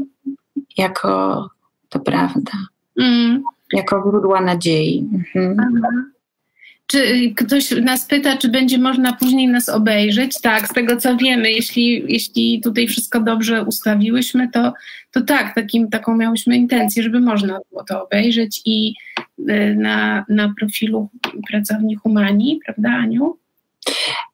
jako, 0.77 1.49
to 1.89 2.01
prawda, 2.01 2.53
mm. 2.99 3.43
jako 3.73 4.03
źródła 4.09 4.41
nadziei. 4.41 5.09
Mhm. 5.35 6.13
Czy 6.87 7.33
ktoś 7.37 7.71
nas 7.71 8.07
pyta, 8.07 8.37
czy 8.37 8.49
będzie 8.49 8.79
można 8.79 9.13
później 9.13 9.49
nas 9.49 9.69
obejrzeć? 9.69 10.41
Tak, 10.41 10.69
z 10.69 10.73
tego 10.73 10.97
co 10.97 11.17
wiemy, 11.17 11.51
jeśli, 11.51 12.05
jeśli 12.09 12.61
tutaj 12.61 12.89
wszystko 12.89 13.21
dobrze 13.21 13.65
ustawiłyśmy, 13.65 14.49
to, 14.51 14.73
to 15.13 15.21
tak, 15.21 15.55
takim, 15.55 15.91
taką 15.91 16.17
miałyśmy 16.17 16.57
intencję, 16.57 17.03
żeby 17.03 17.21
można 17.21 17.59
było 17.71 17.85
to 17.85 18.05
obejrzeć 18.05 18.63
i 18.65 18.95
na, 19.77 20.25
na 20.29 20.55
profilu 20.61 21.09
pracowni 21.51 21.95
Humani, 21.95 22.61
prawda 22.65 22.91
Aniu? 22.91 23.39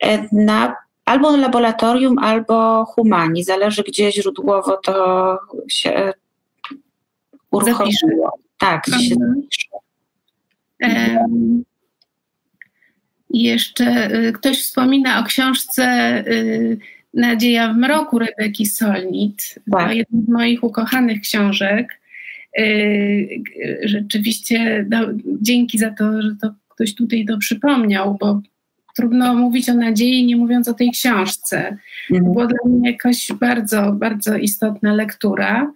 E, 0.00 0.28
na 0.32 0.76
albo 1.04 1.36
laboratorium, 1.36 2.18
albo 2.18 2.84
Humani, 2.84 3.44
zależy 3.44 3.82
gdzie 3.82 4.12
źródłowo 4.12 4.76
to 4.76 5.38
się 5.68 6.12
uruchomiło. 7.50 8.38
Tak, 8.58 8.82
gdzie 8.86 9.08
się 9.08 9.14
mhm. 9.14 9.42
zapisze. 9.42 9.68
Um, 11.20 11.64
jeszcze 13.30 14.14
y, 14.14 14.32
ktoś 14.32 14.62
wspomina 14.62 15.20
o 15.20 15.24
książce 15.24 15.84
y, 16.26 16.78
Nadzieja 17.14 17.72
w 17.72 17.76
mroku 17.76 18.18
Rebeki 18.18 18.66
Solnit. 18.66 19.54
Tak. 19.72 19.86
To 19.86 19.92
jedna 19.92 20.22
z 20.26 20.28
moich 20.28 20.64
ukochanych 20.64 21.20
książek. 21.20 21.97
Y, 22.58 23.42
rzeczywiście 23.84 24.86
no, 24.90 24.98
dzięki 25.40 25.78
za 25.78 25.90
to, 25.90 26.22
że 26.22 26.36
to 26.40 26.54
ktoś 26.68 26.94
tutaj 26.94 27.26
to 27.26 27.38
przypomniał, 27.38 28.16
bo 28.20 28.40
trudno 28.96 29.34
mówić 29.34 29.68
o 29.68 29.74
nadziei, 29.74 30.26
nie 30.26 30.36
mówiąc 30.36 30.68
o 30.68 30.74
tej 30.74 30.90
książce. 30.90 31.76
Mhm. 32.10 32.32
Była 32.32 32.46
dla 32.46 32.58
mnie 32.64 32.90
jakaś 32.90 33.32
bardzo, 33.40 33.92
bardzo 33.92 34.36
istotna 34.36 34.94
lektura. 34.94 35.72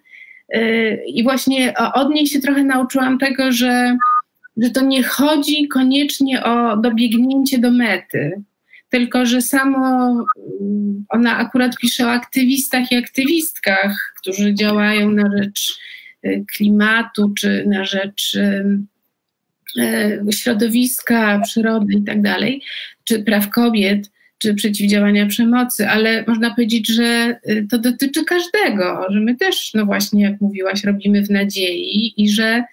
I 1.06 1.22
właśnie 1.22 1.74
od 1.94 2.10
niej 2.10 2.26
się 2.26 2.40
trochę 2.40 2.64
nauczyłam 2.64 3.18
tego, 3.18 3.52
że 3.52 3.96
że 4.56 4.70
to 4.70 4.84
nie 4.84 5.02
chodzi 5.02 5.68
koniecznie 5.68 6.44
o 6.44 6.76
dobiegnięcie 6.76 7.58
do 7.58 7.70
mety, 7.70 8.42
tylko 8.88 9.26
że 9.26 9.42
samo 9.42 10.10
mm, 10.60 11.04
ona 11.08 11.36
akurat 11.36 11.76
pisze 11.76 12.06
o 12.06 12.10
aktywistach 12.10 12.92
i 12.92 12.96
aktywistkach, 12.96 14.14
którzy 14.20 14.54
działają 14.54 15.10
na 15.10 15.30
rzecz 15.38 15.70
y, 15.70 16.01
klimatu 16.56 17.32
czy 17.34 17.64
na 17.66 17.84
rzecz 17.84 18.34
y, 18.34 18.78
y, 19.78 20.32
środowiska, 20.32 21.40
przyrody 21.44 21.94
i 21.94 22.02
tak 22.02 22.18
czy 23.04 23.22
praw 23.22 23.50
kobiet, 23.50 24.10
czy 24.38 24.54
przeciwdziałania 24.54 25.26
przemocy, 25.26 25.88
ale 25.88 26.24
można 26.26 26.54
powiedzieć, 26.54 26.88
że 26.88 27.40
to 27.70 27.78
dotyczy 27.78 28.24
każdego, 28.24 29.06
że 29.10 29.20
my 29.20 29.36
też, 29.36 29.74
no 29.74 29.86
właśnie, 29.86 30.22
jak 30.22 30.40
mówiłaś, 30.40 30.84
robimy 30.84 31.22
w 31.22 31.30
nadziei 31.30 32.14
i 32.16 32.30
że 32.30 32.64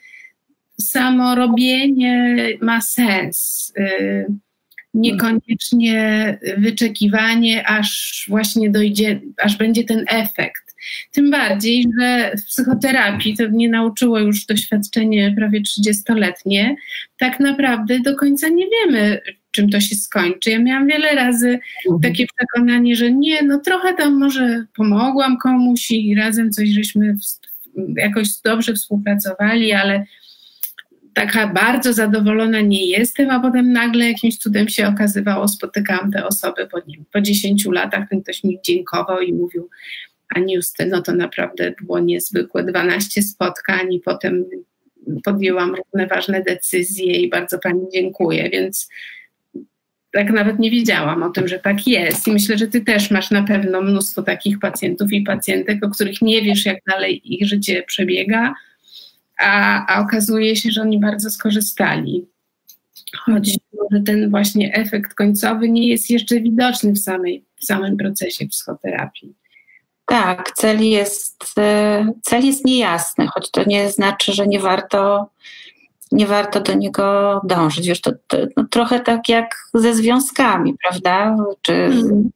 samo 0.82 1.36
robienie 1.36 2.36
ma 2.62 2.82
sens. 2.82 3.74
Y, 3.78 4.26
niekoniecznie 4.94 6.38
wyczekiwanie, 6.58 7.68
aż 7.68 8.26
właśnie 8.30 8.70
dojdzie, 8.70 9.22
aż 9.38 9.58
będzie 9.58 9.84
ten 9.84 10.06
efekt. 10.08 10.69
Tym 11.12 11.32
bardziej, 11.32 11.86
że 12.00 12.32
w 12.38 12.46
psychoterapii, 12.46 13.38
to 13.38 13.50
mnie 13.50 13.70
nauczyło 13.70 14.20
już 14.20 14.46
doświadczenie 14.46 15.34
prawie 15.38 15.62
30-letnie, 15.62 16.76
tak 17.18 17.40
naprawdę 17.40 18.00
do 18.00 18.16
końca 18.16 18.48
nie 18.50 18.66
wiemy, 18.70 19.22
czym 19.52 19.70
to 19.70 19.80
się 19.80 19.96
skończy. 19.96 20.50
Ja 20.50 20.60
miałam 20.60 20.88
wiele 20.88 21.16
razy 21.16 21.60
mhm. 21.86 22.02
takie 22.02 22.26
przekonanie, 22.38 22.96
że 22.96 23.12
nie, 23.12 23.44
no 23.44 23.60
trochę 23.60 23.94
tam 23.94 24.20
może 24.20 24.66
pomogłam 24.76 25.38
komuś 25.38 25.92
i 25.92 26.16
razem 26.16 26.52
coś 26.52 26.70
żeśmy 26.70 27.16
jakoś 27.96 28.28
dobrze 28.44 28.74
współpracowali, 28.74 29.74
ale 29.74 30.06
taka 31.14 31.48
bardzo 31.48 31.94
zadowolona 31.94 32.62
nie 32.62 32.86
jestem, 32.86 33.30
a 33.30 33.40
potem 33.40 33.72
nagle 33.72 34.08
jakimś 34.08 34.38
cudem 34.38 34.70
się 34.70 34.88
okazywało, 34.88 35.48
spotykałam 35.48 36.12
te 36.12 36.28
osoby 36.28 36.68
po, 36.68 36.80
nie, 36.88 36.98
po 37.14 37.22
10 37.22 37.66
latach, 37.66 38.10
ten 38.10 38.24
ktoś 38.24 38.44
mi 38.44 38.60
dziękował 38.64 39.22
i 39.22 39.34
mówił, 39.34 39.70
Ani 40.36 40.54
Justyno, 40.54 41.02
to 41.02 41.14
naprawdę 41.14 41.74
było 41.82 42.00
niezwykłe, 42.00 42.64
12 42.64 43.24
spotkań 43.24 43.94
i 43.94 44.00
potem 44.00 44.46
podjęłam 45.24 45.76
różne 45.76 46.08
ważne 46.08 46.44
decyzje 46.44 47.14
i 47.14 47.30
bardzo 47.30 47.60
Pani 47.60 47.82
dziękuję, 47.94 48.50
więc 48.50 48.90
tak 50.12 50.32
nawet 50.32 50.60
nie 50.60 50.72
wiedziałam 50.72 51.24
o 51.24 51.30
tym, 51.30 51.48
że 51.48 51.60
tak 51.60 51.88
jest. 51.88 52.28
I 52.28 52.32
myślę, 52.32 52.58
że 52.58 52.68
Ty 52.68 52.82
też 52.82 53.12
masz 53.12 53.32
na 53.32 53.44
pewno 53.44 53.82
mnóstwo 53.82 54.24
takich 54.24 54.60
pacjentów 54.60 55.14
i 55.14 55.22
pacjentek, 55.22 55.86
o 55.86 55.90
których 55.90 56.22
nie 56.22 56.42
wiesz, 56.42 56.66
jak 56.66 56.78
dalej 56.88 57.34
ich 57.34 57.48
życie 57.48 57.84
przebiega, 57.88 58.54
a, 59.40 59.86
a 59.96 60.02
okazuje 60.02 60.56
się, 60.56 60.72
że 60.72 60.82
oni 60.82 61.00
bardzo 61.00 61.30
skorzystali. 61.30 62.26
Choć 63.18 63.58
może 63.74 64.04
ten 64.04 64.30
właśnie 64.30 64.74
efekt 64.74 65.14
końcowy 65.14 65.70
nie 65.70 65.88
jest 65.88 66.10
jeszcze 66.10 66.42
widoczny 66.42 66.92
w, 66.92 67.00
samej, 67.00 67.46
w 67.62 67.66
samym 67.66 67.98
procesie 67.98 68.48
psychoterapii. 68.48 69.34
Tak, 70.10 70.52
cel 70.52 70.84
jest, 70.84 71.46
e, 71.60 72.12
cel 72.22 72.46
jest 72.46 72.66
niejasny, 72.66 73.28
choć 73.28 73.52
to 73.52 73.64
nie 73.64 73.90
znaczy, 73.90 74.34
że 74.34 74.48
nie 74.48 74.60
warto, 74.60 75.30
nie 76.12 76.28
warto 76.28 76.60
do 76.60 76.74
niego 76.74 77.42
dążyć. 77.44 77.88
Wiesz, 77.88 78.02
to, 78.02 78.12
to 78.28 78.38
no, 78.58 78.64
trochę 78.72 79.00
tak 79.00 79.30
jak 79.30 79.56
ze 79.74 79.94
związkami, 79.94 80.76
prawda? 80.84 81.36
Czy 81.62 81.74
hmm. 81.74 82.30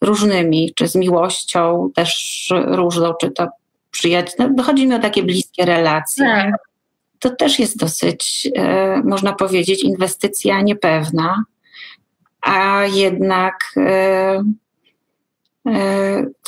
różnymi, 0.00 0.72
czy 0.74 0.88
z 0.88 0.94
miłością 0.94 1.90
też 1.94 2.52
różną, 2.66 3.14
czy 3.20 3.30
to 3.30 3.48
przyjaciół. 3.90 4.46
No, 4.56 4.62
chodzi 4.62 4.86
mi 4.86 4.94
o 4.94 4.98
takie 4.98 5.22
bliskie 5.22 5.64
relacje. 5.64 6.24
Tak. 6.26 6.54
To 7.18 7.30
też 7.30 7.58
jest 7.58 7.78
dosyć, 7.78 8.48
e, 8.56 8.96
można 9.04 9.32
powiedzieć, 9.32 9.84
inwestycja 9.84 10.60
niepewna, 10.60 11.44
a 12.40 12.84
jednak 12.84 13.54
e, 13.76 14.42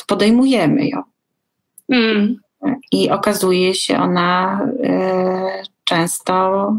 podejmujemy 0.07 0.87
ją. 0.87 1.03
Mm. 1.91 2.35
I 2.91 3.09
okazuje 3.09 3.75
się 3.75 3.97
ona 3.97 4.61
e, 4.83 5.63
często 5.83 6.75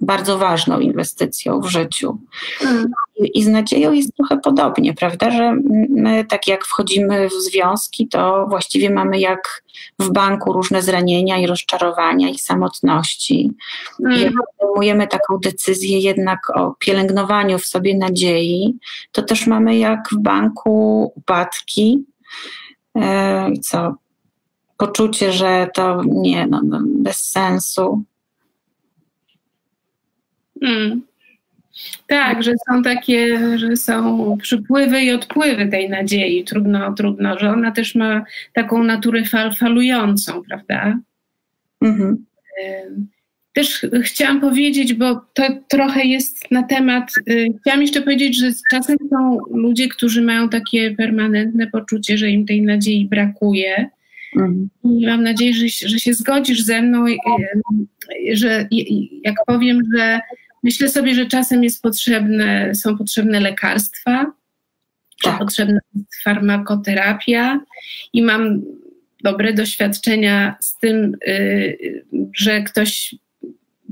bardzo 0.00 0.38
ważną 0.38 0.80
inwestycją 0.80 1.60
w 1.60 1.66
życiu. 1.66 2.18
Mm. 2.60 2.86
I, 3.34 3.42
z 3.42 3.48
nadzieją 3.48 3.92
jest 3.92 4.16
trochę 4.16 4.38
podobnie, 4.38 4.94
prawda, 4.94 5.30
że 5.30 5.56
my 5.88 6.24
tak 6.24 6.46
jak 6.46 6.64
wchodzimy 6.64 7.28
w 7.28 7.32
związki, 7.32 8.08
to 8.08 8.46
właściwie 8.48 8.90
mamy 8.90 9.20
jak 9.20 9.62
w 9.98 10.12
banku 10.12 10.52
różne 10.52 10.82
zranienia 10.82 11.38
i 11.38 11.46
rozczarowania 11.46 12.28
i 12.28 12.38
samotności. 12.38 13.52
Mm. 14.00 14.18
I 14.18 14.20
jak 14.20 14.32
podejmujemy 14.58 15.06
taką 15.06 15.38
decyzję 15.38 15.98
jednak 15.98 16.38
o 16.54 16.74
pielęgnowaniu 16.78 17.58
w 17.58 17.66
sobie 17.66 17.96
nadziei, 17.96 18.74
to 19.12 19.22
też 19.22 19.46
mamy 19.46 19.78
jak 19.78 20.08
w 20.12 20.18
banku 20.18 21.12
upadki, 21.16 22.04
e, 22.96 23.52
co 23.62 23.94
poczucie, 24.76 25.32
że 25.32 25.68
to 25.74 26.02
nie, 26.06 26.46
no, 26.46 26.60
no 26.64 26.80
bez 26.84 27.20
sensu, 27.20 28.02
Mm. 30.62 31.02
Tak, 32.06 32.42
że 32.42 32.52
są 32.68 32.82
takie, 32.82 33.38
że 33.58 33.76
są 33.76 34.36
przypływy 34.42 35.02
i 35.02 35.10
odpływy 35.10 35.68
tej 35.68 35.90
nadziei. 35.90 36.44
Trudno, 36.44 36.92
trudno, 36.92 37.38
że 37.38 37.50
ona 37.50 37.72
też 37.72 37.94
ma 37.94 38.24
taką 38.52 38.84
naturę 38.84 39.24
fal, 39.24 39.54
falującą, 39.54 40.42
prawda? 40.42 40.98
Mhm. 41.82 42.26
Też 43.52 43.86
chciałam 44.02 44.40
powiedzieć, 44.40 44.94
bo 44.94 45.14
to 45.34 45.42
trochę 45.68 46.04
jest 46.04 46.50
na 46.50 46.62
temat. 46.62 47.12
Y, 47.30 47.46
chciałam 47.60 47.82
jeszcze 47.82 48.02
powiedzieć, 48.02 48.36
że 48.36 48.50
czasem 48.70 48.96
są 49.10 49.38
ludzie, 49.50 49.88
którzy 49.88 50.22
mają 50.22 50.48
takie 50.48 50.94
permanentne 50.94 51.66
poczucie, 51.66 52.18
że 52.18 52.30
im 52.30 52.46
tej 52.46 52.62
nadziei 52.62 53.08
brakuje. 53.08 53.90
Mhm. 54.36 54.68
I 54.84 55.06
mam 55.06 55.22
nadzieję, 55.22 55.54
że, 55.54 55.88
że 55.88 55.98
się 55.98 56.14
zgodzisz 56.14 56.62
ze 56.62 56.82
mną, 56.82 57.06
y, 57.06 57.16
że 58.32 58.68
jak 59.24 59.34
powiem, 59.46 59.82
że 59.96 60.20
myślę 60.62 60.88
sobie, 60.88 61.14
że 61.14 61.26
czasem 61.26 61.64
jest 61.64 61.82
potrzebne, 61.82 62.74
są 62.74 62.98
potrzebne 62.98 63.40
lekarstwa, 63.40 64.32
tak. 65.22 65.38
potrzebna 65.38 65.80
jest 65.94 66.22
farmakoterapia 66.24 67.60
i 68.12 68.22
mam 68.22 68.62
dobre 69.24 69.52
doświadczenia 69.52 70.56
z 70.60 70.78
tym, 70.78 71.16
y, 71.28 72.04
że 72.34 72.62
ktoś 72.62 73.14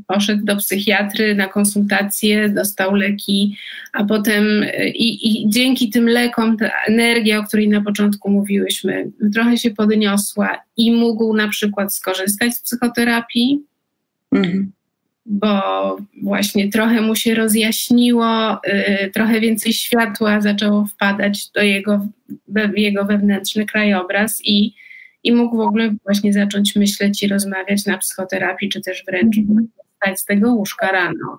poszedł 0.07 0.45
do 0.45 0.57
psychiatry 0.57 1.35
na 1.35 1.49
konsultację, 1.49 2.49
dostał 2.49 2.95
leki, 2.95 3.57
a 3.93 4.05
potem 4.05 4.45
i, 4.95 5.43
i, 5.43 5.51
dzięki 5.51 5.91
tym 5.91 6.09
lekom 6.09 6.57
ta 6.57 6.71
energia, 6.87 7.39
o 7.39 7.45
której 7.45 7.69
na 7.69 7.81
początku 7.81 8.31
mówiłyśmy, 8.31 9.11
trochę 9.35 9.59
się 9.59 9.71
podniosła 9.71 10.63
i 10.77 10.93
mógł 10.93 11.37
na 11.37 11.49
przykład 11.49 11.95
skorzystać 11.95 12.55
z 12.55 12.63
psychoterapii, 12.63 13.63
mhm. 14.33 14.73
Bo 15.27 15.97
właśnie 16.23 16.71
trochę 16.71 17.01
mu 17.01 17.17
się 17.17 17.35
rozjaśniło, 17.35 18.61
y, 18.67 19.11
trochę 19.15 19.41
więcej 19.41 19.73
światła 19.73 20.41
zaczęło 20.41 20.85
wpadać 20.85 21.51
do 21.51 21.63
jego, 21.63 22.07
jego 22.77 23.05
wewnętrzny 23.05 23.67
krajobraz 23.67 24.41
i 24.45 24.75
i 25.25 25.33
mógł 25.33 25.57
w 25.57 25.61
ogóle 25.61 25.95
właśnie 26.05 26.33
zacząć 26.33 26.77
myśleć 26.77 27.23
i 27.23 27.29
rozmawiać 27.29 27.87
na 27.87 27.99
psychoterapii, 27.99 28.69
czy 28.69 28.81
też 28.81 29.05
wręcz 29.07 29.39
mhm 29.39 29.69
wstać 29.97 30.21
z 30.21 30.25
tego 30.25 30.55
łóżka 30.55 30.93
rano. 30.93 31.39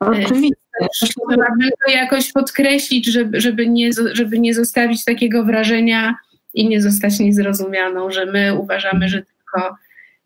Oczywiście. 0.00 0.56
Trzeba 0.92 1.46
to 1.86 1.92
jakoś 1.92 2.32
podkreślić, 2.32 3.06
żeby, 3.06 3.40
żeby, 3.40 3.68
nie, 3.68 3.90
żeby 4.12 4.38
nie 4.38 4.54
zostawić 4.54 5.04
takiego 5.04 5.44
wrażenia 5.44 6.14
i 6.54 6.68
nie 6.68 6.80
zostać 6.80 7.18
niezrozumianą, 7.18 8.10
że 8.10 8.26
my 8.26 8.58
uważamy, 8.58 9.08
że 9.08 9.22
tylko 9.22 9.76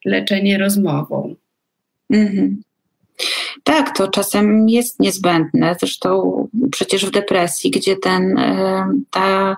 leczenie 0.04 0.58
rozmową. 0.58 1.34
Mhm. 2.10 2.62
Tak, 3.64 3.96
to 3.96 4.08
czasem 4.08 4.68
jest 4.68 5.00
niezbędne. 5.00 5.76
Zresztą 5.80 6.48
przecież 6.70 7.06
w 7.06 7.10
depresji, 7.10 7.70
gdzie 7.70 7.96
ten, 7.96 8.38
e, 8.38 8.88
ta 9.10 9.56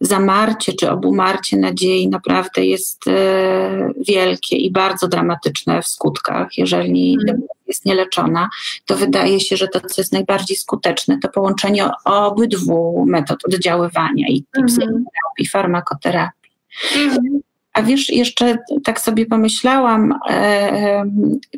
zamarcie 0.00 0.72
czy 0.72 0.90
obumarcie 0.90 1.56
nadziei 1.56 2.08
naprawdę 2.08 2.66
jest 2.66 3.08
e, 3.08 3.92
wielkie 4.08 4.56
i 4.56 4.70
bardzo 4.70 5.08
dramatyczne 5.08 5.82
w 5.82 5.86
skutkach. 5.86 6.58
Jeżeli 6.58 7.18
mm. 7.28 7.42
jest 7.66 7.84
nieleczona, 7.84 8.48
to 8.86 8.96
wydaje 8.96 9.40
się, 9.40 9.56
że 9.56 9.68
to, 9.68 9.80
co 9.80 10.00
jest 10.00 10.12
najbardziej 10.12 10.56
skuteczne, 10.56 11.18
to 11.18 11.28
połączenie 11.28 11.90
obydwu 12.04 13.04
metod 13.08 13.38
oddziaływania 13.44 14.28
i, 14.28 14.44
mm. 14.58 15.04
i 15.38 15.48
farmakoterapii. 15.48 16.52
Mm. 16.96 17.40
A 17.76 17.82
wiesz, 17.82 18.08
jeszcze 18.08 18.58
tak 18.84 19.00
sobie 19.00 19.26
pomyślałam, 19.26 20.14
e, 20.28 21.04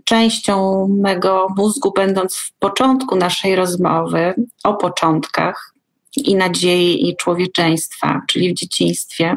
częścią 0.05 0.89
mego 0.89 1.47
mózgu, 1.57 1.93
będąc 1.97 2.37
w 2.37 2.53
początku 2.53 3.17
naszej 3.17 3.57
rozmowy 3.57 4.35
o 4.65 4.75
początkach, 4.75 5.75
i 6.17 6.35
nadziei 6.35 7.09
i 7.09 7.17
człowieczeństwa, 7.17 8.23
czyli 8.29 8.51
w 8.51 8.55
dzieciństwie, 8.55 9.37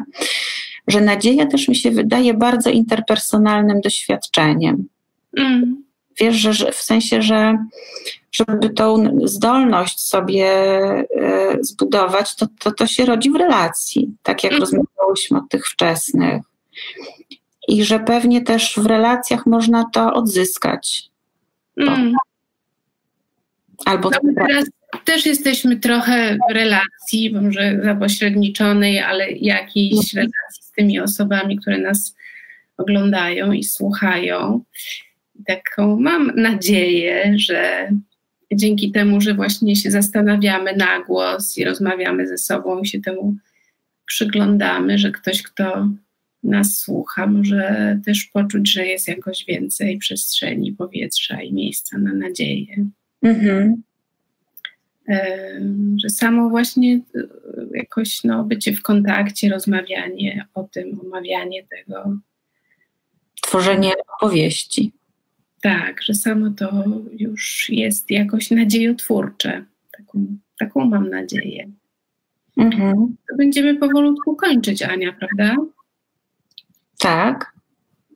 że 0.88 1.00
nadzieja 1.00 1.46
też 1.46 1.68
mi 1.68 1.76
się 1.76 1.90
wydaje 1.90 2.34
bardzo 2.34 2.70
interpersonalnym 2.70 3.80
doświadczeniem. 3.80 4.88
Mm. 5.38 5.84
Wiesz, 6.20 6.36
że, 6.36 6.52
że, 6.52 6.72
w 6.72 6.76
sensie, 6.76 7.22
że 7.22 7.58
żeby 8.32 8.70
tą 8.70 9.18
zdolność 9.24 10.00
sobie 10.00 10.46
e, 10.46 11.04
zbudować, 11.60 12.36
to, 12.36 12.46
to 12.58 12.72
to 12.72 12.86
się 12.86 13.04
rodzi 13.04 13.30
w 13.30 13.36
relacji, 13.36 14.10
tak 14.22 14.44
jak 14.44 14.52
mm. 14.52 14.60
rozmawiałyśmy 14.60 15.38
o 15.38 15.46
tych 15.50 15.66
wczesnych. 15.68 16.42
I 17.68 17.84
że 17.84 18.00
pewnie 18.00 18.42
też 18.42 18.74
w 18.76 18.86
relacjach 18.86 19.46
można 19.46 19.84
to 19.92 20.14
odzyskać. 20.14 21.02
Mm. 21.76 22.14
Albo 23.84 24.10
no, 24.10 24.18
teraz, 24.46 24.64
też 25.04 25.26
jesteśmy 25.26 25.76
trochę 25.76 26.36
w 26.50 26.52
relacji, 26.52 27.34
może 27.34 27.80
zapośredniczonej, 27.84 29.00
ale 29.00 29.30
jakiejś 29.30 29.92
mhm. 29.92 30.16
relacji 30.16 30.62
z 30.62 30.72
tymi 30.72 31.00
osobami, 31.00 31.58
które 31.58 31.78
nas 31.78 32.16
oglądają 32.76 33.52
i 33.52 33.64
słuchają. 33.64 34.64
Taką 35.46 36.00
mam 36.00 36.32
nadzieję, 36.36 37.34
że 37.36 37.90
dzięki 38.52 38.92
temu, 38.92 39.20
że 39.20 39.34
właśnie 39.34 39.76
się 39.76 39.90
zastanawiamy 39.90 40.76
na 40.76 41.04
głos 41.04 41.58
i 41.58 41.64
rozmawiamy 41.64 42.26
ze 42.26 42.38
sobą 42.38 42.80
i 42.80 42.86
się 42.86 43.00
temu 43.00 43.34
przyglądamy, 44.06 44.98
że 44.98 45.10
ktoś, 45.10 45.42
kto 45.42 45.88
nas 46.42 46.78
słucha, 46.78 47.26
może 47.26 47.98
też 48.04 48.24
poczuć, 48.24 48.72
że 48.72 48.86
jest 48.86 49.08
jakoś 49.08 49.44
więcej 49.44 49.98
przestrzeni, 49.98 50.72
powietrza 50.72 51.42
i 51.42 51.52
miejsca 51.52 51.98
na 51.98 52.14
nadzieję. 52.14 52.86
Mhm 53.22 53.82
że 55.96 56.10
samo 56.10 56.50
właśnie 56.50 56.94
e, 56.94 57.20
jakoś 57.74 58.24
no, 58.24 58.44
bycie 58.44 58.72
w 58.72 58.82
kontakcie, 58.82 59.48
rozmawianie 59.48 60.46
o 60.54 60.62
tym, 60.64 61.00
omawianie 61.00 61.62
tego. 61.62 62.18
Tworzenie 63.42 63.92
opowieści. 64.16 64.92
Tak, 65.62 66.02
że 66.02 66.14
samo 66.14 66.50
to 66.50 66.84
już 67.18 67.70
jest 67.70 68.10
jakoś 68.10 68.50
nadziejotwórcze. 68.50 69.64
Taką, 69.98 70.26
taką 70.58 70.84
mam 70.84 71.10
nadzieję. 71.10 71.70
Mhm. 72.56 73.16
To 73.28 73.36
będziemy 73.36 73.76
powolutku 73.76 74.36
kończyć, 74.36 74.82
Ania, 74.82 75.12
prawda? 75.12 75.56
Tak, 77.02 77.52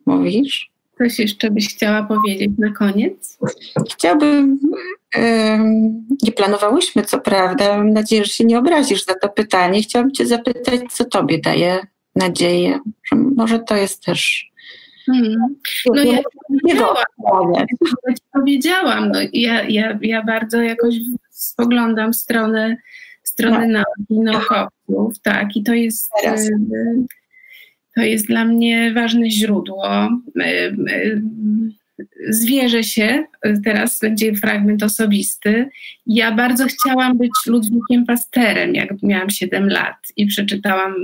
mówisz. 0.06 0.70
Coś 0.98 1.18
jeszcze 1.18 1.50
byś 1.50 1.74
chciała 1.74 2.02
powiedzieć 2.02 2.50
na 2.58 2.72
koniec? 2.72 3.38
Chciałabym, 3.92 4.58
nie 6.22 6.32
planowałyśmy 6.32 7.02
co 7.02 7.20
prawda, 7.20 7.76
mam 7.76 7.90
nadzieję, 7.90 8.24
że 8.24 8.30
się 8.30 8.44
nie 8.44 8.58
obrazisz 8.58 9.04
za 9.04 9.14
to 9.14 9.28
pytanie. 9.28 9.82
Chciałabym 9.82 10.12
Cię 10.12 10.26
zapytać, 10.26 10.80
co 10.90 11.04
Tobie 11.04 11.40
daje 11.40 11.80
nadzieję, 12.16 12.80
że 13.04 13.16
może 13.16 13.58
to 13.58 13.76
jest 13.76 14.04
też. 14.04 14.50
Hmm. 15.06 15.56
No 15.94 16.04
ja 16.04 16.18
powiedziałam, 16.48 16.96
powiedziałam 18.32 19.12
no, 19.12 19.18
ja, 19.32 19.62
ja, 19.62 19.98
ja 20.02 20.24
bardzo 20.24 20.62
jakoś 20.62 20.94
spoglądam 21.30 22.12
w 22.12 22.16
stronę, 22.16 22.76
stronę 23.22 23.66
no. 23.66 23.72
nauki, 23.78 24.24
naukowców, 24.24 25.22
tak, 25.22 25.56
i 25.56 25.62
to 25.62 25.74
jest. 25.74 26.12
To 27.96 28.02
jest 28.02 28.26
dla 28.26 28.44
mnie 28.44 28.92
ważne 28.94 29.30
źródło. 29.30 29.88
E, 29.88 30.10
e, 30.40 30.74
zwierzę 32.28 32.84
się, 32.84 33.24
teraz 33.64 34.00
będzie 34.00 34.34
fragment 34.34 34.82
osobisty. 34.82 35.68
Ja 36.06 36.32
bardzo 36.32 36.66
chciałam 36.66 37.18
być 37.18 37.30
Ludwikiem 37.46 38.06
Pasterem, 38.06 38.74
jak 38.74 39.02
miałam 39.02 39.30
7 39.30 39.68
lat 39.68 39.96
i 40.16 40.26
przeczytałam 40.26 40.94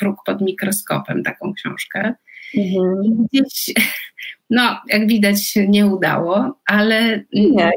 Wróg 0.00 0.16
pod 0.26 0.40
mikroskopem, 0.40 1.22
taką 1.22 1.52
książkę. 1.52 2.14
Mhm. 2.56 3.26
Gdzieś, 3.32 3.74
no, 4.50 4.80
jak 4.88 5.08
widać, 5.08 5.46
się 5.46 5.68
nie 5.68 5.86
udało, 5.86 6.58
ale. 6.66 7.24
Nie, 7.32 7.70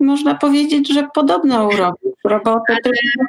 można 0.00 0.34
powiedzieć, 0.34 0.92
że 0.92 1.08
podobną 1.14 1.70
robił 1.70 2.14
robotę. 2.24 2.76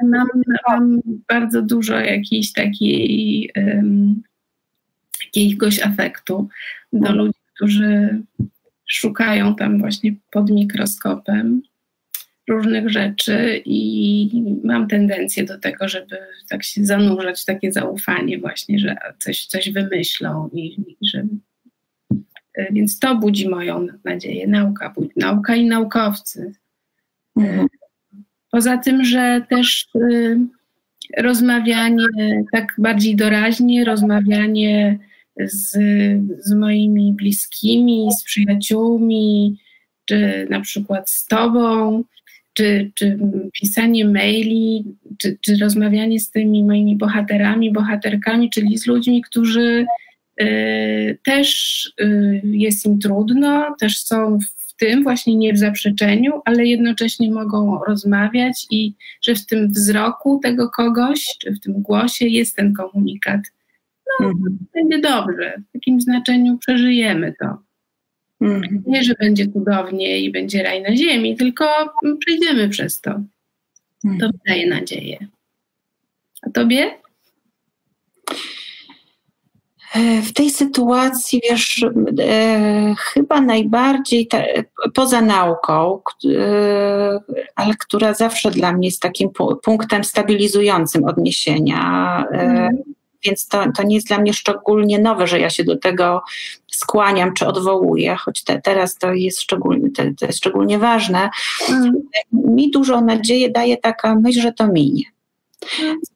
Mam, 0.04 0.28
mam, 0.68 1.00
bardzo 1.30 1.62
dużo 1.62 2.00
jakiejś 2.00 2.54
takiej 2.54 3.50
um, 3.56 4.22
jakiegoś 5.36 5.82
afektu 5.82 6.50
do 6.94 7.00
mhm. 7.00 7.18
ludzi, 7.18 7.40
którzy 7.56 8.22
szukają 8.88 9.56
tam 9.56 9.80
właśnie 9.80 10.16
pod 10.32 10.52
mikroskopem 10.52 11.62
różnych 12.50 12.90
rzeczy 12.90 13.62
i 13.66 14.30
mam 14.64 14.88
tendencję 14.88 15.44
do 15.44 15.60
tego, 15.60 15.88
żeby 15.88 16.18
tak 16.50 16.64
się 16.64 16.86
zanurzać 16.86 17.42
w 17.42 17.46
takie 17.46 17.72
zaufanie 17.72 18.40
właśnie, 18.40 18.80
że 18.80 18.96
coś, 19.20 19.46
coś 19.46 19.70
wymyślą 19.70 20.50
i, 20.54 20.82
i 20.82 20.98
że 21.02 21.24
więc 22.72 23.00
to 23.00 23.16
budzi 23.16 23.50
moją 23.50 23.88
nadzieję, 24.04 24.48
nauka, 24.48 24.94
nauka 25.16 25.56
i 25.56 25.66
naukowcy. 25.66 26.54
Mhm. 27.38 27.68
Poza 28.52 28.78
tym, 28.78 29.06
że 29.06 29.42
też 29.50 29.90
y, 29.96 30.40
rozmawianie 31.18 32.44
tak 32.52 32.74
bardziej 32.78 33.16
doraźnie, 33.16 33.86
rozmawianie 33.86 35.00
z, 35.40 35.78
z 36.40 36.54
moimi 36.54 37.14
bliskimi, 37.14 38.08
z 38.20 38.24
przyjaciółmi, 38.24 39.58
czy 40.06 40.48
na 40.50 40.62
przykład 40.62 41.10
z 41.10 41.26
Tobą, 41.26 42.04
czy, 42.54 42.92
czy 42.96 43.20
pisanie 43.54 44.06
maili, 44.06 44.86
czy, 45.18 45.38
czy 45.42 45.58
rozmawianie 45.58 46.20
z 46.20 46.32
tymi 46.32 46.64
moimi 46.64 46.96
bohaterami, 46.96 47.72
bohaterkami, 47.72 48.50
czyli 48.50 48.78
z 48.78 48.88
ludźmi, 48.88 49.22
którzy 49.22 49.86
y, 50.42 51.18
też 51.24 51.86
y, 52.02 52.42
jest 52.44 52.86
im 52.86 53.00
trudno, 53.00 53.76
też 53.80 54.04
są 54.04 54.40
w 54.40 54.76
tym 54.76 55.04
właśnie 55.04 55.36
nie 55.36 55.54
w 55.54 55.58
zaprzeczeniu, 55.58 56.42
ale 56.46 56.66
jednocześnie 56.66 57.32
mogą 57.32 57.80
rozmawiać 57.88 58.68
i 58.72 58.94
że 59.22 59.36
w 59.36 59.46
tym 59.46 59.72
wzroku 59.72 60.40
tego 60.44 60.70
kogoś, 60.70 61.26
czy 61.40 61.52
w 61.52 61.60
tym 61.60 61.74
głosie 61.82 62.28
jest 62.28 62.56
ten 62.56 62.74
komunikat. 62.74 63.42
No, 64.20 64.28
mhm. 64.28 64.58
będzie 64.74 65.00
dobrze. 65.00 65.62
W 65.70 65.74
takim 65.74 66.02
znaczeniu 66.02 66.58
przeżyjemy 66.58 67.34
to. 67.40 67.58
Mhm. 68.42 68.84
Nie, 68.88 69.04
że 69.04 69.14
będzie 69.20 69.48
cudownie 69.48 70.20
i 70.20 70.32
będzie 70.32 70.64
raj 70.64 70.82
na 70.82 70.96
ziemi, 70.96 71.36
tylko 71.36 71.66
przejdziemy 72.20 72.70
przez 72.70 73.02
to. 73.02 73.22
Mhm. 74.06 74.20
To 74.20 74.38
daje 74.48 74.70
nadzieję. 74.70 75.28
A 76.42 76.50
tobie? 76.50 76.92
E, 79.96 80.22
w 80.22 80.34
tej 80.34 80.50
sytuacji, 80.50 81.42
wiesz, 81.50 81.86
e, 82.20 82.96
chyba 82.98 83.42
najbardziej 83.42 84.28
te, 84.28 84.64
poza 84.94 85.22
nauką, 85.22 86.02
e, 86.26 87.20
ale 87.56 87.74
która 87.80 88.14
zawsze 88.14 88.52
dla 88.52 88.74
mnie 88.74 88.88
jest 88.88 89.02
takim 89.02 89.30
punktem 89.64 90.04
stabilizującym 90.04 91.04
odniesienia, 91.04 92.26
mm 92.32 92.91
więc 93.26 93.48
to, 93.48 93.64
to 93.78 93.84
nie 93.84 93.96
jest 93.96 94.08
dla 94.08 94.18
mnie 94.18 94.34
szczególnie 94.34 95.00
nowe, 95.00 95.28
że 95.28 95.40
ja 95.40 95.50
się 95.50 95.64
do 95.64 95.78
tego 95.78 96.22
skłaniam 96.72 97.34
czy 97.34 97.48
odwołuję, 97.48 98.16
choć 98.16 98.44
te, 98.44 98.62
teraz 98.62 98.96
to 98.96 99.14
jest 99.14 99.42
szczególnie, 99.42 99.92
to, 99.92 100.04
to 100.20 100.26
jest 100.26 100.38
szczególnie 100.38 100.80
ważne. 100.80 101.30
Mm. 101.70 101.92
Mi 102.34 102.72
dużo 102.72 103.02
nadzieję 103.02 103.50
daje 103.50 103.78
taka 103.78 104.16
myśl, 104.16 104.42
że 104.42 104.54
to 104.54 104.68
minie. 104.68 105.04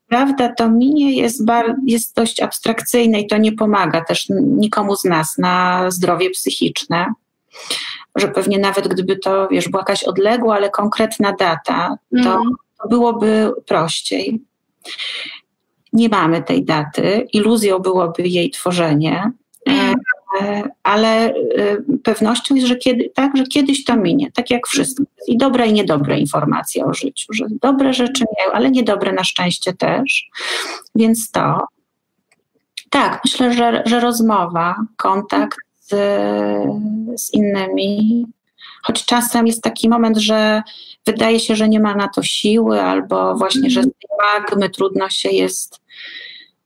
Prawda, 0.07 0.53
to 0.53 0.71
minie 0.71 1.13
jest, 1.13 1.45
bar, 1.45 1.75
jest 1.85 2.15
dość 2.15 2.41
abstrakcyjne 2.41 3.19
i 3.19 3.27
to 3.27 3.37
nie 3.37 3.51
pomaga 3.51 4.05
też 4.05 4.25
nikomu 4.39 4.95
z 4.95 5.03
nas 5.03 5.37
na 5.37 5.85
zdrowie 5.91 6.29
psychiczne. 6.29 7.13
Że 8.15 8.27
pewnie 8.27 8.59
nawet 8.59 8.87
gdyby 8.87 9.17
to, 9.17 9.47
wiesz, 9.47 9.69
była 9.69 9.81
jakaś 9.81 10.03
odległa, 10.03 10.55
ale 10.55 10.69
konkretna 10.69 11.33
data, 11.39 11.97
to, 12.23 12.33
mm. 12.33 12.49
to 12.81 12.87
byłoby 12.89 13.51
prościej 13.65 14.41
nie 15.95 16.09
mamy 16.09 16.43
tej 16.43 16.65
daty, 16.65 17.27
iluzją 17.33 17.79
byłoby 17.79 18.27
jej 18.27 18.51
tworzenie, 18.51 19.31
e, 19.69 19.93
ale 20.83 21.33
e, 21.33 21.33
pewnością 22.03 22.55
jest, 22.55 22.67
że, 22.67 22.75
kiedy, 22.75 23.11
tak, 23.15 23.37
że 23.37 23.43
kiedyś 23.43 23.83
to 23.83 23.97
minie, 23.97 24.31
tak 24.31 24.51
jak 24.51 24.67
wszystko. 24.67 25.03
I 25.27 25.37
dobre 25.37 25.67
i 25.67 25.73
niedobre 25.73 26.19
informacje 26.19 26.85
o 26.85 26.93
życiu, 26.93 27.33
że 27.33 27.45
dobre 27.61 27.93
rzeczy 27.93 28.23
miały, 28.39 28.53
ale 28.53 28.71
niedobre 28.71 29.13
na 29.13 29.23
szczęście 29.23 29.73
też. 29.73 30.29
Więc 30.95 31.31
to. 31.31 31.67
Tak, 32.89 33.21
myślę, 33.25 33.53
że, 33.53 33.83
że 33.85 33.99
rozmowa, 33.99 34.75
kontakt 34.97 35.57
z, 35.79 35.89
z 37.21 37.33
innymi, 37.33 38.25
choć 38.83 39.05
czasem 39.05 39.47
jest 39.47 39.63
taki 39.63 39.89
moment, 39.89 40.17
że 40.17 40.61
wydaje 41.05 41.39
się, 41.39 41.55
że 41.55 41.69
nie 41.69 41.79
ma 41.79 41.95
na 41.95 42.07
to 42.07 42.23
siły, 42.23 42.81
albo 42.81 43.35
właśnie, 43.35 43.69
że 43.69 43.83
z 43.83 43.85
tej 43.85 44.17
magmy 44.33 44.69
trudno 44.69 45.09
się 45.09 45.29
jest 45.29 45.84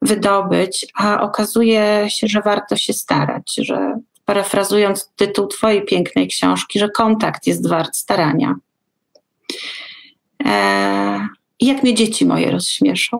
wydobyć, 0.02 0.88
a 0.96 1.22
okazuje 1.22 2.06
się, 2.10 2.28
że 2.28 2.42
warto 2.42 2.76
się 2.76 2.94
starać, 2.94 3.56
że 3.58 4.00
parafrazując 4.26 5.12
tytuł 5.16 5.48
Twojej 5.48 5.86
pięknej 5.86 6.28
książki, 6.28 6.80
że 6.80 6.90
kontakt 6.90 7.48
jest 7.48 7.70
wart 7.70 7.96
starania. 7.96 8.56
Eee, 10.46 11.22
jak 11.60 11.84
mnie 11.84 11.94
dzieci 11.94 12.26
moje 12.26 12.52
rozśmieszą. 12.52 13.20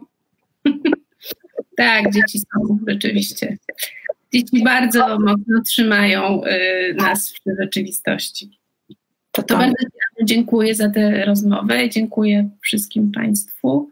tak, 1.78 2.12
dzieci 2.14 2.40
są 2.40 2.80
rzeczywiście. 2.88 3.58
Dzieci 4.34 4.64
bardzo 4.64 5.20
mocno 5.20 5.62
trzymają 5.66 6.44
y, 6.46 6.94
nas 6.94 7.34
w 7.34 7.62
rzeczywistości. 7.62 8.60
To, 9.32 9.44
to 9.44 9.58
bardzo 9.58 9.76
dziękuję 10.24 10.76
za 10.76 10.90
tę 10.90 11.26
rozmowę. 11.26 11.90
Dziękuję 11.90 12.50
wszystkim 12.62 13.12
Państwu 13.12 13.90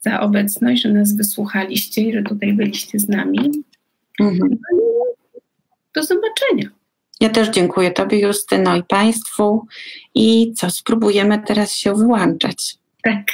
za 0.00 0.20
obecność, 0.20 0.82
że 0.82 0.88
nas 0.88 1.16
wysłuchaliście 1.16 2.02
i 2.02 2.12
że 2.12 2.22
tutaj 2.22 2.52
byliście 2.52 2.98
z 2.98 3.08
nami. 3.08 3.50
Mhm. 4.20 4.58
Do 5.94 6.02
zobaczenia. 6.02 6.70
Ja 7.20 7.28
też 7.28 7.48
dziękuję 7.48 7.90
Tobie, 7.90 8.20
Justyno, 8.20 8.76
i 8.76 8.82
Państwu. 8.82 9.66
I 10.14 10.52
co, 10.56 10.70
spróbujemy 10.70 11.42
teraz 11.46 11.74
się 11.74 11.94
wyłączać. 11.94 12.78
Tak. 13.02 13.24